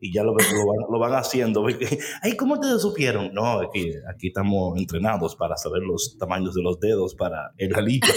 y 0.05 0.13
ya 0.13 0.23
lo, 0.23 0.33
lo, 0.33 0.37
van, 0.37 0.77
lo, 0.91 0.99
van, 0.99 1.13
haciendo. 1.13 1.65
Ay, 2.21 2.37
¿cómo 2.37 2.59
te 2.59 2.67
supieron? 2.77 3.33
No, 3.33 3.59
aquí, 3.59 3.91
aquí 4.07 4.27
estamos 4.27 4.77
entrenados 4.77 5.35
para 5.35 5.57
saber 5.57 5.81
los 5.81 6.15
tamaños 6.19 6.53
de 6.53 6.61
los 6.61 6.79
dedos 6.79 7.15
para 7.15 7.51
el 7.57 7.75
alito. 7.75 8.07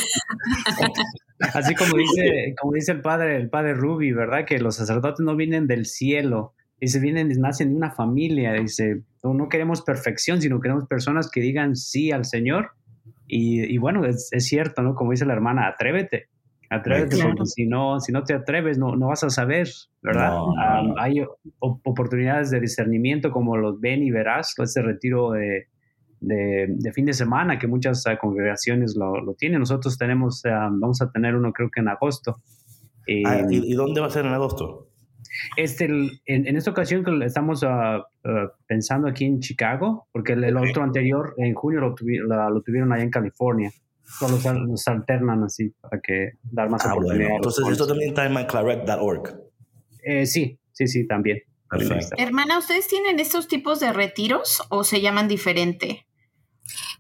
Así 1.55 1.75
como 1.75 1.97
dice, 1.97 2.55
como 2.61 2.75
dice 2.75 2.93
el 2.93 3.01
padre, 3.01 3.37
el 3.37 3.49
padre 3.49 3.73
Ruby, 3.73 4.13
¿verdad? 4.13 4.45
Que 4.45 4.59
los 4.59 4.77
sacerdotes 4.77 5.25
no 5.25 5.35
vienen 5.35 5.67
del 5.67 5.87
cielo, 5.87 6.53
dice, 6.79 7.01
vienen, 7.01 7.29
nacen 7.41 7.71
de 7.71 7.77
una 7.77 7.91
familia, 7.91 8.53
dice, 8.53 9.03
no, 9.25 9.33
no 9.33 9.49
queremos 9.49 9.81
perfección, 9.81 10.43
sino 10.43 10.61
queremos 10.61 10.87
personas 10.87 11.31
que 11.31 11.41
digan 11.41 11.75
sí 11.75 12.13
al 12.13 12.27
Señor. 12.27 12.73
Y, 13.27 13.63
y 13.73 13.79
bueno, 13.79 14.05
es, 14.05 14.29
es, 14.33 14.45
cierto, 14.45 14.83
¿no? 14.83 14.95
Como 14.95 15.13
dice 15.13 15.25
la 15.25 15.33
hermana, 15.33 15.69
atrévete, 15.69 16.29
atrévete, 16.71 17.17
claro. 17.17 17.31
porque 17.31 17.47
si 17.47 17.67
no, 17.67 18.01
si 18.01 18.13
no 18.13 18.25
te 18.25 18.35
atreves, 18.35 18.79
no, 18.79 18.97
no 18.97 19.09
vas 19.09 19.25
a 19.25 19.31
saber, 19.31 19.69
¿verdad? 20.03 20.31
No, 20.31 20.47
um, 20.49 20.95
hay 20.99 21.25
oportunidades 21.61 22.51
de 22.51 22.61
discernimiento 22.61 23.31
como 23.31 23.57
los 23.57 23.81
ven 23.81 24.03
y 24.03 24.11
verás, 24.11 24.55
ese 24.59 24.83
retiro 24.83 25.33
de, 25.33 25.69
de, 26.21 26.67
de, 26.69 26.93
fin 26.93 27.07
de 27.07 27.13
semana 27.13 27.59
que 27.59 27.67
muchas 27.67 28.05
uh, 28.07 28.19
congregaciones 28.21 28.97
lo, 28.97 29.21
lo, 29.23 29.35
tienen. 29.35 29.61
Nosotros 29.61 29.97
tenemos, 29.97 30.43
uh, 30.45 30.71
vamos 30.73 31.01
a 31.01 31.11
tener 31.11 31.35
uno 31.35 31.53
creo 31.53 31.71
que 31.71 31.81
en 31.81 31.89
agosto. 31.89 32.37
Eh, 33.07 33.23
ah, 33.25 33.43
¿y, 33.49 33.73
¿y, 33.73 33.75
dónde 33.75 34.01
va 34.01 34.09
a 34.09 34.11
ser 34.11 34.27
en 34.27 34.33
agosto? 34.33 34.89
Este, 35.57 35.85
en, 35.87 36.21
en, 36.27 36.57
esta 36.57 36.71
ocasión 36.71 37.05
que 37.05 37.25
estamos 37.25 37.63
uh, 37.63 38.03
pensando 38.67 39.09
aquí 39.09 39.25
en 39.25 39.41
Chicago, 39.41 40.09
porque 40.13 40.33
el, 40.33 40.45
el 40.45 40.57
okay. 40.57 40.71
otro 40.71 40.83
anterior 40.83 41.35
en 41.39 41.55
junio 41.55 41.81
lo, 41.81 41.95
tuvi, 41.95 42.19
la, 42.19 42.51
lo, 42.51 42.61
tuvieron 42.63 42.93
allá 42.93 43.05
en 43.05 43.11
California. 43.11 43.71
Solo 44.19 44.39
los 44.67 44.89
alternan 44.89 45.45
así 45.45 45.71
para 45.81 46.01
que 46.01 46.33
dar 46.43 46.71
más 46.71 46.85
ah, 46.85 46.93
oportunidades. 46.93 47.29
Bueno. 47.29 47.37
Entonces, 47.37 47.69
esto 47.71 47.87
también 47.87 48.11
está 48.11 48.27
en 48.27 48.35
myclaret.org. 48.35 49.41
Eh, 50.03 50.27
sí, 50.27 50.59
sí, 50.73 50.87
sí, 50.87 51.07
también. 51.07 51.43
Perfecto. 51.69 52.17
Hermana, 52.17 52.59
¿ustedes 52.59 52.89
tienen 52.89 53.21
estos 53.21 53.47
tipos 53.47 53.81
de 53.81 53.93
retiros 53.93 54.63
o 54.71 54.85
se 54.85 55.01
llaman 55.01 55.29
diferente? 55.29 56.07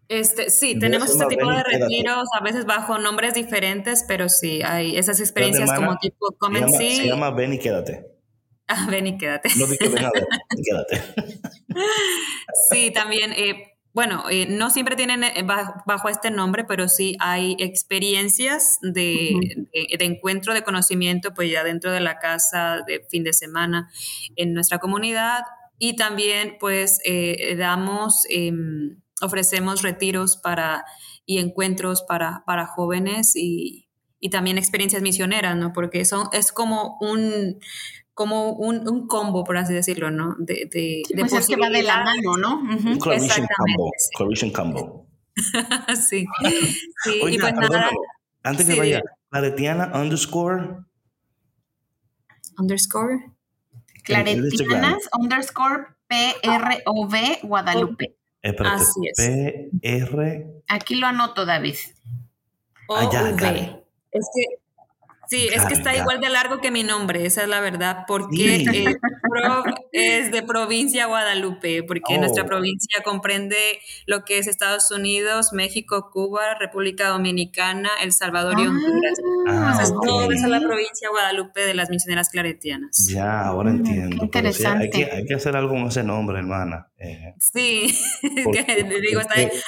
Este, 0.08 0.50
sí, 0.50 0.78
tenemos 0.78 1.10
este 1.10 1.26
tipo 1.26 1.50
de 1.50 1.62
retiros, 1.62 2.28
a 2.38 2.42
veces 2.42 2.66
bajo 2.66 2.98
nombres 2.98 3.34
diferentes, 3.34 4.04
pero 4.06 4.28
sí, 4.28 4.62
hay 4.62 4.96
esas 4.96 5.20
experiencias 5.20 5.70
hermana, 5.70 5.86
como 5.86 5.98
tipo 5.98 6.34
Come 6.38 6.68
se. 6.68 6.96
Se 6.96 7.06
llama 7.06 7.30
Ven 7.30 7.54
y 7.54 7.58
Quédate. 7.58 8.18
Ah, 8.68 8.86
ven 8.90 9.06
y 9.06 9.16
quédate. 9.16 9.48
No 9.56 9.66
dije 9.66 9.88
ven 9.88 10.04
a 10.04 10.10
ver, 10.10 10.26
quédate. 10.64 11.02
sí, 12.70 12.90
también, 12.90 13.32
eh, 13.32 13.77
bueno, 13.98 14.22
eh, 14.30 14.46
no 14.48 14.70
siempre 14.70 14.94
tienen 14.94 15.24
eh, 15.24 15.42
bajo, 15.44 15.82
bajo, 15.84 16.08
este 16.08 16.30
nombre, 16.30 16.62
pero 16.62 16.86
sí 16.86 17.16
hay 17.18 17.56
experiencias 17.58 18.78
de, 18.80 19.32
uh 19.34 19.38
-huh. 19.40 19.68
de, 19.72 19.98
de, 19.98 20.04
encuentro 20.04 20.54
de 20.54 20.62
conocimiento, 20.62 21.34
pues 21.34 21.50
ya 21.50 21.64
dentro 21.64 21.90
de 21.90 21.98
la 21.98 22.20
casa, 22.20 22.84
de 22.86 23.04
fin 23.10 23.24
de 23.24 23.32
semana, 23.32 23.90
en 24.36 24.54
nuestra 24.54 24.78
comunidad, 24.78 25.40
y 25.80 25.96
también 25.96 26.58
pues 26.60 27.00
eh, 27.04 27.56
damos, 27.58 28.24
em, 28.30 29.00
ofrecemos 29.20 29.82
retiros 29.82 30.36
para, 30.36 30.84
y 31.26 31.38
encuentros 31.38 32.02
para, 32.02 32.44
para 32.46 32.66
jóvenes 32.66 33.34
y, 33.34 33.88
y 34.20 34.30
también 34.30 34.58
experiencias 34.58 35.02
misioneras, 35.02 35.56
¿no? 35.56 35.72
Porque 35.72 36.04
son, 36.04 36.28
es 36.30 36.52
como 36.52 36.98
un 37.00 37.58
como 38.18 38.50
un, 38.50 38.88
un 38.88 39.06
combo, 39.06 39.44
por 39.44 39.56
así 39.58 39.72
decirlo, 39.72 40.10
¿no? 40.10 40.34
De, 40.40 40.68
de, 40.72 41.02
de 41.08 41.20
pues 41.20 41.32
es 41.34 41.46
que 41.46 41.54
va 41.54 41.70
de 41.70 41.84
la 41.84 42.02
mano, 42.02 42.36
¿no? 42.36 42.58
Un 42.58 42.98
Clarician 42.98 43.46
combo. 43.56 43.92
Clarician 44.16 44.50
combo. 44.50 45.06
sí. 46.08 46.26
sí. 47.04 47.20
y 47.28 47.38
pues 47.38 47.54
nada. 47.54 47.88
Antes 48.42 48.66
que 48.66 48.76
vaya, 48.76 49.02
Claretiana 49.30 49.92
underscore. 49.94 50.78
Underscore. 52.58 53.30
Claretianas 54.02 55.08
underscore 55.16 55.86
P-R-O-V 56.08 57.38
Guadalupe. 57.44 58.16
Eh, 58.42 58.56
Así 58.64 59.00
es. 59.12 59.16
P-R. 59.80 60.62
Aquí 60.66 60.96
lo 60.96 61.06
anoto, 61.06 61.46
David. 61.46 61.76
O-V. 62.88 63.84
Es 64.10 64.26
que 64.34 64.57
Sí, 65.28 65.46
es 65.52 65.62
que 65.66 65.74
está 65.74 65.94
igual 65.94 66.20
de 66.20 66.30
largo 66.30 66.58
que 66.58 66.70
mi 66.70 66.82
nombre, 66.82 67.26
esa 67.26 67.42
es 67.42 67.48
la 67.48 67.60
verdad, 67.60 68.04
porque 68.06 68.64
eh, 68.72 68.96
es 69.92 70.32
de 70.32 70.42
provincia 70.42 71.04
Guadalupe, 71.04 71.82
porque 71.82 72.16
nuestra 72.18 72.44
oh. 72.44 72.46
provincia 72.46 73.02
comprende 73.04 73.56
lo 74.06 74.24
que 74.24 74.38
es 74.38 74.46
Estados 74.46 74.90
Unidos, 74.90 75.52
México, 75.52 76.08
Cuba, 76.10 76.54
República 76.58 77.08
Dominicana, 77.08 77.90
El 78.02 78.12
Salvador 78.12 78.58
y 78.58 78.68
Honduras. 78.68 79.18
Ah, 79.46 79.72
Entonces, 79.72 79.94
todo 80.02 80.32
es 80.32 80.42
la 80.42 80.60
provincia 80.60 81.10
Guadalupe 81.10 81.60
de 81.60 81.74
las 81.74 81.90
misioneras 81.90 82.30
claretianas. 82.30 83.08
Ya, 83.10 83.42
ahora 83.42 83.68
entiendo. 83.70 84.24
interesante. 84.24 84.84
hay, 84.84 84.90
que, 84.90 85.04
hay, 85.12 85.26
que, 85.26 85.34
hacer 85.34 85.54
algo 85.56 85.74
con 85.74 85.88
ese 85.88 86.04
nombre, 86.04 86.38
hermana. 86.38 86.88
Eh, 87.00 87.34
sí, 87.38 87.94
digo, 88.22 89.20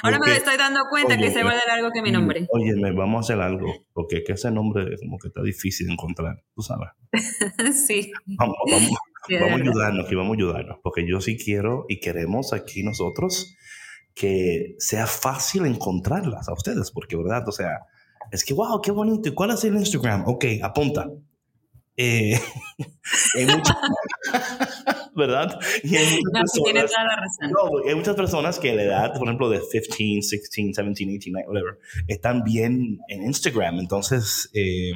ahora 0.03 0.19
me 0.19 0.33
estoy 0.33 0.57
dando 0.57 0.81
cuenta 0.91 1.17
que 1.17 1.31
se 1.31 1.45
va 1.45 1.55
de 1.55 1.61
largo 1.65 1.91
que 1.93 2.03
mi 2.03 2.11
nombre. 2.11 2.49
Oye, 2.51 2.75
vamos 2.93 3.19
a 3.19 3.21
hacer 3.21 3.41
algo, 3.41 3.73
porque 3.93 4.19
es 4.19 4.25
que 4.27 4.33
ese 4.33 4.51
nombre 4.51 4.97
como 4.99 5.17
que 5.17 5.29
está 5.29 5.41
difícil 5.41 5.87
de 5.87 5.93
encontrar, 5.93 6.43
tú 6.57 6.63
sabes. 6.63 6.89
sí. 7.87 8.11
Vamos, 8.27 8.57
vamos, 8.69 8.91
vamos 9.29 9.53
a 9.53 9.63
ayudarnos, 9.63 10.11
y 10.11 10.15
vamos 10.17 10.33
a 10.33 10.37
ayudarnos, 10.39 10.79
porque 10.83 11.07
yo 11.09 11.21
sí 11.21 11.37
quiero 11.37 11.87
y 11.89 12.01
queremos 12.01 12.53
aquí 12.53 12.83
nosotros 12.83 13.55
que 14.13 14.75
sea 14.79 15.07
fácil 15.07 15.67
encontrarlas 15.67 16.49
a 16.49 16.53
ustedes, 16.53 16.91
porque, 16.91 17.17
¿verdad? 17.17 17.49
O 17.49 17.53
sea, 17.53 17.87
es 18.33 18.45
que, 18.45 18.55
wow, 18.55 18.81
qué 18.83 18.91
bonito. 18.91 19.29
¿Y 19.29 19.35
cuál 19.35 19.51
es 19.51 19.63
el 19.63 19.77
Instagram? 19.77 20.25
Ok, 20.27 20.47
apunta. 20.63 21.09
Eh, 21.97 22.41
¿Verdad? 25.17 25.59
Y 25.83 25.97
hay 25.97 26.21
muchas, 26.23 26.53
personas, 26.53 26.91
toda 26.91 27.05
la 27.05 27.17
razón. 27.17 27.51
No, 27.51 27.89
hay 27.89 27.95
muchas 27.95 28.17
personas 28.17 28.59
que 28.59 28.75
la 28.75 28.83
edad, 28.83 29.13
por 29.15 29.29
ejemplo, 29.29 29.49
de 29.49 29.61
15, 29.61 29.97
16, 29.99 30.77
17, 30.77 30.95
18, 30.95 31.49
whatever, 31.49 31.79
están 32.07 32.43
bien 32.43 32.99
en 33.09 33.23
Instagram. 33.25 33.79
Entonces, 33.79 34.51
eh, 34.55 34.93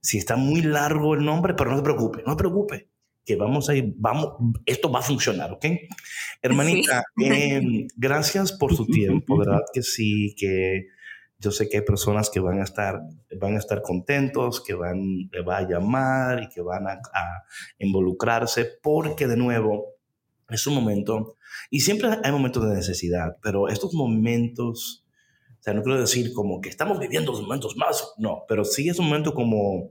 si 0.00 0.18
está 0.18 0.36
muy 0.36 0.62
largo 0.62 1.14
el 1.14 1.24
nombre, 1.24 1.54
pero 1.54 1.70
no 1.70 1.76
se 1.76 1.82
preocupe, 1.82 2.22
no 2.24 2.32
se 2.32 2.38
preocupe, 2.38 2.88
que 3.24 3.36
vamos 3.36 3.68
a 3.68 3.74
ir, 3.74 3.92
vamos, 3.96 4.34
esto 4.64 4.90
va 4.90 5.00
a 5.00 5.02
funcionar, 5.02 5.52
¿ok? 5.52 5.66
Hermanita, 6.40 7.02
em, 7.18 7.86
gracias 7.96 8.52
por 8.52 8.74
su 8.74 8.86
tiempo, 8.86 9.36
¿verdad? 9.36 9.60
Que 9.72 9.82
sí, 9.82 10.34
que 10.36 10.88
yo 11.38 11.50
sé 11.50 11.68
que 11.68 11.78
hay 11.78 11.84
personas 11.84 12.30
que 12.30 12.40
van 12.40 12.60
a 12.60 12.64
estar, 12.64 13.00
van 13.38 13.54
a 13.54 13.58
estar 13.58 13.82
contentos, 13.82 14.62
que 14.62 14.74
van, 14.74 15.28
le 15.30 15.42
va 15.42 15.58
a 15.58 15.68
llamar 15.68 16.42
y 16.42 16.48
que 16.48 16.60
van 16.60 16.86
a, 16.86 16.92
a 16.92 17.44
involucrarse, 17.78 18.64
porque 18.82 19.26
de 19.26 19.36
nuevo, 19.36 19.94
es 20.48 20.66
un 20.66 20.74
momento, 20.74 21.36
y 21.70 21.80
siempre 21.80 22.08
hay 22.22 22.32
momentos 22.32 22.68
de 22.68 22.74
necesidad, 22.74 23.36
pero 23.42 23.68
estos 23.68 23.94
momentos 23.94 25.04
o 25.58 25.62
sea, 25.62 25.74
no 25.74 25.82
quiero 25.82 26.00
decir 26.00 26.32
como 26.32 26.60
que 26.60 26.68
estamos 26.68 27.00
viviendo 27.00 27.32
los 27.32 27.42
momentos 27.42 27.76
más, 27.76 28.14
no, 28.16 28.44
pero 28.48 28.64
sí 28.64 28.88
es 28.88 28.98
un 28.98 29.06
momento 29.06 29.34
como 29.34 29.90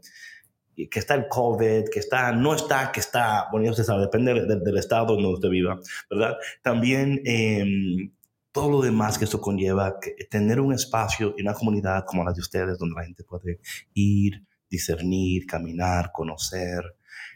que 0.75 0.99
está 0.99 1.15
el 1.15 1.27
COVID, 1.27 1.89
que 1.91 1.99
está, 1.99 2.31
no 2.31 2.53
está, 2.53 2.91
que 2.91 2.99
está, 2.99 3.47
bueno, 3.51 3.69
usted 3.69 3.83
sabe, 3.83 4.01
depende 4.03 4.33
del, 4.33 4.77
estado 4.77 5.15
donde 5.15 5.27
usted 5.27 5.49
viva, 5.49 5.79
¿verdad? 6.09 6.37
También 6.61 7.19
em, 7.25 8.11
todo 8.57 8.71
lo 8.71 8.81
demás 8.81 9.17
que 9.17 9.25
esto 9.25 9.39
conlleva, 9.39 9.99
que 9.99 10.25
tener 10.25 10.59
un 10.59 10.73
espacio 10.73 11.33
y 11.37 11.41
una 11.41 11.53
comunidad 11.53 12.05
como 12.05 12.23
la 12.23 12.33
de 12.33 12.41
ustedes, 12.41 12.77
donde 12.77 12.95
la 12.95 13.05
gente 13.05 13.23
puede 13.23 13.59
ir, 13.93 14.43
discernir, 14.69 15.45
caminar, 15.45 16.11
conocer, 16.11 16.81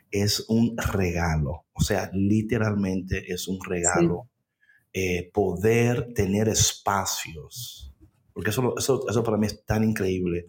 es 0.10 0.46
un 0.50 0.76
regalo. 0.78 1.66
O 1.74 1.82
sea, 1.82 2.10
literalmente 2.14 3.32
es 3.32 3.48
un 3.48 3.60
regalo 3.64 4.30
eh, 4.94 5.30
poder 5.32 6.14
tener 6.14 6.50
espacios 6.50 7.92
porque 8.34 8.50
eso, 8.50 8.74
eso, 8.78 9.08
eso 9.10 9.24
para 9.24 9.38
mí 9.38 9.48
es 9.48 9.64
tan 9.66 9.84
increíble, 9.84 10.48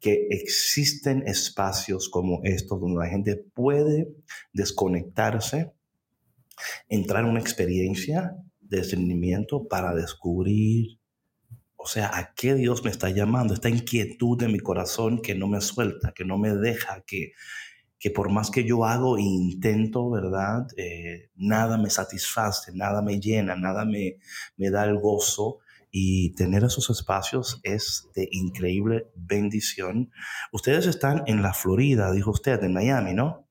que 0.00 0.26
existen 0.30 1.26
espacios 1.26 2.08
como 2.08 2.40
estos 2.42 2.80
donde 2.80 2.98
la 2.98 3.08
gente 3.08 3.36
puede 3.36 4.08
desconectarse, 4.52 5.72
entrar 6.88 7.24
en 7.24 7.30
una 7.30 7.40
experiencia 7.40 8.36
discernimiento 8.78 9.68
para 9.68 9.94
descubrir, 9.94 10.98
o 11.76 11.86
sea, 11.86 12.10
a 12.16 12.32
qué 12.34 12.54
Dios 12.54 12.84
me 12.84 12.90
está 12.90 13.10
llamando, 13.10 13.54
esta 13.54 13.68
inquietud 13.68 14.38
de 14.38 14.48
mi 14.48 14.60
corazón 14.60 15.20
que 15.20 15.34
no 15.34 15.48
me 15.48 15.60
suelta, 15.60 16.12
que 16.14 16.24
no 16.24 16.38
me 16.38 16.54
deja, 16.54 17.02
que, 17.06 17.32
que 17.98 18.10
por 18.10 18.30
más 18.30 18.50
que 18.50 18.64
yo 18.64 18.84
hago 18.84 19.18
e 19.18 19.22
intento, 19.22 20.10
¿verdad? 20.10 20.66
Eh, 20.76 21.30
nada 21.34 21.78
me 21.78 21.90
satisface, 21.90 22.72
nada 22.72 23.02
me 23.02 23.20
llena, 23.20 23.56
nada 23.56 23.84
me, 23.84 24.18
me 24.56 24.70
da 24.70 24.84
el 24.84 24.98
gozo 24.98 25.58
y 25.90 26.34
tener 26.34 26.64
esos 26.64 26.88
espacios 26.88 27.60
es 27.62 28.08
de 28.14 28.26
increíble 28.32 29.08
bendición. 29.14 30.10
Ustedes 30.50 30.86
están 30.86 31.22
en 31.26 31.42
la 31.42 31.52
Florida, 31.52 32.10
dijo 32.10 32.30
usted, 32.30 32.62
en 32.64 32.72
Miami, 32.72 33.12
¿no? 33.12 33.46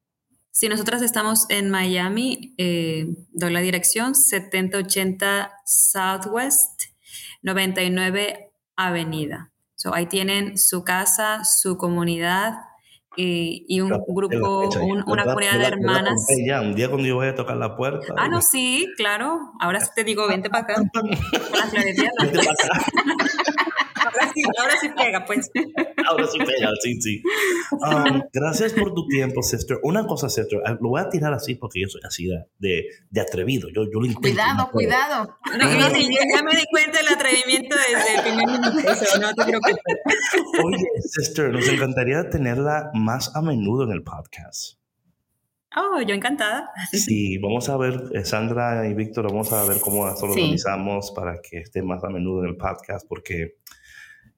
Sí, 0.52 0.68
nosotras 0.68 1.02
estamos 1.02 1.46
en 1.50 1.70
Miami, 1.70 2.54
eh, 2.58 3.08
doy 3.32 3.52
la 3.52 3.62
dirección 3.62 4.16
7080 4.16 5.54
Southwest 5.66 6.82
99 7.42 8.52
Avenida. 8.76 9.52
So, 9.76 9.96
ahí 9.96 10.08
tienen 10.08 10.58
su 10.58 10.84
casa, 10.84 11.46
su 11.46 11.78
comunidad, 11.78 12.56
y, 13.16 13.82
un 13.82 13.90
grupo, 14.08 14.70
una 15.06 15.26
comunidad 15.26 15.60
de 15.60 15.66
hermanas. 15.66 16.26
Ya, 16.46 16.62
un 16.62 16.76
día 16.76 16.90
cuando 16.90 17.08
yo 17.08 17.18
vaya 17.18 17.32
a 17.32 17.36
tocar 17.36 17.58
la 17.58 17.76
puerta. 17.76 18.14
Ah, 18.18 18.30
no, 18.30 18.42
sí, 18.42 18.88
claro. 18.96 19.52
Ahora 19.60 19.82
sí 19.82 19.90
te 19.96 20.04
digo, 20.04 20.28
vente 20.28 20.50
para 20.50 20.64
acá. 20.64 20.76
ahora 24.04 24.32
sí, 24.34 24.42
ahora 24.60 24.74
sí 24.80 24.90
pega, 24.90 25.26
pues. 25.26 25.52
Ahora 26.06 26.28
sí 26.28 26.38
pega, 26.40 26.70
sí, 26.82 27.02
sí. 27.02 27.24
Um, 27.72 28.22
gracias 28.34 28.74
por 28.74 28.94
tu 28.94 29.08
tiempo, 29.08 29.42
sister. 29.42 29.78
Una 29.84 30.06
cosa, 30.06 30.30
sister, 30.30 30.60
ah, 30.66 30.78
lo 30.80 30.90
voy 30.90 31.02
a 31.02 31.10
tirar 31.10 31.34
así 31.34 31.56
porque 31.56 31.82
yo 31.82 31.88
soy 31.88 32.02
así 32.04 32.28
de, 32.60 32.86
de, 33.10 33.22
atrevido. 33.22 33.70
Yo, 33.70 33.84
yo 33.86 34.00
lo 34.00 34.14
Cuidado, 34.20 34.70
cuidado. 34.72 35.38
No, 35.58 35.66
no, 35.66 35.96
sí, 35.96 36.10
ya 36.10 36.44
me 36.44 36.56
di 36.56 36.66
cuenta 36.70 36.98
del 36.98 37.08
atrevimiento 37.10 37.76
desde 37.76 38.16
el 38.16 38.22
primer 38.22 38.48
minuto, 38.48 39.20
no 39.22 39.34
te 39.34 39.46
preocupes. 39.46 39.76
Oye, 40.64 40.86
sister, 41.02 41.52
nos 41.52 41.68
encantaría 41.68 42.30
tenerla 42.30 42.92
más 42.94 43.36
a 43.36 43.42
menudo 43.42 43.84
en 43.84 43.92
el 43.92 44.04
podcast. 44.04 44.82
Oh, 45.76 46.02
yo 46.02 46.14
encantada. 46.14 46.70
Sí, 46.92 47.38
vamos 47.38 47.70
a 47.70 47.78
ver, 47.78 48.04
eh, 48.14 48.26
Sandra 48.26 48.86
y 48.90 48.94
Víctor, 48.94 49.28
vamos 49.28 49.54
a 49.54 49.64
ver 49.64 49.80
cómo 49.80 50.06
lo 50.06 50.14
organizamos 50.14 51.12
para 51.12 51.40
que 51.42 51.60
esté 51.60 51.82
más 51.82 52.04
a 52.04 52.10
menudo 52.10 52.44
en 52.44 52.50
el 52.50 52.58
podcast, 52.58 53.08
porque 53.08 53.56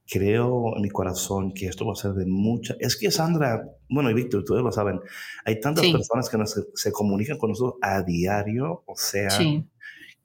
creo 0.08 0.76
en 0.76 0.82
mi 0.82 0.89
corazón 0.89 1.54
que 1.54 1.68
esto 1.68 1.86
va 1.86 1.93
a 1.93 1.95
ser 1.95 2.14
de 2.14 2.26
mucha... 2.26 2.76
Es 2.80 2.95
que 2.95 3.12
Sandra, 3.12 3.64
bueno, 3.89 4.10
y 4.10 4.14
Víctor, 4.14 4.41
ustedes 4.41 4.62
lo 4.62 4.72
saben, 4.72 4.99
hay 5.45 5.60
tantas 5.60 5.86
personas 5.88 6.30
que 6.30 6.38
se 6.74 6.91
comunican 6.91 7.38
con 7.38 7.51
nosotros 7.51 7.80
a 7.82 8.01
diario, 8.04 8.84
o 8.86 8.95
sea, 8.95 9.30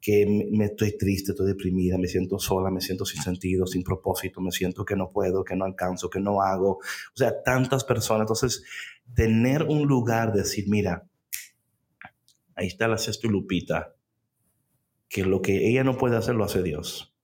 que 0.01 0.49
me, 0.53 0.66
estoy 0.66 0.97
triste, 0.97 1.33
estoy 1.33 1.49
deprimida, 1.49 1.99
me 1.99 2.07
siento 2.07 2.39
sola, 2.39 2.70
me 2.70 2.81
siento 2.81 3.05
sin 3.05 3.22
sentido, 3.22 3.66
sin 3.66 3.83
propósito, 3.83 4.41
me 4.41 4.53
siento 4.53 4.85
que 4.85 4.97
no 4.97 5.11
puedo, 5.11 5.45
que 5.45 5.57
no 5.57 5.64
alcanzo, 5.64 6.09
que 6.09 6.20
no 6.20 6.41
hago. 6.41 6.79
O 6.79 7.16
sea, 7.16 7.43
tantas 7.43 7.85
personas. 7.85 8.22
Entonces, 8.22 8.64
tener 9.14 9.64
un 9.64 9.87
lugar, 9.87 10.33
de 10.33 10.41
decir, 10.41 10.66
mira, 10.68 11.09
ahí 12.55 12.68
está 12.68 12.89
la 12.89 12.99
sexta 12.99 13.29
Lupita, 13.29 13.97
que 15.09 15.24
lo 15.24 15.43
que 15.43 15.68
ella 15.68 15.85
no 15.85 15.97
puede 15.97 16.16
hacer 16.16 16.35
lo 16.35 16.45
hace 16.45 16.62
Dios. 16.62 17.14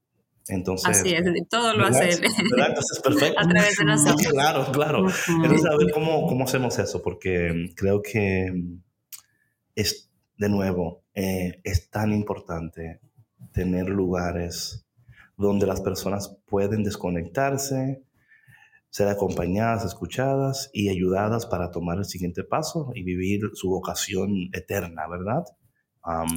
Entonces, 0.48 1.00
Así 1.00 1.14
es, 1.14 1.24
todo 1.48 1.74
lo 1.74 1.86
hace 1.86 2.10
él. 2.10 2.20
Entonces, 2.22 3.00
perfecto. 3.02 3.38
A 3.40 3.48
través 3.48 3.78
de 3.78 3.84
nosotros. 3.84 4.32
Claro, 4.32 4.66
claro. 4.72 5.06
Entonces, 5.28 5.66
a 5.66 5.76
ver 5.76 5.90
cómo, 5.92 6.26
cómo 6.26 6.44
hacemos 6.44 6.78
eso, 6.78 7.02
porque 7.02 7.70
creo 7.76 8.02
que 8.02 8.52
es, 9.74 10.10
de 10.36 10.48
nuevo, 10.48 11.04
eh, 11.14 11.60
es 11.64 11.88
tan 11.90 12.12
importante 12.12 13.00
tener 13.52 13.88
lugares 13.88 14.86
donde 15.36 15.66
las 15.66 15.80
personas 15.80 16.36
pueden 16.46 16.84
desconectarse, 16.84 18.04
ser 18.90 19.08
acompañadas, 19.08 19.84
escuchadas 19.84 20.70
y 20.72 20.88
ayudadas 20.88 21.46
para 21.46 21.70
tomar 21.70 21.98
el 21.98 22.04
siguiente 22.04 22.44
paso 22.44 22.92
y 22.94 23.02
vivir 23.02 23.40
su 23.54 23.68
vocación 23.70 24.50
eterna, 24.52 25.08
¿verdad? 25.08 25.44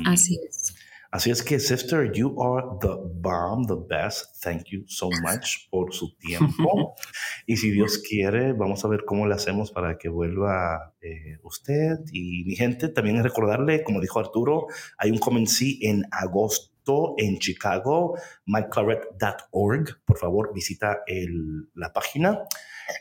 Así 0.05 0.39
es. 0.47 0.66
Así 1.11 1.31
es 1.31 1.41
que, 1.41 1.59
sister, 1.59 2.11
you 2.11 2.35
are 2.41 2.67
the 2.81 2.95
bomb, 3.21 3.65
the 3.65 3.75
best. 3.75 4.43
Thank 4.43 4.65
you 4.71 4.83
so 4.87 5.09
much 5.21 5.69
por 5.69 5.93
su 5.93 6.15
tiempo. 6.17 6.95
y 7.45 7.57
si 7.57 7.71
Dios 7.71 7.99
quiere, 7.99 8.53
vamos 8.53 8.83
a 8.83 8.87
ver 8.87 9.05
cómo 9.05 9.25
le 9.25 9.35
hacemos 9.35 9.71
para 9.71 9.97
que 9.97 10.09
vuelva 10.09 10.93
eh, 11.01 11.37
usted 11.43 11.99
y 12.11 12.43
mi 12.45 12.55
gente. 12.55 12.89
También 12.89 13.23
recordarle, 13.23 13.83
como 13.83 14.01
dijo 14.01 14.19
Arturo, 14.19 14.67
hay 14.97 15.11
un 15.11 15.19
comencí 15.19 15.79
en 15.81 16.03
agosto 16.11 17.15
en 17.17 17.39
Chicago, 17.39 18.17
myclaret.org. 18.45 19.99
Por 20.05 20.17
favor, 20.17 20.53
visita 20.53 21.03
la 21.73 21.93
página 21.93 22.43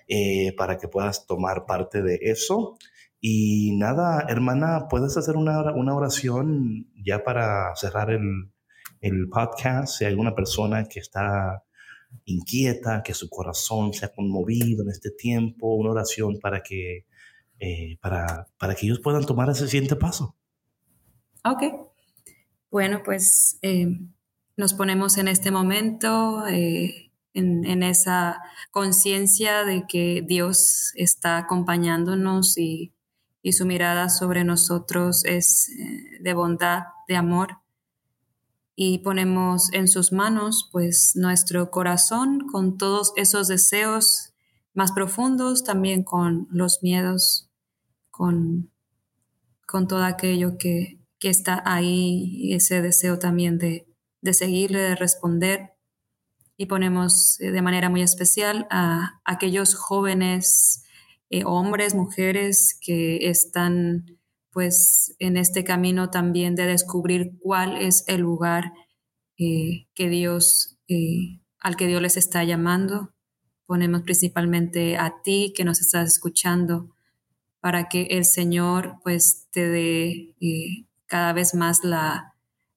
eh, 0.09 0.55
para 0.57 0.79
que 0.79 0.89
puedas 0.89 1.27
tomar 1.27 1.67
parte 1.67 2.03
de 2.03 2.19
eso. 2.23 2.79
Y 3.29 3.73
nada, 3.73 4.25
hermana, 4.29 4.87
¿puedes 4.89 5.17
hacer 5.17 5.37
una, 5.37 5.75
una 5.75 5.97
oración 5.97 6.87
ya 7.05 7.25
para 7.25 7.75
cerrar 7.75 8.13
el, 8.13 8.53
el 9.01 9.29
podcast? 9.29 9.99
Si 9.99 10.05
hay 10.05 10.13
alguna 10.13 10.33
persona 10.33 10.85
que 10.85 11.01
está 11.01 11.65
inquieta, 12.25 13.03
que 13.03 13.15
su 13.15 13.29
corazón 13.29 13.93
se 13.95 14.07
ha 14.07 14.13
conmovido 14.13 14.85
en 14.85 14.91
este 14.91 15.11
tiempo, 15.11 15.75
una 15.75 15.91
oración 15.91 16.39
para 16.41 16.63
que, 16.63 17.05
eh, 17.59 17.99
para, 18.01 18.47
para 18.61 18.77
que 18.77 18.87
ellos 18.87 19.01
puedan 19.01 19.27
tomar 19.27 19.51
ese 19.51 19.67
siguiente 19.67 19.97
paso. 19.97 20.37
Ok. 21.45 21.65
Bueno, 22.71 23.03
pues 23.05 23.59
eh, 23.63 23.89
nos 24.57 24.73
ponemos 24.73 25.19
en 25.19 25.27
este 25.27 25.51
momento 25.51 26.47
eh, 26.47 27.11
en, 27.35 27.65
en, 27.65 27.83
esa 27.83 28.41
conciencia 28.71 29.65
de 29.65 29.85
que 29.89 30.23
Dios 30.25 30.93
está 30.95 31.39
acompañándonos 31.39 32.57
y 32.57 32.93
y 33.47 33.53
su 33.53 33.65
mirada 33.65 34.09
sobre 34.09 34.43
nosotros 34.43 35.25
es 35.25 35.69
eh, 35.69 36.19
de 36.21 36.35
bondad, 36.35 36.83
de 37.07 37.15
amor. 37.15 37.61
Y 38.75 38.99
ponemos 38.99 39.73
en 39.73 39.87
sus 39.87 40.11
manos 40.11 40.69
pues 40.73 41.13
nuestro 41.15 41.71
corazón 41.71 42.49
con 42.51 42.77
todos 42.77 43.13
esos 43.15 43.47
deseos 43.47 44.35
más 44.75 44.91
profundos, 44.91 45.63
también 45.63 46.03
con 46.03 46.49
los 46.51 46.83
miedos, 46.83 47.49
con, 48.11 48.73
con 49.65 49.87
todo 49.87 50.03
aquello 50.03 50.59
que, 50.59 50.99
que 51.21 51.29
está 51.29 51.63
ahí, 51.65 52.53
ese 52.53 52.83
deseo 52.83 53.21
también 53.21 53.59
de, 53.59 53.87
de 54.23 54.35
seguirle, 54.35 54.81
de 54.81 54.97
responder. 54.97 55.77
Y 56.57 56.67
ponemos 56.67 57.41
eh, 57.41 57.53
de 57.53 57.63
manera 57.63 57.91
muy 57.91 58.03
especial 58.03 58.67
a 58.71 59.21
aquellos 59.25 59.77
jóvenes 59.77 60.83
eh, 61.29 61.43
hombres, 61.45 61.95
mujeres 61.95 62.79
que 62.81 63.29
están 63.29 64.07
pues 64.53 65.15
en 65.19 65.37
este 65.37 65.65
camino 65.65 66.09
también 66.11 66.55
de 66.55 66.67
descubrir 66.67 67.33
cuál 67.41 67.77
es 67.77 68.05
el 68.07 68.21
lugar 68.23 68.73
eh, 69.39 69.89
que 69.95 70.09
Dios, 70.09 70.79
eh, 70.89 71.41
al 71.59 71.77
que 71.77 71.87
Dios 71.87 72.01
les 72.01 72.17
está 72.17 72.45
llamando. 72.45 73.13
Ponemos 73.67 74.03
principalmente 74.03 74.97
a 74.97 75.21
ti 75.23 75.53
que 75.55 75.65
nos 75.65 75.81
estás 75.81 76.07
escuchando 76.07 76.95
para 77.61 77.89
que 77.89 78.03
el 78.11 78.25
Señor 78.25 78.99
pues 79.03 79.49
te 79.51 79.69
dé 79.69 80.37
cada 81.07 81.33
vez 81.33 81.55
más 81.55 81.83
la, 81.83 82.35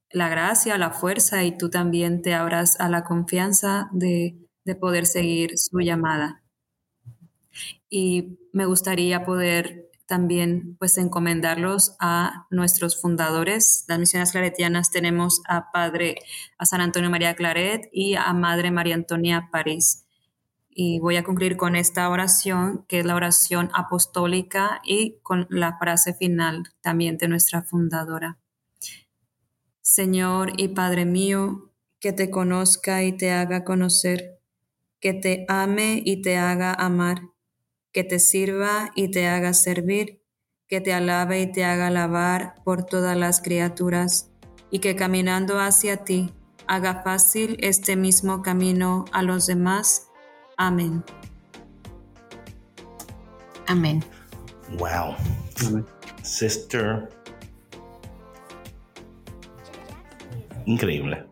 la, 0.09 0.27
gracia, 0.27 0.77
la 0.79 0.89
fuerza 0.89 1.43
y 1.43 1.55
tú 1.55 1.69
también 1.69 2.23
te 2.23 2.33
abras 2.33 2.79
a 2.79 2.89
la 2.89 3.03
confianza 3.03 3.89
de, 3.93 4.49
de 4.65 4.75
poder 4.75 5.05
seguir 5.05 5.57
su 5.57 5.79
llamada 5.79 6.43
y 7.89 8.39
me 8.53 8.65
gustaría 8.65 9.25
poder 9.25 9.89
también 10.09 10.75
pues 10.79 10.97
encomendarlos 10.97 11.95
a 11.99 12.47
nuestros 12.49 12.99
fundadores. 12.99 13.85
Las 13.87 13.99
misiones 13.99 14.31
claretianas 14.31 14.89
tenemos 14.89 15.41
a 15.47 15.71
Padre, 15.71 16.15
a 16.57 16.65
San 16.65 16.81
Antonio 16.81 17.11
María 17.11 17.35
Claret 17.35 17.89
y 17.93 18.15
a 18.15 18.33
Madre 18.33 18.71
María 18.71 18.95
Antonia 18.95 19.49
París. 19.51 20.05
Y 20.67 20.99
voy 20.99 21.17
a 21.17 21.23
concluir 21.23 21.57
con 21.57 21.75
esta 21.75 22.09
oración, 22.09 22.85
que 22.87 22.99
es 22.99 23.05
la 23.05 23.15
oración 23.15 23.69
apostólica 23.73 24.81
y 24.83 25.19
con 25.21 25.45
la 25.49 25.77
frase 25.77 26.15
final 26.15 26.63
también 26.81 27.17
de 27.17 27.27
nuestra 27.27 27.61
fundadora. 27.61 28.39
Señor 29.81 30.53
y 30.57 30.69
Padre 30.69 31.05
mío, 31.05 31.71
que 31.99 32.13
te 32.13 32.31
conozca 32.31 33.03
y 33.03 33.15
te 33.15 33.31
haga 33.31 33.63
conocer, 33.63 34.39
que 34.99 35.13
te 35.13 35.45
ame 35.49 36.01
y 36.03 36.21
te 36.23 36.37
haga 36.37 36.73
amar 36.73 37.21
que 37.91 38.03
te 38.03 38.19
sirva 38.19 38.91
y 38.95 39.09
te 39.11 39.27
haga 39.27 39.53
servir, 39.53 40.23
que 40.67 40.81
te 40.81 40.93
alabe 40.93 41.41
y 41.41 41.51
te 41.51 41.65
haga 41.65 41.87
alabar 41.87 42.55
por 42.63 42.85
todas 42.85 43.17
las 43.17 43.41
criaturas, 43.41 44.31
y 44.71 44.79
que 44.79 44.95
caminando 44.95 45.59
hacia 45.59 46.03
ti 46.03 46.31
haga 46.67 47.01
fácil 47.01 47.57
este 47.61 47.95
mismo 47.95 48.43
camino 48.43 49.05
a 49.11 49.23
los 49.23 49.47
demás. 49.47 50.07
Amén. 50.57 51.03
Amén. 53.65 54.03
Wow. 54.77 55.15
Sister. 56.21 57.09
Increíble. 60.65 61.25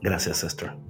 Gracias, 0.00 0.38
sister 0.38 0.81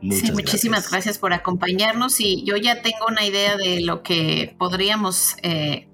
sí, 0.00 0.32
muchísimas 0.32 0.90
gracias. 0.90 1.18
por 1.18 1.32
acompañarnos 1.32 2.20
y 2.20 2.44
yo 2.44 2.56
ya 2.56 2.82
tengo 2.82 3.06
una 3.08 3.24
idea 3.24 3.56
de 3.56 3.80
lo 3.80 4.02
que 4.02 4.54
podríamos 4.58 5.36
eh, 5.42 5.88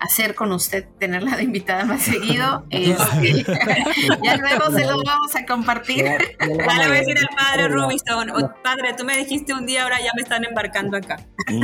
hacer 0.00 0.34
con 0.34 0.52
usted, 0.52 0.86
tenerla 0.98 1.36
de 1.36 1.44
invitada 1.44 1.84
más 1.84 2.02
seguido. 2.12 2.64
Este, 2.70 3.44
ya 4.22 4.36
luego 4.36 4.70
se 4.70 4.84
los 4.84 5.02
vamos 5.04 5.34
a 5.34 5.46
compartir. 5.46 6.04
Voy 6.38 6.80
a 6.80 6.88
decir 6.88 7.18
al 7.18 7.28
padre 7.36 7.68
Rubinson, 7.68 8.32
padre, 8.62 8.94
tú 8.96 9.04
me 9.04 9.16
dijiste 9.16 9.52
un 9.52 9.66
día, 9.66 9.82
ahora 9.82 9.98
ya 10.00 10.10
me 10.14 10.22
están 10.22 10.44
embarcando 10.44 10.96
acá. 10.96 11.20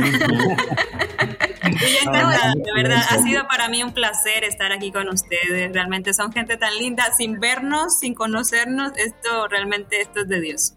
Y 1.63 2.07
encantada, 2.07 2.53
de 2.55 2.73
verdad, 2.73 3.03
ha 3.09 3.17
sido 3.19 3.47
para 3.47 3.69
mí 3.69 3.81
un 3.81 3.93
placer 3.93 4.43
estar 4.43 4.71
aquí 4.71 4.91
con 4.91 5.07
ustedes. 5.09 5.71
Realmente 5.71 6.13
son 6.13 6.31
gente 6.31 6.57
tan 6.57 6.75
linda, 6.77 7.11
sin 7.17 7.39
vernos, 7.39 7.97
sin 7.99 8.13
conocernos, 8.13 8.91
esto 8.97 9.47
realmente 9.47 10.01
esto 10.01 10.21
es 10.21 10.27
de 10.27 10.41
Dios 10.41 10.73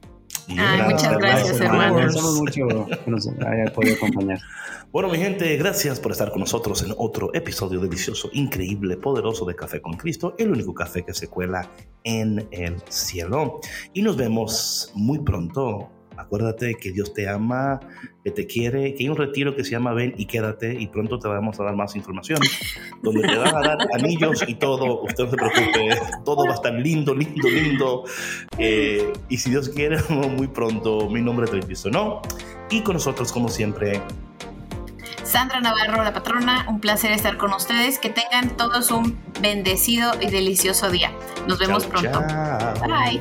muchas 0.48 1.18
gracias, 1.18 1.60
hermanos. 1.60 2.14
mucho 2.38 2.66
que 3.04 3.10
nos 3.10 3.28
haya 3.28 3.72
podido 3.72 3.96
acompañar. 3.96 4.38
Bueno, 4.92 5.08
mi 5.08 5.18
gente, 5.18 5.56
gracias 5.56 5.98
por 5.98 6.12
estar 6.12 6.30
con 6.30 6.40
nosotros 6.40 6.82
en 6.82 6.94
otro 6.96 7.34
episodio 7.34 7.80
delicioso, 7.80 8.30
increíble, 8.32 8.96
poderoso 8.96 9.44
de 9.44 9.56
Café 9.56 9.80
con 9.80 9.94
Cristo, 9.94 10.34
el 10.38 10.52
único 10.52 10.72
café 10.72 11.04
que 11.04 11.12
se 11.12 11.26
cuela 11.28 11.68
en 12.04 12.46
el 12.52 12.80
cielo. 12.88 13.60
Y 13.92 14.02
nos 14.02 14.16
vemos 14.16 14.92
muy 14.94 15.18
pronto 15.18 15.90
Acuérdate 16.16 16.74
que 16.74 16.92
Dios 16.92 17.12
te 17.12 17.28
ama, 17.28 17.80
que 18.22 18.30
te 18.30 18.46
quiere, 18.46 18.94
que 18.94 19.04
hay 19.04 19.08
un 19.08 19.16
retiro 19.16 19.54
que 19.54 19.64
se 19.64 19.70
llama 19.70 19.92
Ven 19.92 20.14
y 20.16 20.26
quédate 20.26 20.74
y 20.78 20.86
pronto 20.86 21.18
te 21.18 21.28
vamos 21.28 21.58
a 21.60 21.64
dar 21.64 21.74
más 21.74 21.96
información, 21.96 22.38
donde 23.02 23.22
te 23.22 23.36
van 23.36 23.54
a 23.54 23.60
dar 23.60 23.78
anillos 23.94 24.44
y 24.46 24.54
todo, 24.54 25.02
usted 25.02 25.24
no 25.24 25.30
se 25.30 25.36
preocupe, 25.36 25.98
todo 26.24 26.44
va 26.46 26.52
a 26.52 26.54
estar 26.54 26.72
lindo, 26.72 27.14
lindo, 27.14 27.48
lindo. 27.48 28.04
Eh, 28.58 29.12
y 29.28 29.36
si 29.36 29.50
Dios 29.50 29.68
quiere, 29.68 29.98
muy 30.08 30.48
pronto, 30.48 31.08
mi 31.08 31.20
nombre 31.20 31.46
es 31.46 31.52
Luis 31.52 31.86
¿no? 31.86 32.22
Y 32.70 32.82
con 32.82 32.94
nosotros, 32.94 33.30
como 33.32 33.48
siempre, 33.48 34.00
Sandra 35.34 35.60
Navarro, 35.60 36.04
la 36.04 36.12
patrona, 36.12 36.64
un 36.68 36.80
placer 36.80 37.10
estar 37.10 37.36
con 37.38 37.52
ustedes. 37.52 37.98
Que 37.98 38.10
tengan 38.10 38.56
todos 38.56 38.90
un 38.90 39.18
bendecido 39.40 40.12
y 40.20 40.30
delicioso 40.30 40.90
día. 40.90 41.10
Nos 41.48 41.58
vemos 41.58 41.86
pronto. 41.86 42.20
Bye. 42.86 43.20